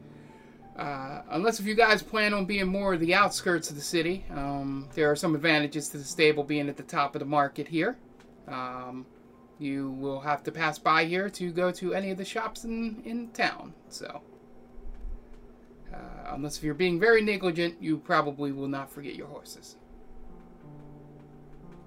uh, 0.78 1.22
unless 1.32 1.60
if 1.60 1.66
you 1.66 1.76
guys 1.76 2.02
plan 2.02 2.34
on 2.34 2.46
being 2.46 2.68
more 2.68 2.94
of 2.94 3.00
the 3.00 3.14
outskirts 3.14 3.70
of 3.70 3.76
the 3.76 3.82
city, 3.82 4.26
um, 4.32 4.88
there 4.94 5.12
are 5.12 5.16
some 5.16 5.36
advantages 5.36 5.90
to 5.90 5.98
the 5.98 6.04
stable 6.04 6.44
being 6.44 6.70
at 6.70 6.78
the 6.78 6.84
top 6.84 7.16
of 7.16 7.20
the 7.20 7.26
market 7.26 7.68
here. 7.68 7.98
Um, 8.48 9.06
you 9.62 9.92
will 9.92 10.20
have 10.20 10.44
to 10.44 10.52
pass 10.52 10.80
by 10.80 11.06
here 11.06 11.30
to 11.30 11.52
go 11.52 11.72
to 11.72 11.94
any 11.94 12.12
of 12.12 12.18
the 12.18 12.26
shops 12.26 12.64
in 12.64 13.02
in 13.06 13.30
town. 13.30 13.74
So, 13.90 14.22
uh, 15.94 15.98
unless 16.30 16.58
if 16.58 16.64
you're 16.64 16.74
being 16.74 17.00
very 17.00 17.22
negligent, 17.22 17.76
you 17.80 17.98
probably 17.98 18.52
will 18.52 18.68
not 18.68 18.92
forget 18.92 19.16
your 19.16 19.28
horses. 19.28 19.76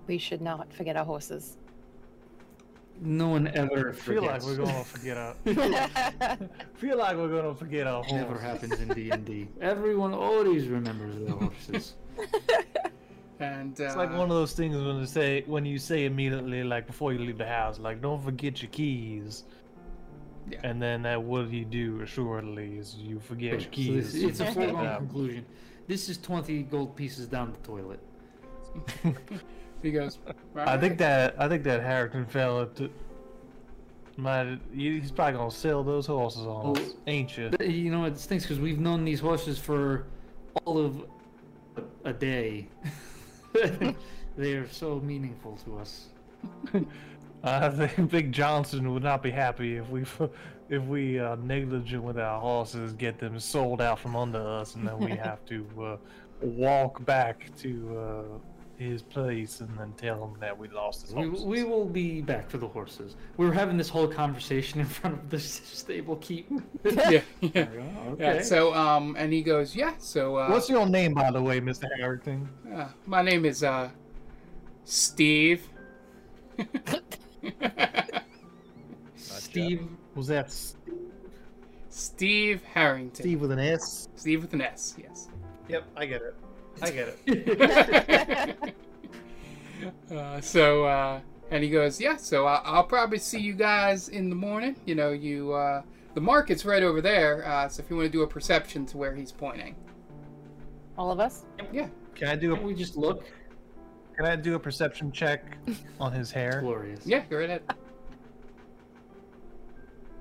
We 0.07 0.18
should 0.18 0.43
not 0.43 0.72
forget 0.72 0.97
our 0.97 1.05
horses. 1.05 1.57
No 3.01 3.29
one 3.29 3.49
ever 3.49 3.91
I 3.91 3.93
feel 3.93 4.22
like 4.22 4.43
we're 4.43 4.57
gonna 4.57 4.85
forget 4.85 5.16
our. 5.16 5.35
feel 6.75 6.97
like 6.99 7.16
we're 7.16 7.29
gonna 7.29 7.55
forget 7.55 7.87
our 7.87 8.05
Horses. 8.05 8.12
Never 8.12 8.39
happens 8.39 8.81
in 8.81 8.89
D 8.89 9.11
and 9.11 9.25
D. 9.25 9.49
Everyone 9.61 10.14
always 10.14 10.68
remembers 10.68 11.16
their 11.16 11.35
horses. 11.35 11.95
And 13.45 13.80
uh, 13.80 13.84
It's 13.84 13.97
like 13.97 14.11
one 14.11 14.22
of 14.30 14.36
those 14.40 14.53
things 14.53 14.76
when 14.76 14.97
you 14.99 15.07
say 15.07 15.42
when 15.47 15.64
you 15.66 15.78
say 15.78 16.05
immediately 16.07 16.62
like 16.64 16.86
before 16.86 17.12
you 17.12 17.18
leave 17.18 17.38
the 17.38 17.47
house, 17.47 17.78
like 17.78 18.01
don't 18.01 18.22
forget 18.22 18.62
your 18.62 18.70
keys. 18.70 19.45
Yeah. 20.51 20.59
And 20.62 20.80
then 20.80 21.03
that 21.03 21.22
what 21.22 21.51
you 21.51 21.64
do 21.64 22.01
assuredly 22.03 22.76
is 22.78 22.95
you 22.97 23.18
forget 23.20 23.55
Okay, 23.55 23.62
your 23.62 23.70
so 23.70 23.70
keys. 23.70 24.12
this, 24.12 24.22
it's 24.22 24.40
a 24.40 24.53
foregone 24.53 24.97
conclusion. 24.99 25.47
This 25.86 26.09
is 26.09 26.18
twenty 26.18 26.62
gold 26.62 26.97
pieces 26.97 27.26
down 27.26 27.53
the 27.53 27.59
toilet. 27.59 28.01
he 29.82 29.90
goes. 29.90 30.18
I 30.57 30.76
think 30.76 30.99
that 30.99 31.34
I 31.38 31.49
think 31.49 31.62
that 31.64 31.82
Harrington 31.82 32.26
fella 32.26 32.66
t- 32.74 32.90
might 34.16 34.59
he's 34.72 35.11
probably 35.11 35.34
gonna 35.38 35.51
sell 35.51 35.82
those 35.82 36.07
horses 36.07 36.47
on 36.47 36.76
us, 36.76 36.95
ain't 37.07 37.36
you? 37.36 37.51
You 37.61 37.90
know, 37.90 38.05
it 38.05 38.18
stinks 38.18 38.45
because 38.45 38.61
we've 38.61 38.78
known 38.80 39.05
these 39.05 39.20
horses 39.20 39.59
for 39.59 40.07
all 40.64 40.78
of 40.78 41.05
a, 41.76 42.11
a 42.11 42.12
day. 42.12 42.68
they 44.36 44.55
are 44.55 44.68
so 44.68 45.00
meaningful 45.00 45.59
to 45.64 45.78
us. 45.78 46.07
I 47.44 47.68
think 47.68 48.11
Big 48.11 48.32
Johnson 48.32 48.92
would 48.92 49.02
not 49.02 49.22
be 49.22 49.30
happy 49.30 49.76
if 49.76 49.88
we 49.90 50.05
if 50.70 50.82
we 50.84 51.20
uh, 51.20 51.36
negligent 51.36 52.02
with 52.02 52.18
our 52.18 52.40
horses, 52.40 52.92
get 52.94 53.18
them 53.18 53.38
sold 53.38 53.80
out 53.80 53.98
from 53.98 54.16
under 54.16 54.40
us, 54.40 54.74
and 54.74 54.86
then 54.86 54.98
we 54.98 55.11
have 55.11 55.44
to 55.46 55.66
uh, 55.80 55.96
walk 56.40 57.05
back 57.05 57.50
to 57.59 57.98
uh, 57.98 58.22
his 58.79 59.03
place 59.03 59.61
and 59.61 59.68
then 59.79 59.93
tell 59.97 60.22
him 60.25 60.35
that 60.41 60.57
we 60.59 60.68
lost 60.68 61.03
his 61.03 61.14
We, 61.14 61.22
horses. 61.29 61.45
we 61.45 61.62
will 61.64 61.85
be 61.85 62.20
back 62.20 62.51
for 62.51 62.59
the 62.59 62.66
horses. 62.66 63.14
We 63.37 63.47
were 63.47 63.53
having 63.53 63.77
this 63.77 63.89
whole 63.89 64.09
conversation 64.09 64.81
in 64.81 64.87
front 64.87 65.16
of 65.16 65.31
the 65.31 65.39
stable 65.41 66.16
keep. 66.16 66.49
yeah, 66.85 67.20
yeah. 67.41 67.66
okay. 68.09 68.37
Yeah, 68.37 68.43
so 68.43 68.75
um, 68.75 69.14
and 69.18 69.33
he 69.33 69.43
goes, 69.43 69.77
yeah. 69.77 69.95
So 69.99 70.37
uh, 70.37 70.49
What's 70.51 70.68
your 70.68 70.87
name, 70.87 71.14
by 71.14 71.31
the 71.31 71.41
way, 71.43 71.61
Mister 71.61 71.89
Harrington? 71.97 72.49
Uh, 72.75 72.89
my 73.07 73.22
name 73.22 73.45
is 73.45 73.62
uh, 73.62 73.91
Steve. 74.85 75.68
Steve, 79.16 79.87
Was 80.14 80.27
that 80.29 80.47
S- 80.47 80.77
Steve 81.91 82.62
Harrington. 82.64 83.22
Steve 83.22 83.41
with 83.41 83.51
an 83.53 83.59
S? 83.61 84.09
Steve 84.16 84.43
with 84.43 84.53
an 84.53 84.61
S. 84.62 84.97
Yes. 85.01 85.29
Yep, 85.68 85.85
I 85.97 86.07
get 86.07 86.22
it. 86.22 86.35
I 86.83 86.91
get 86.91 87.16
it. 87.27 88.57
Uh, 90.11 90.41
so 90.41 90.85
uh, 90.85 91.20
and 91.51 91.62
he 91.62 91.68
goes, 91.68 92.01
yeah. 92.01 92.16
So 92.16 92.47
I- 92.47 92.62
I'll 92.64 92.85
probably 92.85 93.18
see 93.18 93.39
you 93.41 93.53
guys 93.53 94.09
in 94.09 94.31
the 94.31 94.35
morning. 94.37 94.77
You 94.87 94.95
know, 94.95 95.11
you 95.11 95.53
uh, 95.53 95.83
the 96.14 96.20
market's 96.22 96.64
right 96.64 96.83
over 96.83 97.03
there. 97.03 97.47
Uh, 97.47 97.68
so 97.68 97.83
if 97.83 97.91
you 97.91 97.97
want 97.97 98.07
to 98.07 98.12
do 98.12 98.22
a 98.22 98.27
perception 98.27 98.87
to 98.87 98.97
where 98.97 99.14
he's 99.14 99.31
pointing, 99.31 99.75
All 100.97 101.11
of 101.11 101.20
us? 101.20 101.45
yeah. 101.72 101.89
Can 102.14 102.29
I 102.29 102.37
do 102.37 102.51
can't 102.53 102.62
a 102.62 102.66
we 102.66 102.75
just 102.75 102.97
look? 102.97 103.25
Can 104.16 104.25
I 104.25 104.37
do 104.37 104.55
a 104.55 104.59
perception 104.59 105.12
check 105.12 105.59
on 106.01 106.12
his 106.12 106.31
hair? 106.31 106.61
Glorious. 106.62 107.05
Yeah, 107.07 107.25
go 107.29 107.37
right 107.39 107.51
ahead. 107.51 107.62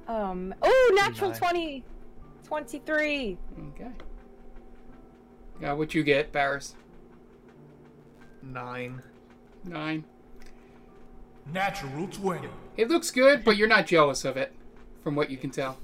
Um. 0.07 0.53
Oh, 0.61 0.91
natural 0.95 1.29
Nine. 1.29 1.39
20. 1.39 1.83
23. 2.43 3.37
Okay. 3.75 3.91
Yeah, 5.63 5.71
what 5.71 5.95
you 5.95 6.03
get, 6.03 6.33
Barris? 6.33 6.75
Nine. 8.41 9.01
Nine. 9.63 10.03
Natural 11.53 12.05
20. 12.05 12.49
It 12.75 12.89
looks 12.89 13.09
good, 13.11 13.45
but 13.45 13.55
you're 13.55 13.69
not 13.69 13.87
jealous 13.87 14.25
of 14.25 14.35
it, 14.35 14.51
from 15.05 15.15
what 15.15 15.29
you 15.29 15.37
can 15.37 15.51
tell. 15.51 15.77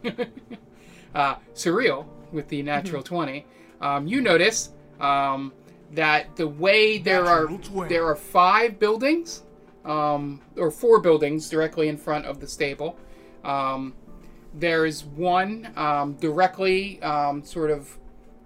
uh, 1.14 1.34
Cyril 1.52 2.08
with 2.32 2.48
the 2.48 2.62
natural 2.62 3.02
20. 3.02 3.44
Um, 3.82 4.06
you 4.06 4.22
notice 4.22 4.70
um, 4.98 5.52
that 5.92 6.34
the 6.36 6.48
way 6.48 6.96
there 6.96 7.26
are 7.26 7.48
20. 7.48 7.90
there 7.90 8.06
are 8.06 8.16
five 8.16 8.78
buildings, 8.78 9.42
um, 9.84 10.40
or 10.56 10.70
four 10.70 11.00
buildings 11.00 11.50
directly 11.50 11.88
in 11.88 11.98
front 11.98 12.24
of 12.24 12.40
the 12.40 12.48
stable. 12.48 12.96
Um, 13.44 13.92
there's 14.54 15.04
one 15.04 15.70
um, 15.76 16.14
directly 16.14 17.02
um, 17.02 17.44
sort 17.44 17.70
of 17.70 17.98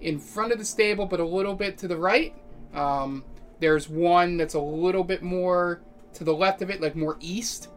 in 0.03 0.18
front 0.18 0.53
of 0.53 0.59
the 0.59 0.64
stable, 0.64 1.07
but 1.07 1.20
a 1.20 1.24
little 1.24 1.55
bit 1.55 1.78
to 1.78 1.88
the 1.88 1.96
right. 1.96 2.34
Um, 2.74 3.24
there's 3.61 3.88
one 3.88 4.36
that's 4.36 4.55
a 4.55 4.61
little 4.61 5.05
bit 5.05 5.22
more 5.22 5.80
to 6.14 6.24
the 6.24 6.34
left 6.34 6.62
of 6.62 6.70
it, 6.70 6.80
like 6.80 6.96
more 6.96 7.16
east. 7.20 7.68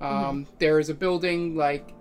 Um, 0.00 0.46
There's 0.58 0.90
a 0.90 0.94
building 0.94 1.56
like 1.56 1.92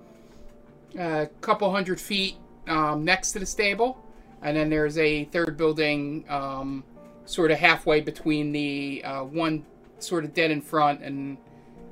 a 0.97 1.27
couple 1.41 1.71
hundred 1.71 1.99
feet 1.99 2.35
um, 2.67 3.03
next 3.03 3.31
to 3.33 3.39
the 3.39 3.45
stable, 3.45 4.03
and 4.41 4.55
then 4.55 4.69
there's 4.69 4.97
a 4.97 5.25
third 5.25 5.57
building 5.57 6.25
um, 6.29 6.83
sort 7.25 7.51
of 7.51 7.57
halfway 7.57 8.01
between 8.01 8.51
the 8.51 9.03
uh, 9.03 9.23
one 9.23 9.65
sort 9.99 10.25
of 10.25 10.33
dead 10.33 10.51
in 10.51 10.61
front 10.61 11.01
and 11.01 11.37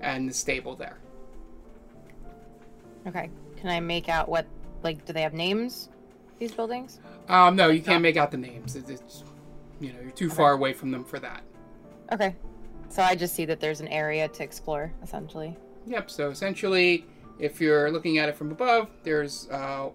and 0.01 0.29
the 0.29 0.33
stable 0.33 0.75
there. 0.75 0.97
Okay. 3.07 3.29
Can 3.57 3.69
I 3.69 3.79
make 3.79 4.09
out 4.09 4.29
what, 4.29 4.45
like, 4.83 5.05
do 5.05 5.13
they 5.13 5.21
have 5.21 5.33
names? 5.33 5.89
These 6.39 6.51
buildings? 6.51 6.99
Um, 7.29 7.55
no, 7.55 7.69
you 7.69 7.81
can't 7.81 8.01
make 8.01 8.17
out 8.17 8.31
the 8.31 8.37
names. 8.37 8.75
It- 8.75 8.89
It's 8.89 9.23
you 9.79 9.91
know 9.93 9.99
you're 10.01 10.11
too 10.11 10.29
far 10.29 10.53
away 10.53 10.73
from 10.73 10.91
them 10.91 11.03
for 11.03 11.19
that. 11.19 11.43
Okay. 12.11 12.35
So 12.89 13.01
I 13.01 13.15
just 13.15 13.33
see 13.35 13.45
that 13.45 13.59
there's 13.59 13.81
an 13.81 13.87
area 13.89 14.27
to 14.27 14.43
explore, 14.43 14.91
essentially. 15.03 15.57
Yep. 15.87 16.09
So 16.11 16.29
essentially, 16.29 17.05
if 17.39 17.59
you're 17.59 17.91
looking 17.91 18.17
at 18.19 18.29
it 18.29 18.35
from 18.35 18.51
above, 18.51 18.89
there's 19.03 19.49
uh, 19.49 19.89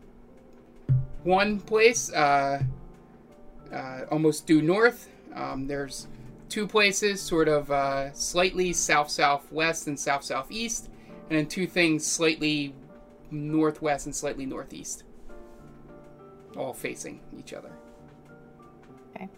one 1.25 1.61
place 1.61 2.13
uh, 2.13 2.63
uh, 3.73 4.01
almost 4.11 4.47
due 4.47 4.61
north. 4.63 5.09
Um, 5.35 5.67
there's 5.67 6.09
two 6.49 6.67
places, 6.67 7.21
sort 7.23 7.49
of 7.49 7.71
uh, 7.71 8.13
slightly 8.13 8.73
south 8.73 9.09
southwest 9.09 9.87
and 9.87 9.99
south 9.99 10.25
southeast, 10.25 10.89
and 11.29 11.39
then 11.39 11.47
two 11.47 11.67
things 11.67 12.05
slightly 12.05 12.75
northwest 13.31 14.07
and 14.07 14.15
slightly 14.15 14.45
northeast, 14.47 15.05
all 16.57 16.73
facing 16.73 17.21
each 17.39 17.53
other. 17.53 17.71
Okay. 19.15 19.29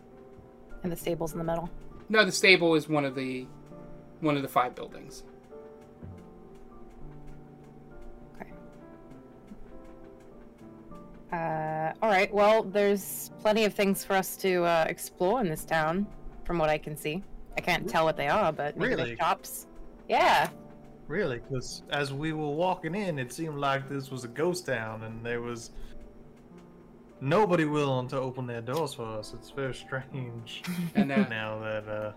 And 0.83 0.91
the 0.93 0.97
stable's 0.97 1.33
in 1.33 1.39
the 1.39 1.45
middle. 1.45 1.71
No, 2.09 2.25
the 2.25 2.33
stable 2.33 2.75
is 2.75 2.89
one 2.89 3.05
of 3.05 3.15
the 3.15 3.47
one 4.21 4.37
of 4.37 4.43
the 4.43 4.49
five 4.49 4.75
buildings. 4.75 5.25
Okay. 8.41 8.51
Uh, 11.33 11.93
all 12.03 12.11
right. 12.11 12.33
Well, 12.33 12.63
there's 12.63 13.31
plenty 13.41 13.65
of 13.65 13.75
things 13.75 14.05
for 14.05 14.15
us 14.15 14.37
to 14.39 14.65
uh, 14.65 14.85
explore 14.89 15.41
in 15.41 15.49
this 15.49 15.65
town, 15.65 16.07
from 16.45 16.59
what 16.59 16.69
I 16.69 16.79
can 16.79 16.97
see. 16.97 17.23
I 17.57 17.61
can't 17.61 17.89
tell 17.89 18.05
what 18.05 18.17
they 18.17 18.29
are, 18.29 18.53
but 18.53 18.77
maybe 18.77 18.91
Really? 18.95 19.05
there's 19.09 19.19
shops. 19.19 19.67
Yeah. 20.09 20.49
Really? 21.09 21.39
Because 21.41 21.83
as 21.91 22.13
we 22.13 22.33
were 22.33 22.49
walking 22.51 22.95
in, 22.95 23.19
it 23.19 23.33
seemed 23.33 23.59
like 23.59 23.89
this 23.89 24.11
was 24.11 24.25
a 24.25 24.29
ghost 24.29 24.67
town, 24.67 25.03
and 25.03 25.25
there 25.25 25.41
was 25.43 25.71
nobody 27.23 27.65
willing 27.65 28.09
to 28.09 28.19
open 28.19 28.47
their 28.47 28.61
doors 28.61 28.93
for 28.95 29.05
us. 29.07 29.33
It's 29.33 29.51
very 29.51 29.73
strange. 29.75 30.63
And 30.95 31.11
uh, 31.11 31.29
now 31.29 31.59
that 31.61 31.89
uh, 31.89 32.13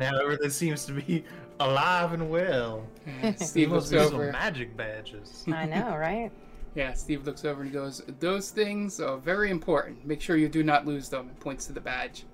now 0.00 0.10
everything 0.20 0.50
seems 0.50 0.84
to 0.86 0.92
be 0.92 1.24
alive 1.60 2.12
and 2.12 2.28
well. 2.28 2.84
Steve 3.36 3.68
There 3.70 3.78
looks 3.78 3.90
be 3.90 3.98
some 3.98 4.14
over. 4.14 4.32
magic 4.32 4.76
badges. 4.76 5.44
I 5.48 5.64
know, 5.66 5.96
right? 5.96 6.30
Yeah, 6.74 6.92
Steve 6.94 7.24
looks 7.26 7.44
over 7.44 7.62
and 7.62 7.70
he 7.70 7.74
goes, 7.74 8.02
"Those 8.18 8.50
things 8.50 8.98
are 9.00 9.16
very 9.18 9.50
important. 9.50 10.04
Make 10.06 10.20
sure 10.20 10.36
you 10.36 10.48
do 10.48 10.62
not 10.62 10.86
lose 10.86 11.08
them." 11.08 11.28
And 11.28 11.38
points 11.38 11.66
to 11.66 11.72
the 11.72 11.80
badge 11.80 12.24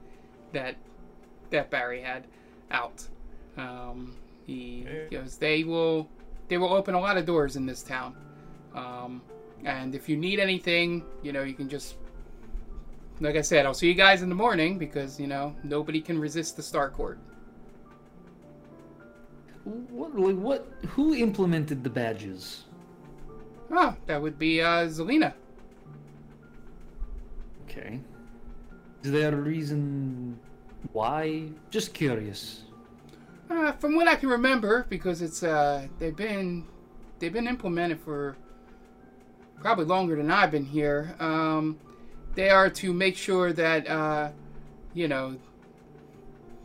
that 0.52 0.76
that 1.50 1.70
Barry 1.70 2.00
had 2.00 2.26
out. 2.70 3.06
Um, 3.56 4.14
he 4.46 4.86
goes, 5.10 5.36
"They 5.38 5.64
will, 5.64 6.08
they 6.48 6.56
will 6.56 6.72
open 6.72 6.94
a 6.94 7.00
lot 7.00 7.16
of 7.18 7.26
doors 7.26 7.56
in 7.56 7.66
this 7.66 7.82
town. 7.82 8.14
Um, 8.74 9.20
and 9.64 9.94
if 9.94 10.08
you 10.08 10.16
need 10.16 10.38
anything, 10.38 11.04
you 11.22 11.32
know, 11.32 11.42
you 11.42 11.54
can 11.54 11.68
just, 11.68 11.96
like 13.20 13.36
I 13.36 13.40
said, 13.42 13.66
I'll 13.66 13.74
see 13.74 13.88
you 13.88 13.94
guys 13.94 14.22
in 14.22 14.28
the 14.28 14.34
morning 14.34 14.78
because 14.78 15.18
you 15.18 15.26
know 15.26 15.54
nobody 15.62 16.00
can 16.00 16.18
resist 16.18 16.56
the 16.56 16.62
Star 16.62 16.90
Court." 16.90 17.18
What, 19.64 20.18
like, 20.18 20.36
what? 20.36 20.66
Who 20.88 21.14
implemented 21.14 21.84
the 21.84 21.90
badges? 21.90 22.64
Oh, 23.70 23.94
that 24.06 24.20
would 24.20 24.38
be 24.38 24.62
uh, 24.62 24.86
Zelina. 24.86 25.34
Okay. 27.64 28.00
Is 29.02 29.12
there 29.12 29.32
a 29.32 29.36
reason 29.36 30.38
why? 30.92 31.50
Just 31.70 31.92
curious. 31.92 32.62
Uh, 33.50 33.72
from 33.72 33.94
what 33.94 34.08
I 34.08 34.14
can 34.16 34.28
remember, 34.28 34.86
because 34.88 35.22
it's 35.22 35.42
uh, 35.42 35.86
they've 35.98 36.16
been 36.16 36.66
they've 37.18 37.32
been 37.32 37.46
implemented 37.46 38.00
for 38.00 38.36
probably 39.60 39.84
longer 39.84 40.16
than 40.16 40.30
I've 40.30 40.50
been 40.50 40.64
here. 40.64 41.14
Um, 41.18 41.78
they 42.34 42.50
are 42.50 42.70
to 42.70 42.92
make 42.92 43.16
sure 43.16 43.52
that 43.52 43.88
uh, 43.88 44.30
you 44.94 45.08
know, 45.08 45.36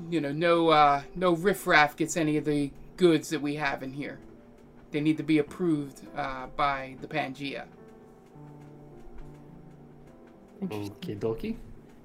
you 0.09 0.21
know, 0.21 0.31
no 0.31 0.69
uh, 0.69 1.03
no 1.15 1.33
riffraff 1.33 1.95
gets 1.95 2.17
any 2.17 2.37
of 2.37 2.45
the 2.45 2.71
goods 2.97 3.29
that 3.29 3.41
we 3.41 3.55
have 3.55 3.83
in 3.83 3.93
here. 3.93 4.19
They 4.91 5.01
need 5.01 5.17
to 5.17 5.23
be 5.23 5.39
approved 5.39 6.01
uh, 6.15 6.47
by 6.55 6.95
the 7.01 7.07
Pangea. 7.07 7.65
Interesting. 10.61 10.95
Okay, 10.97 11.15
dokie. 11.15 11.55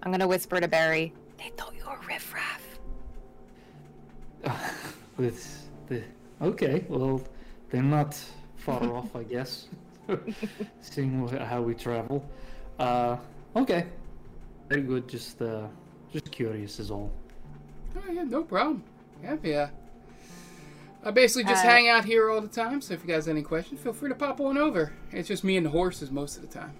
I'm 0.03 0.11
gonna 0.11 0.27
whisper 0.27 0.61
to 0.61 0.69
Barry. 0.69 1.13
They 1.37 1.51
thought 1.57 1.75
you 1.77 1.85
were 1.85 1.99
riffraff. 2.07 2.63
With 5.17 5.69
the 5.89 6.03
okay, 6.41 6.85
well, 6.89 7.23
they're 7.71 7.83
not 7.83 8.19
far 8.57 8.83
off, 8.97 9.15
I 9.15 9.25
guess. 9.25 9.69
Seeing 10.81 11.29
how 11.29 11.63
we 11.63 11.75
travel. 11.75 12.25
Uh, 12.79 13.17
okay. 13.57 13.87
Very 14.69 14.83
good. 14.83 15.09
Just 15.09 15.41
uh, 15.43 15.67
just 16.13 16.31
curious 16.31 16.79
is 16.79 16.91
all. 16.91 17.13
Oh 17.97 18.11
yeah, 18.11 18.25
no 18.25 18.43
problem. 18.45 18.83
Yeah, 19.23 19.37
yeah. 19.43 19.69
I 21.05 21.11
basically 21.11 21.45
just 21.45 21.65
Uh, 21.65 21.69
hang 21.69 21.89
out 21.89 22.05
here 22.05 22.31
all 22.31 22.41
the 22.41 22.49
time. 22.49 22.81
So 22.81 22.95
if 22.95 23.03
you 23.03 23.09
guys 23.09 23.27
have 23.27 23.33
any 23.37 23.43
questions, 23.43 23.81
feel 23.81 23.93
free 23.93 24.09
to 24.09 24.15
pop 24.15 24.41
on 24.41 24.59
over. 24.59 24.93
It's 25.13 25.29
just 25.29 25.45
me 25.45 25.57
and 25.57 25.65
the 25.65 25.71
horses 25.71 26.11
most 26.11 26.37
of 26.37 26.43
the 26.43 26.49
time. 26.49 26.75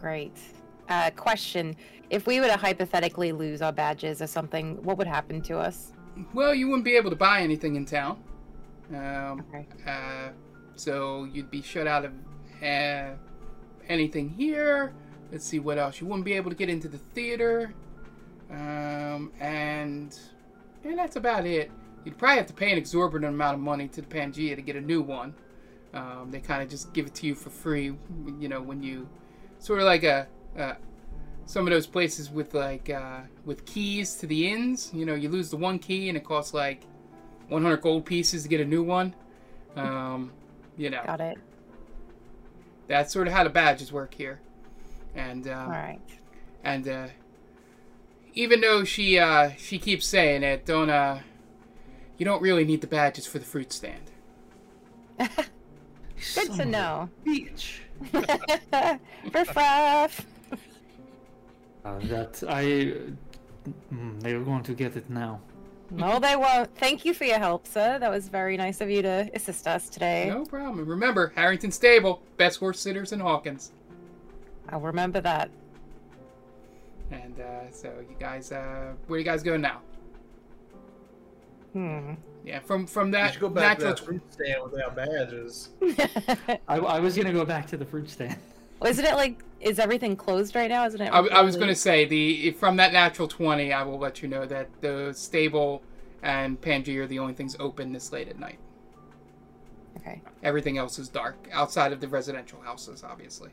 Great. 0.00 0.36
Uh, 0.88 1.10
question: 1.16 1.74
If 2.10 2.26
we 2.26 2.40
were 2.40 2.46
to 2.46 2.56
hypothetically 2.56 3.32
lose 3.32 3.62
our 3.62 3.72
badges 3.72 4.20
or 4.22 4.26
something, 4.26 4.82
what 4.82 4.98
would 4.98 5.06
happen 5.06 5.40
to 5.42 5.58
us? 5.58 5.92
Well, 6.32 6.54
you 6.54 6.68
wouldn't 6.68 6.84
be 6.84 6.96
able 6.96 7.10
to 7.10 7.16
buy 7.16 7.40
anything 7.40 7.74
in 7.76 7.84
town. 7.86 8.22
Um, 8.94 9.44
Okay. 9.48 9.66
uh, 9.86 10.28
so 10.76 11.24
you'd 11.24 11.50
be 11.50 11.62
shut 11.62 11.86
out 11.86 12.04
of 12.04 12.12
uh, 12.62 13.14
anything 13.88 14.28
here. 14.28 14.92
Let's 15.32 15.44
see 15.44 15.58
what 15.58 15.78
else. 15.78 16.00
You 16.00 16.06
wouldn't 16.06 16.24
be 16.24 16.34
able 16.34 16.50
to 16.50 16.56
get 16.56 16.68
into 16.68 16.88
the 16.88 16.98
theater. 16.98 17.74
Um, 18.50 19.32
and 19.40 20.16
yeah, 20.84 20.94
that's 20.94 21.16
about 21.16 21.46
it. 21.46 21.70
You'd 22.04 22.18
probably 22.18 22.36
have 22.36 22.46
to 22.46 22.52
pay 22.52 22.70
an 22.70 22.78
exorbitant 22.78 23.32
amount 23.32 23.54
of 23.54 23.60
money 23.60 23.88
to 23.88 24.00
the 24.02 24.06
Pangea 24.06 24.54
to 24.56 24.62
get 24.62 24.76
a 24.76 24.80
new 24.80 25.02
one. 25.02 25.34
Um, 25.94 26.28
they 26.30 26.40
kind 26.40 26.62
of 26.62 26.68
just 26.68 26.92
give 26.92 27.06
it 27.06 27.14
to 27.16 27.26
you 27.26 27.34
for 27.34 27.50
free, 27.50 27.94
you 28.38 28.48
know, 28.48 28.60
when 28.60 28.82
you 28.82 29.08
sort 29.58 29.78
of 29.78 29.86
like 29.86 30.02
a, 30.02 30.26
uh, 30.58 30.74
some 31.46 31.66
of 31.66 31.72
those 31.72 31.86
places 31.86 32.30
with 32.30 32.54
like 32.54 32.90
uh, 32.90 33.20
with 33.44 33.64
keys 33.64 34.14
to 34.16 34.26
the 34.26 34.50
inns. 34.50 34.90
You 34.92 35.06
know, 35.06 35.14
you 35.14 35.28
lose 35.28 35.50
the 35.50 35.56
one 35.56 35.78
key 35.78 36.08
and 36.08 36.16
it 36.16 36.24
costs 36.24 36.52
like 36.52 36.84
100 37.48 37.80
gold 37.80 38.04
pieces 38.06 38.42
to 38.42 38.48
get 38.48 38.60
a 38.60 38.64
new 38.64 38.82
one. 38.82 39.14
Um, 39.76 40.32
you 40.76 40.90
know, 40.90 41.02
Got 41.06 41.20
it. 41.20 41.38
that's 42.88 43.12
sort 43.12 43.26
of 43.26 43.32
how 43.32 43.44
the 43.44 43.50
badges 43.50 43.92
work 43.92 44.14
here. 44.14 44.40
And 45.14 45.46
um, 45.48 45.66
All 45.66 45.70
right. 45.70 46.00
and 46.64 46.88
uh, 46.88 47.06
even 48.34 48.60
though 48.60 48.84
she 48.84 49.18
uh, 49.18 49.50
she 49.56 49.78
keeps 49.78 50.06
saying 50.06 50.42
it, 50.42 50.66
don't 50.66 50.90
uh, 50.90 51.20
you 52.18 52.24
don't 52.24 52.42
really 52.42 52.64
need 52.64 52.80
the 52.80 52.86
badges 52.86 53.26
for 53.26 53.38
the 53.38 53.44
fruit 53.44 53.72
stand. 53.72 54.10
Good 55.18 56.52
to 56.54 56.64
know. 56.64 57.08
Beach. 57.24 57.82
riffraff. 59.32 60.26
Uh, 61.84 61.98
that 62.08 62.42
I 62.48 62.92
Mm, 63.92 64.20
they're 64.20 64.40
going 64.40 64.62
to 64.64 64.74
get 64.74 64.94
it 64.96 65.08
now. 65.08 65.40
No, 65.90 66.18
they 66.18 66.34
won't. 66.36 66.74
Thank 66.76 67.04
you 67.04 67.14
for 67.14 67.24
your 67.24 67.38
help, 67.38 67.66
sir. 67.66 67.98
That 67.98 68.10
was 68.10 68.28
very 68.28 68.56
nice 68.56 68.80
of 68.80 68.90
you 68.90 69.02
to 69.02 69.30
assist 69.34 69.66
us 69.66 69.88
today. 69.88 70.26
No 70.28 70.44
problem. 70.44 70.86
Remember, 70.86 71.32
Harrington 71.36 71.70
Stable, 71.70 72.22
best 72.36 72.58
horse 72.58 72.80
sitters 72.80 73.12
in 73.12 73.20
Hawkins. 73.20 73.72
I'll 74.70 74.80
remember 74.80 75.20
that. 75.20 75.50
And 77.10 77.38
uh, 77.38 77.70
so 77.70 77.92
you 78.08 78.16
guys, 78.18 78.50
uh, 78.50 78.94
where 79.06 79.18
you 79.18 79.24
guys 79.24 79.42
going 79.42 79.60
now? 79.60 79.82
Hmm. 81.74 82.14
Yeah, 82.44 82.60
from 82.60 82.86
from 82.86 83.10
that 83.12 83.32
should 83.32 83.40
go 83.40 83.48
back 83.48 83.78
to 83.78 83.84
natural. 83.84 83.94
that 83.94 84.04
fruit 84.04 84.32
stand 84.32 84.62
without 84.62 84.94
badges. 84.94 85.70
I, 86.68 86.78
I 86.78 87.00
was 87.00 87.16
gonna 87.16 87.32
go 87.32 87.44
back 87.44 87.66
to 87.68 87.76
the 87.76 87.84
fruit 87.84 88.08
stand. 88.08 88.36
Isn't 88.84 89.04
it 89.04 89.14
like 89.14 89.42
is 89.60 89.78
everything 89.78 90.14
closed 90.16 90.54
right 90.54 90.68
now? 90.68 90.84
Isn't 90.84 91.00
it? 91.00 91.08
I, 91.08 91.20
I 91.20 91.40
was 91.40 91.56
going 91.56 91.68
to 91.68 91.74
say 91.74 92.04
the 92.04 92.50
from 92.52 92.76
that 92.76 92.92
natural 92.92 93.28
twenty. 93.28 93.72
I 93.72 93.82
will 93.82 93.98
let 93.98 94.22
you 94.22 94.28
know 94.28 94.46
that 94.46 94.68
the 94.80 95.12
stable 95.14 95.82
and 96.22 96.60
Pangea 96.60 97.00
are 97.00 97.06
the 97.06 97.18
only 97.18 97.34
things 97.34 97.56
open 97.58 97.92
this 97.92 98.12
late 98.12 98.28
at 98.28 98.38
night. 98.38 98.58
Okay. 99.98 100.20
Everything 100.42 100.76
else 100.76 100.98
is 100.98 101.08
dark 101.08 101.48
outside 101.52 101.92
of 101.92 102.00
the 102.00 102.08
residential 102.08 102.60
houses, 102.60 103.04
obviously. 103.04 103.50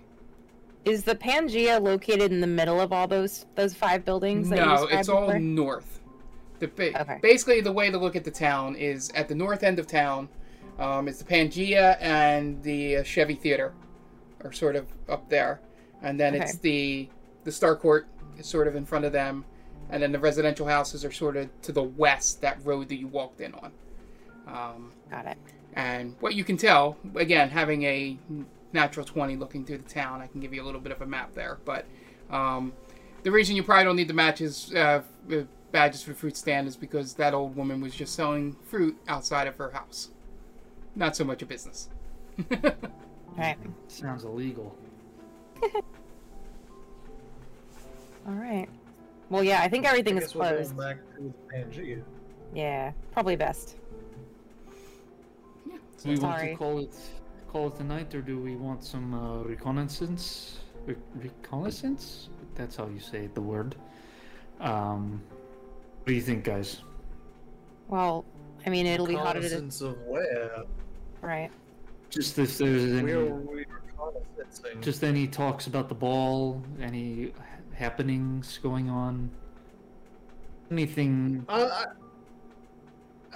Is 0.83 1.03
the 1.03 1.15
Pangea 1.15 1.79
located 1.79 2.31
in 2.31 2.41
the 2.41 2.47
middle 2.47 2.81
of 2.81 2.91
all 2.91 3.07
those 3.07 3.45
those 3.55 3.73
five 3.73 4.03
buildings? 4.03 4.49
No, 4.49 4.87
it's 4.89 5.09
all 5.09 5.27
before? 5.27 5.39
north. 5.39 5.99
The 6.59 6.67
Okay. 6.67 7.19
basically 7.21 7.61
the 7.61 7.71
way 7.71 7.89
to 7.89 7.97
look 7.97 8.15
at 8.15 8.23
the 8.23 8.31
town 8.31 8.75
is 8.75 9.09
at 9.15 9.27
the 9.27 9.35
north 9.35 9.63
end 9.63 9.79
of 9.79 9.87
town. 9.87 10.29
Um, 10.77 11.07
it's 11.07 11.19
the 11.19 11.25
Pangea 11.25 11.97
and 11.99 12.61
the 12.63 12.97
uh, 12.97 13.03
Chevy 13.03 13.35
Theater 13.35 13.73
are 14.43 14.51
sort 14.51 14.75
of 14.75 14.87
up 15.09 15.29
there, 15.29 15.61
and 16.01 16.19
then 16.19 16.35
it's 16.35 16.57
the 16.57 17.09
the 17.43 17.51
Star 17.51 17.75
Court 17.75 18.07
is 18.37 18.47
sort 18.47 18.67
of 18.67 18.75
in 18.75 18.85
front 18.85 19.05
of 19.05 19.11
them, 19.11 19.45
and 19.89 20.01
then 20.01 20.11
the 20.11 20.19
residential 20.19 20.67
houses 20.67 21.03
are 21.03 21.11
sort 21.11 21.37
of 21.37 21.49
to 21.63 21.71
the 21.71 21.83
west. 21.83 22.41
That 22.41 22.63
road 22.65 22.89
that 22.89 22.97
you 22.97 23.07
walked 23.07 23.41
in 23.41 23.53
on. 23.55 23.71
Um, 24.47 24.91
Got 25.09 25.27
it. 25.27 25.37
and 25.73 26.15
what 26.19 26.33
you 26.35 26.43
can 26.43 26.57
tell, 26.57 26.97
again, 27.15 27.49
having 27.49 27.83
a 27.83 28.17
natural 28.73 29.05
20 29.05 29.35
looking 29.35 29.65
through 29.65 29.77
the 29.77 29.89
town, 29.89 30.21
I 30.21 30.27
can 30.27 30.41
give 30.41 30.53
you 30.53 30.61
a 30.63 30.65
little 30.65 30.81
bit 30.81 30.91
of 30.91 31.01
a 31.01 31.05
map 31.05 31.33
there. 31.33 31.59
But 31.63 31.85
um, 32.29 32.73
the 33.23 33.31
reason 33.31 33.55
you 33.55 33.63
probably 33.63 33.85
don't 33.85 33.95
need 33.95 34.07
the 34.07 34.13
matches, 34.13 34.73
uh, 34.75 35.01
uh, 35.31 35.35
badges 35.71 36.03
for 36.03 36.11
the 36.11 36.15
fruit 36.15 36.35
stand 36.35 36.67
is 36.67 36.75
because 36.75 37.13
that 37.15 37.33
old 37.33 37.55
woman 37.55 37.81
was 37.81 37.93
just 37.93 38.15
selling 38.15 38.55
fruit 38.65 38.97
outside 39.07 39.47
of 39.47 39.55
her 39.57 39.71
house. 39.71 40.09
Not 40.95 41.15
so 41.15 41.23
much 41.23 41.41
a 41.41 41.45
business. 41.45 41.89
Right. 43.37 43.57
Sounds 43.87 44.23
illegal. 44.23 44.75
All 48.27 48.33
right. 48.33 48.67
Well, 49.29 49.43
yeah, 49.43 49.61
I 49.61 49.69
think 49.69 49.85
everything 49.85 50.15
I 50.15 50.17
is 50.17 50.23
guess 50.25 50.35
we're 50.35 50.41
going 50.43 50.55
closed. 50.55 50.77
back 50.77 50.97
to 51.15 51.33
Pangea. 51.53 52.03
Yeah, 52.53 52.91
probably 53.11 53.35
best. 53.35 53.77
Do 56.03 56.09
we 56.09 56.17
want 56.17 56.41
to 56.41 56.55
call 56.55 56.79
it 56.79 56.95
call 57.47 57.67
it 57.67 57.79
a 57.79 57.83
night, 57.83 58.13
or 58.15 58.21
do 58.21 58.39
we 58.39 58.55
want 58.55 58.83
some 58.83 59.13
uh, 59.13 59.43
reconnaissance? 59.43 60.59
Re- 60.85 60.95
reconnaissance? 61.15 62.29
That's 62.55 62.75
how 62.75 62.87
you 62.87 62.99
say 62.99 63.29
the 63.33 63.41
word. 63.41 63.75
Um, 64.59 65.21
what 65.99 66.07
do 66.07 66.13
you 66.13 66.21
think, 66.21 66.43
guys? 66.43 66.81
Well, 67.87 68.25
I 68.65 68.69
mean, 68.69 68.85
it'll 68.85 69.05
be 69.05 69.13
hotter 69.15 69.39
to 69.39 69.45
Reconnaissance 69.45 69.81
of 69.81 69.97
where? 70.07 70.63
Right. 71.21 71.51
Just 72.11 72.37
if 72.37 72.57
there's 72.57 72.83
any, 72.91 73.13
Where 73.13 73.25
were 73.25 73.39
we 73.39 73.65
reconnaissancing? 73.65 74.81
just 74.81 75.03
any 75.03 75.27
talks 75.27 75.67
about 75.67 75.87
the 75.87 75.95
ball, 75.95 76.61
any 76.81 77.33
happenings 77.73 78.59
going 78.61 78.89
on, 78.89 79.31
anything. 80.69 81.45
I, 81.47 81.63
I, 81.63 81.85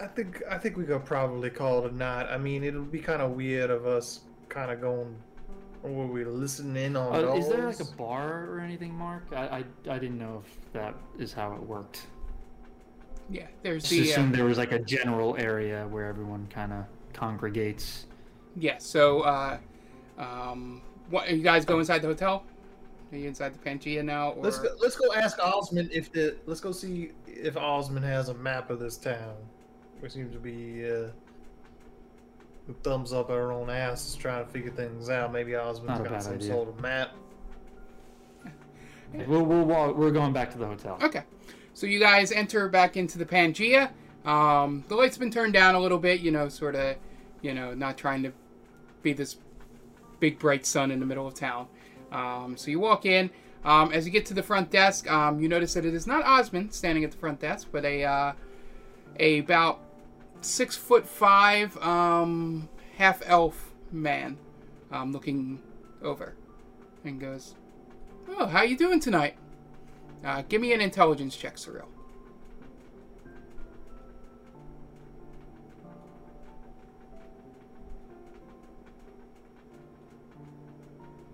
I 0.02 0.08
think 0.08 0.44
I 0.50 0.58
think 0.58 0.76
we 0.76 0.84
could 0.84 1.06
probably 1.06 1.50
call 1.50 1.86
it 1.86 1.92
a 1.94 1.96
night. 1.96 2.28
I 2.30 2.38
mean, 2.38 2.64
it'll 2.66 2.84
be 2.84 3.00
kind 3.00 3.22
of 3.22 3.32
weird 3.32 3.70
of 3.70 3.86
us 3.88 4.22
kind 4.50 4.72
of 4.72 4.82
going. 4.82 5.16
Were 5.84 6.08
we 6.08 6.26
listening 6.26 6.84
in 6.84 6.96
on 6.98 7.14
Uh, 7.24 7.34
is 7.36 7.48
there 7.48 7.68
like 7.68 7.80
a 7.80 7.86
bar 7.96 8.48
or 8.50 8.60
anything, 8.60 8.94
Mark? 8.94 9.24
I, 9.32 9.60
I 9.60 9.64
I 9.90 10.00
didn't 10.00 10.18
know 10.18 10.44
if 10.44 10.74
that 10.74 10.96
is 11.18 11.32
how 11.32 11.54
it 11.54 11.62
worked. 11.62 12.08
Yeah, 13.30 13.48
there's 13.64 13.84
Just 13.84 13.92
the. 13.94 14.00
Uh, 14.02 14.12
assumed 14.12 14.36
there 14.36 14.46
was 14.46 14.58
like 14.58 14.72
a 14.72 14.80
general 14.80 15.38
area 15.38 15.88
where 15.88 16.08
everyone 16.08 16.48
kind 16.48 16.74
of 16.74 16.86
congregates. 17.14 18.08
Yeah, 18.58 18.78
so, 18.78 19.22
uh, 19.22 19.58
um, 20.18 20.82
what, 21.10 21.30
you 21.30 21.43
guys 21.43 21.66
go 21.66 21.80
inside 21.80 22.01
the 22.01 22.08
hotel? 22.08 22.43
Are 23.12 23.18
you 23.18 23.28
inside 23.28 23.53
the 23.53 23.60
Pangea 23.60 24.03
now? 24.03 24.32
Or... 24.32 24.43
Let's 24.43 24.60
go, 24.60 24.70
let's 24.82 24.95
go 24.95 25.14
ask 25.14 25.38
Osmond 25.39 25.89
if 25.91 26.12
the 26.12 26.36
let's 26.47 26.60
go 26.60 26.72
see 26.72 27.12
if 27.28 27.56
Osmond 27.56 28.06
has 28.06 28.30
a 28.30 28.34
map 28.34 28.70
of 28.70 28.80
this 28.80 28.97
town. 28.97 29.36
We 30.01 30.10
seem 30.10 30.32
to 30.32 30.39
be 30.39 30.89
uh, 30.89 31.08
thumbs 32.84 33.14
up 33.14 33.30
our 33.30 33.51
own 33.51 33.70
asses 33.70 34.16
trying 34.16 34.45
to 34.45 34.51
figure 34.51 34.72
things 34.72 35.10
out. 35.10 35.32
Maybe 35.32 35.56
Osmond's 35.56 35.99
Not 35.99 36.10
got 36.10 36.24
some 36.24 36.34
idea. 36.34 36.47
sort 36.47 36.70
of 36.70 36.80
map. 36.82 37.12
We'll, 39.14 39.45
we'll 39.45 39.64
walk, 39.64 39.95
we're 39.95 40.12
going 40.12 40.34
back 40.34 40.51
to 40.51 40.58
the 40.58 40.66
hotel. 40.66 40.99
Okay. 41.01 41.24
So 41.74 41.88
you 41.88 41.99
guys 41.99 42.32
enter 42.32 42.68
back 42.68 42.97
into 42.97 43.18
the 43.18 43.26
Pangea. 43.26 43.91
Um, 44.26 44.84
the 44.88 44.95
lights 44.95 45.16
have 45.16 45.22
been 45.22 45.32
turned 45.32 45.53
down 45.53 45.76
a 45.76 45.80
little 45.80 45.99
bit, 45.99 46.20
you 46.20 46.32
know, 46.32 46.49
sort 46.49 46.76
of, 46.76 46.97
you 47.41 47.53
know, 47.53 47.74
not 47.74 47.97
trying 47.97 48.24
to 48.24 48.34
be 49.06 49.14
this 49.14 49.38
big 50.20 50.38
bright 50.38 50.66
sun 50.66 50.91
in 50.91 50.99
the 50.99 51.06
middle 51.06 51.26
of 51.26 51.34
town. 51.34 51.68
Um, 52.12 52.58
so 52.58 52.70
you 52.70 52.80
walk 52.80 53.06
in. 53.06 53.30
Um, 53.64 53.91
as 53.93 54.06
you 54.06 54.12
get 54.12 54.26
to 54.28 54.34
the 54.34 54.43
front 54.43 54.70
desk, 54.70 55.10
um, 55.10 55.39
you 55.39 55.47
notice 55.47 55.74
that 55.74 55.86
it 55.86 55.93
is 55.93 56.06
not 56.06 56.24
Osmond 56.24 56.74
standing 56.74 57.03
at 57.03 57.12
the 57.12 57.18
front 57.18 57.39
desk, 57.39 57.70
but 57.72 57.84
a 57.86 58.03
uh, 58.03 58.34
a 59.20 59.39
about 59.39 59.80
six 60.41 60.76
foot 60.76 61.08
five 61.08 61.76
um, 61.78 62.70
half 62.97 63.24
elf 63.26 63.74
man 63.91 64.38
um, 64.91 65.12
looking 65.12 65.62
over 66.03 66.36
and 67.03 67.20
goes, 67.20 67.56
"Oh, 68.28 68.45
how 68.45 68.62
you 68.62 68.78
doing 68.78 68.99
tonight?" 68.99 69.36
Uh, 70.24 70.43
give 70.47 70.62
me 70.62 70.72
an 70.74 70.82
intelligence 70.82 71.36
check, 71.36 71.58
Cyril. 71.58 71.89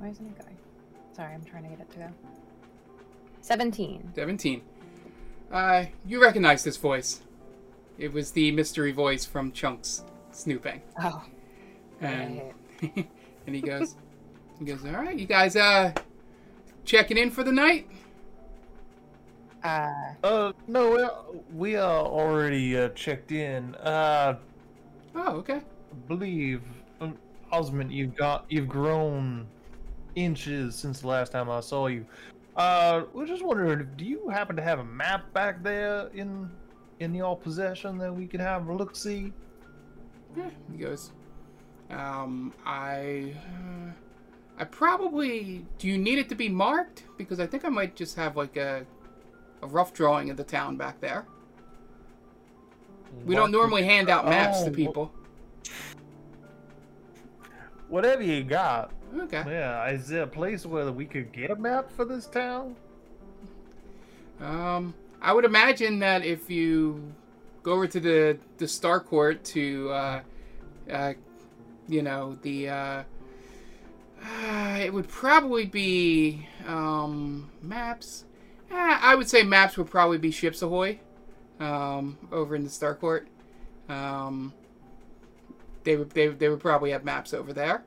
Why 0.02 0.10
isn't 0.10 0.26
it 0.26 0.40
going? 0.44 0.58
Sorry, 1.16 1.32
I'm 1.32 1.44
trying 1.44 1.64
to 1.64 1.70
get 1.70 1.80
it 1.80 1.92
to 1.92 1.98
go. 2.00 2.08
Seventeen. 3.42 4.12
17. 4.16 4.62
Uh, 5.52 5.86
you 6.08 6.20
recognize 6.22 6.64
this 6.64 6.78
voice. 6.78 7.22
It 8.00 8.12
was 8.12 8.32
the 8.32 8.52
mystery 8.52 8.92
voice 8.92 9.26
from 9.26 9.52
Chunks 9.52 10.04
snooping. 10.32 10.82
Oh. 11.00 11.24
And, 12.00 12.42
Right. 12.82 13.08
and 13.46 13.56
he 13.56 13.62
goes, 13.62 13.96
he 14.58 14.66
goes, 14.66 14.84
all 14.84 14.92
right, 14.92 15.18
you 15.20 15.28
guys, 15.28 15.56
uh, 15.56 15.94
checking 16.84 17.18
in 17.18 17.30
for 17.30 17.44
the 17.44 17.52
night? 17.52 17.88
Uh, 19.64 19.92
Uh, 20.24 20.52
no, 20.68 20.90
well, 20.90 21.36
we 21.54 21.76
are 21.76 22.04
already 22.06 22.76
uh, 22.76 22.90
checked 22.90 23.32
in. 23.32 23.76
Uh, 23.76 24.38
Oh, 25.14 25.36
okay. 25.38 25.58
I 25.58 25.96
believe, 26.08 26.64
um, 27.02 27.18
Osmond, 27.52 27.92
you've 27.92 28.16
got 28.16 28.46
you've 28.50 28.70
grown 28.70 29.46
inches 30.16 30.76
since 30.76 31.02
the 31.02 31.08
last 31.08 31.32
time 31.32 31.50
I 31.50 31.60
saw 31.60 31.88
you. 31.88 32.06
Uh, 32.56 33.04
we're 33.14 33.26
just 33.26 33.44
wondering, 33.44 33.88
do 33.96 34.06
you 34.06 34.28
happen 34.30 34.56
to 34.56 34.62
have 34.62 34.80
a 34.80 34.84
map 34.84 35.32
back 35.34 35.64
there 35.64 36.08
in 36.14 36.50
in 37.00 37.16
your 37.16 37.36
possession 37.36 37.98
that 37.98 38.14
we 38.14 38.28
could 38.28 38.40
have 38.40 38.68
a 38.68 38.74
look 38.74 38.96
see? 38.96 39.34
Yeah, 40.36 40.50
he 40.72 40.78
goes, 40.78 41.12
um, 41.90 42.54
I, 42.66 43.34
uh, 43.36 43.92
I 44.58 44.64
probably, 44.66 45.66
do 45.80 45.88
you 45.88 45.98
need 45.98 46.20
it 46.20 46.30
to 46.30 46.36
be 46.36 46.48
marked? 46.48 47.04
Because 47.18 47.40
I 47.40 47.48
think 47.48 47.66
I 47.66 47.70
might 47.70 47.96
just 47.96 48.16
have 48.16 48.38
like 48.38 48.56
a, 48.56 48.86
a 49.62 49.68
rough 49.68 49.94
drawing 49.94 50.30
of 50.30 50.38
the 50.38 50.44
town 50.44 50.78
back 50.78 51.02
there. 51.02 51.26
We 53.26 53.36
don't 53.36 53.52
normally 53.52 53.84
hand 53.84 54.10
out 54.10 54.26
maps 54.26 54.60
Oh, 54.62 54.66
to 54.66 54.72
people. 54.72 55.12
Whatever 57.92 58.24
you 58.24 58.46
got. 58.46 58.90
Okay. 59.14 59.44
Yeah, 59.46 59.90
is 59.90 60.08
there 60.08 60.24
a 60.24 60.28
place 60.28 60.66
where 60.66 60.90
we 60.94 61.06
could 61.06 61.34
get 61.34 61.52
a 61.52 61.58
map 61.58 61.92
for 61.92 62.06
this 62.06 62.26
town? 62.26 62.78
Um, 64.40 64.94
I 65.22 65.34
would 65.34 65.44
imagine 65.44 66.00
that 66.00 66.24
if 66.24 66.50
you 66.50 67.14
go 67.64 67.74
over 67.74 67.88
to 67.88 68.00
the 68.00 68.38
the 68.60 68.68
Star 68.70 69.02
Court 69.02 69.44
to, 69.44 69.90
uh, 69.90 70.22
uh, 70.90 71.14
you 71.90 72.02
know, 72.02 72.38
the, 72.44 72.70
uh, 72.70 73.04
uh, 74.24 74.78
it 74.80 74.94
would 74.94 75.10
probably 75.10 75.66
be 75.66 76.48
um, 76.66 77.52
maps. 77.62 78.24
Eh, 78.72 79.00
I 79.02 79.16
would 79.16 79.28
say 79.28 79.44
maps 79.44 79.78
would 79.78 79.90
probably 79.90 80.18
be 80.18 80.32
Ships 80.32 80.62
Ahoy, 80.62 81.02
um, 81.60 82.18
over 82.32 82.56
in 82.56 82.64
the 82.64 82.70
Star 82.70 82.96
Court. 82.96 83.28
Um, 83.90 84.54
they 85.84 85.96
would 85.98 86.12
they, 86.12 86.28
they 86.28 86.50
would 86.50 86.60
probably 86.60 86.92
have 86.92 87.04
maps 87.04 87.34
over 87.34 87.54
there. 87.54 87.84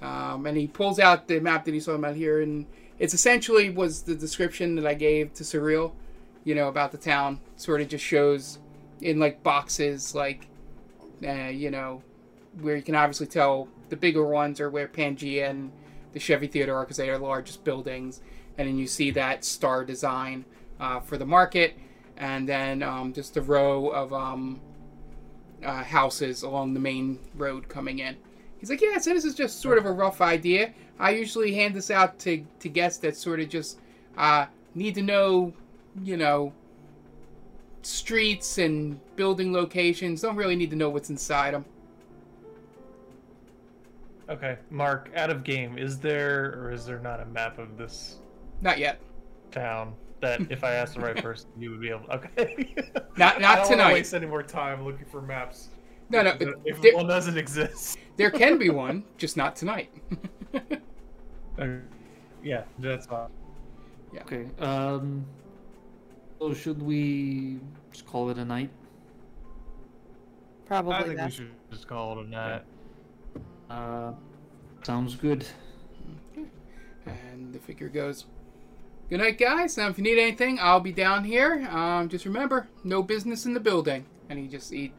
Um, 0.00 0.46
and 0.46 0.56
he 0.56 0.66
pulls 0.68 0.98
out 1.00 1.26
the 1.26 1.40
map 1.40 1.64
that 1.64 1.74
he's 1.74 1.86
talking 1.86 2.04
about 2.04 2.14
here, 2.16 2.40
and 2.40 2.66
it's 2.98 3.14
essentially 3.14 3.70
was 3.70 4.02
the 4.02 4.14
description 4.14 4.76
that 4.76 4.86
I 4.86 4.94
gave 4.94 5.34
to 5.34 5.44
Cyril. 5.44 5.94
you 6.44 6.54
know, 6.54 6.68
about 6.68 6.92
the 6.92 6.98
town. 6.98 7.40
Sort 7.56 7.80
of 7.80 7.88
just 7.88 8.04
shows 8.04 8.58
in 9.00 9.18
like 9.18 9.42
boxes, 9.42 10.14
like, 10.14 10.46
uh, 11.26 11.48
you 11.48 11.70
know, 11.70 12.02
where 12.60 12.76
you 12.76 12.82
can 12.82 12.94
obviously 12.94 13.26
tell 13.26 13.68
the 13.88 13.96
bigger 13.96 14.24
ones 14.24 14.60
are 14.60 14.70
where 14.70 14.88
Pangea 14.88 15.48
and 15.50 15.70
the 16.12 16.18
Chevy 16.18 16.46
Theater 16.46 16.74
are 16.74 16.84
because 16.84 16.96
they 16.96 17.10
are 17.10 17.18
the 17.18 17.24
largest 17.24 17.64
buildings. 17.64 18.20
And 18.56 18.66
then 18.66 18.78
you 18.78 18.86
see 18.86 19.10
that 19.12 19.44
star 19.44 19.84
design 19.84 20.44
uh, 20.80 21.00
for 21.00 21.18
the 21.18 21.26
market, 21.26 21.76
and 22.16 22.48
then 22.48 22.82
um, 22.82 23.12
just 23.12 23.36
a 23.36 23.42
row 23.42 23.88
of 23.88 24.12
um, 24.12 24.60
uh, 25.64 25.82
houses 25.82 26.42
along 26.42 26.74
the 26.74 26.80
main 26.80 27.18
road 27.34 27.68
coming 27.68 27.98
in. 27.98 28.16
He's 28.58 28.70
like, 28.70 28.80
yeah, 28.80 28.98
so 28.98 29.14
this 29.14 29.24
is 29.24 29.34
just 29.34 29.60
sort 29.60 29.78
of 29.78 29.86
a 29.86 29.92
rough 29.92 30.20
idea. 30.20 30.72
I 30.98 31.10
usually 31.10 31.54
hand 31.54 31.74
this 31.74 31.90
out 31.90 32.18
to, 32.20 32.44
to 32.60 32.68
guests 32.68 32.98
that 33.00 33.16
sort 33.16 33.40
of 33.40 33.48
just 33.48 33.78
uh, 34.16 34.46
need 34.74 34.94
to 34.96 35.02
know, 35.02 35.52
you 36.02 36.16
know, 36.16 36.52
streets 37.82 38.58
and 38.58 38.98
building 39.14 39.52
locations. 39.52 40.22
Don't 40.22 40.36
really 40.36 40.56
need 40.56 40.70
to 40.70 40.76
know 40.76 40.90
what's 40.90 41.10
inside 41.10 41.54
them. 41.54 41.64
Okay, 44.28 44.58
Mark, 44.70 45.10
out 45.14 45.30
of 45.30 45.42
game, 45.42 45.78
is 45.78 45.98
there 45.98 46.52
or 46.58 46.72
is 46.72 46.84
there 46.84 46.98
not 46.98 47.20
a 47.20 47.24
map 47.26 47.58
of 47.58 47.78
this 47.78 48.16
Not 48.60 48.78
yet. 48.78 49.00
town 49.50 49.94
that 50.20 50.40
if 50.50 50.64
I 50.64 50.74
asked 50.74 50.94
the 50.94 51.00
right 51.00 51.16
person, 51.16 51.50
you 51.58 51.70
would 51.70 51.80
be 51.80 51.90
able? 51.90 52.06
Okay. 52.10 52.74
Not 53.16 53.36
I 53.36 53.38
not 53.38 53.40
don't 53.40 53.46
wanna 53.48 53.68
tonight. 53.68 53.92
waste 53.94 54.14
any 54.14 54.26
more 54.26 54.42
time 54.42 54.84
looking 54.84 55.06
for 55.06 55.20
maps. 55.20 55.68
No, 56.10 56.22
no. 56.22 56.36
If, 56.40 56.54
if 56.64 56.80
there, 56.80 56.94
one 56.94 57.06
doesn't 57.06 57.36
exist. 57.36 57.98
there 58.16 58.30
can 58.30 58.58
be 58.58 58.70
one, 58.84 59.04
just 59.18 59.36
not 59.36 59.56
tonight. 59.56 59.90
Okay. 61.58 61.80
Yeah, 62.42 62.62
that's 62.78 63.06
fine. 63.06 63.28
Okay. 64.16 64.46
Um. 64.58 65.26
So 66.38 66.54
should 66.54 66.80
we 66.80 67.58
just 67.90 68.06
call 68.06 68.30
it 68.30 68.38
a 68.38 68.44
night? 68.44 68.70
Probably 70.66 70.94
I 70.94 71.02
think 71.02 71.20
we 71.20 71.30
should 71.30 71.50
just 71.70 71.88
call 71.88 72.18
it 72.18 72.26
a 72.26 72.28
night. 72.28 72.62
Uh, 73.68 74.12
sounds 74.82 75.16
good. 75.16 75.46
And 77.06 77.52
the 77.52 77.58
figure 77.58 77.88
goes, 77.88 78.26
Good 79.08 79.20
night, 79.20 79.38
guys. 79.38 79.78
Now, 79.78 79.88
if 79.88 79.96
you 79.96 80.04
need 80.04 80.18
anything, 80.18 80.58
I'll 80.60 80.80
be 80.80 80.92
down 80.92 81.24
here. 81.24 81.66
Um, 81.70 82.10
just 82.10 82.26
remember, 82.26 82.68
no 82.84 83.02
business 83.02 83.46
in 83.46 83.54
the 83.54 83.60
building. 83.60 84.04
And 84.28 84.38
he 84.38 84.46
just 84.48 84.70
he, 84.70 84.92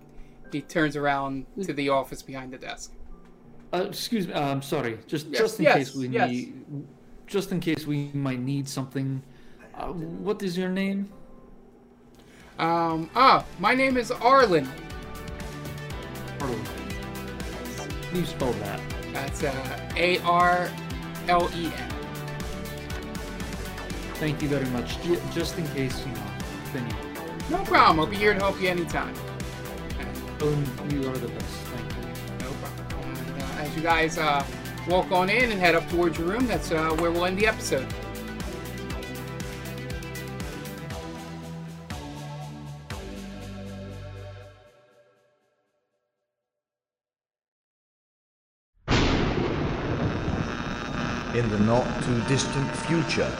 he 0.51 0.62
turns 0.62 0.95
around 0.95 1.45
to 1.64 1.74
the 1.74 1.89
office 1.89 2.24
behind 2.24 2.51
the 2.51 2.57
desk. 2.57 2.93
Uh, 3.72 3.86
excuse 3.88 4.28
me. 4.28 4.34
I'm 4.34 4.64
sorry. 4.64 4.97
Just 5.05 5.28
Yes, 5.28 5.39
just 5.39 5.60
in 5.60 5.66
yes, 5.66 5.76
case 5.78 5.95
we 5.95 6.07
yes. 6.07 6.30
need, 6.32 6.64
just 7.28 7.51
in 7.51 7.60
case 7.60 7.86
we 7.86 8.10
might 8.14 8.39
need 8.39 8.68
something. 8.68 9.22
Uh, 9.76 9.88
what 9.88 10.41
is 10.41 10.57
your 10.57 10.70
name? 10.70 11.07
Um, 12.57 13.12
ah, 13.16 13.45
my 13.60 13.76
name 13.76 13.95
is 13.95 14.10
Arlen. 14.10 14.68
Arlen. 16.41 16.66
You 18.12 18.26
spell 18.26 18.53
that. 18.53 18.82
That's 19.14 19.43
uh, 19.43 19.91
A 19.95 20.18
R 20.22 20.68
L 21.28 21.47
E 21.55 21.68
N. 21.68 21.98
Thank 24.20 24.41
you 24.41 24.49
very 24.49 24.65
much. 24.67 25.01
Ju- 25.03 25.22
Just 25.34 25.57
in 25.57 25.67
case 25.70 26.05
you 26.05 26.11
know. 26.13 26.22
if 26.65 26.76
any- 26.76 27.49
No 27.49 27.63
problem. 27.63 27.99
I'll 27.99 28.05
be 28.05 28.17
here 28.17 28.34
to 28.34 28.39
help 28.39 28.61
you 28.61 28.70
anytime. 28.70 29.13
Um, 30.41 30.65
you 30.89 30.99
are 31.09 31.17
the 31.17 31.28
best. 31.28 31.55
Thank 31.74 31.88
you. 31.95 32.45
No 32.45 32.51
problem. 32.61 33.17
And, 33.36 33.43
uh, 33.43 33.61
as 33.63 33.76
you 33.76 33.82
guys 33.82 34.17
uh, 34.17 34.43
walk 34.88 35.11
on 35.11 35.30
in 35.30 35.51
and 35.51 35.59
head 35.59 35.76
up 35.76 35.89
towards 35.89 36.17
your 36.17 36.28
room, 36.28 36.47
that's 36.47 36.72
uh, 36.72 36.89
where 36.99 37.11
we'll 37.11 37.26
end 37.26 37.38
the 37.38 37.47
episode. 37.47 37.88
in 51.36 51.47
the 51.49 51.59
not 51.59 51.86
too 52.03 52.20
distant 52.28 52.67
future, 52.88 53.32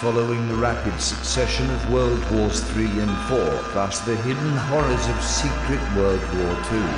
following 0.00 0.48
the 0.48 0.54
rapid 0.54 0.98
succession 0.98 1.68
of 1.68 1.92
World 1.92 2.18
Wars 2.30 2.64
III 2.74 2.86
and 2.86 3.10
IV, 3.28 3.60
plus 3.72 4.00
the 4.00 4.16
hidden 4.16 4.56
horrors 4.72 5.06
of 5.08 5.22
Secret 5.22 5.82
World 5.94 6.22
War 6.40 6.56
II. 6.72 6.88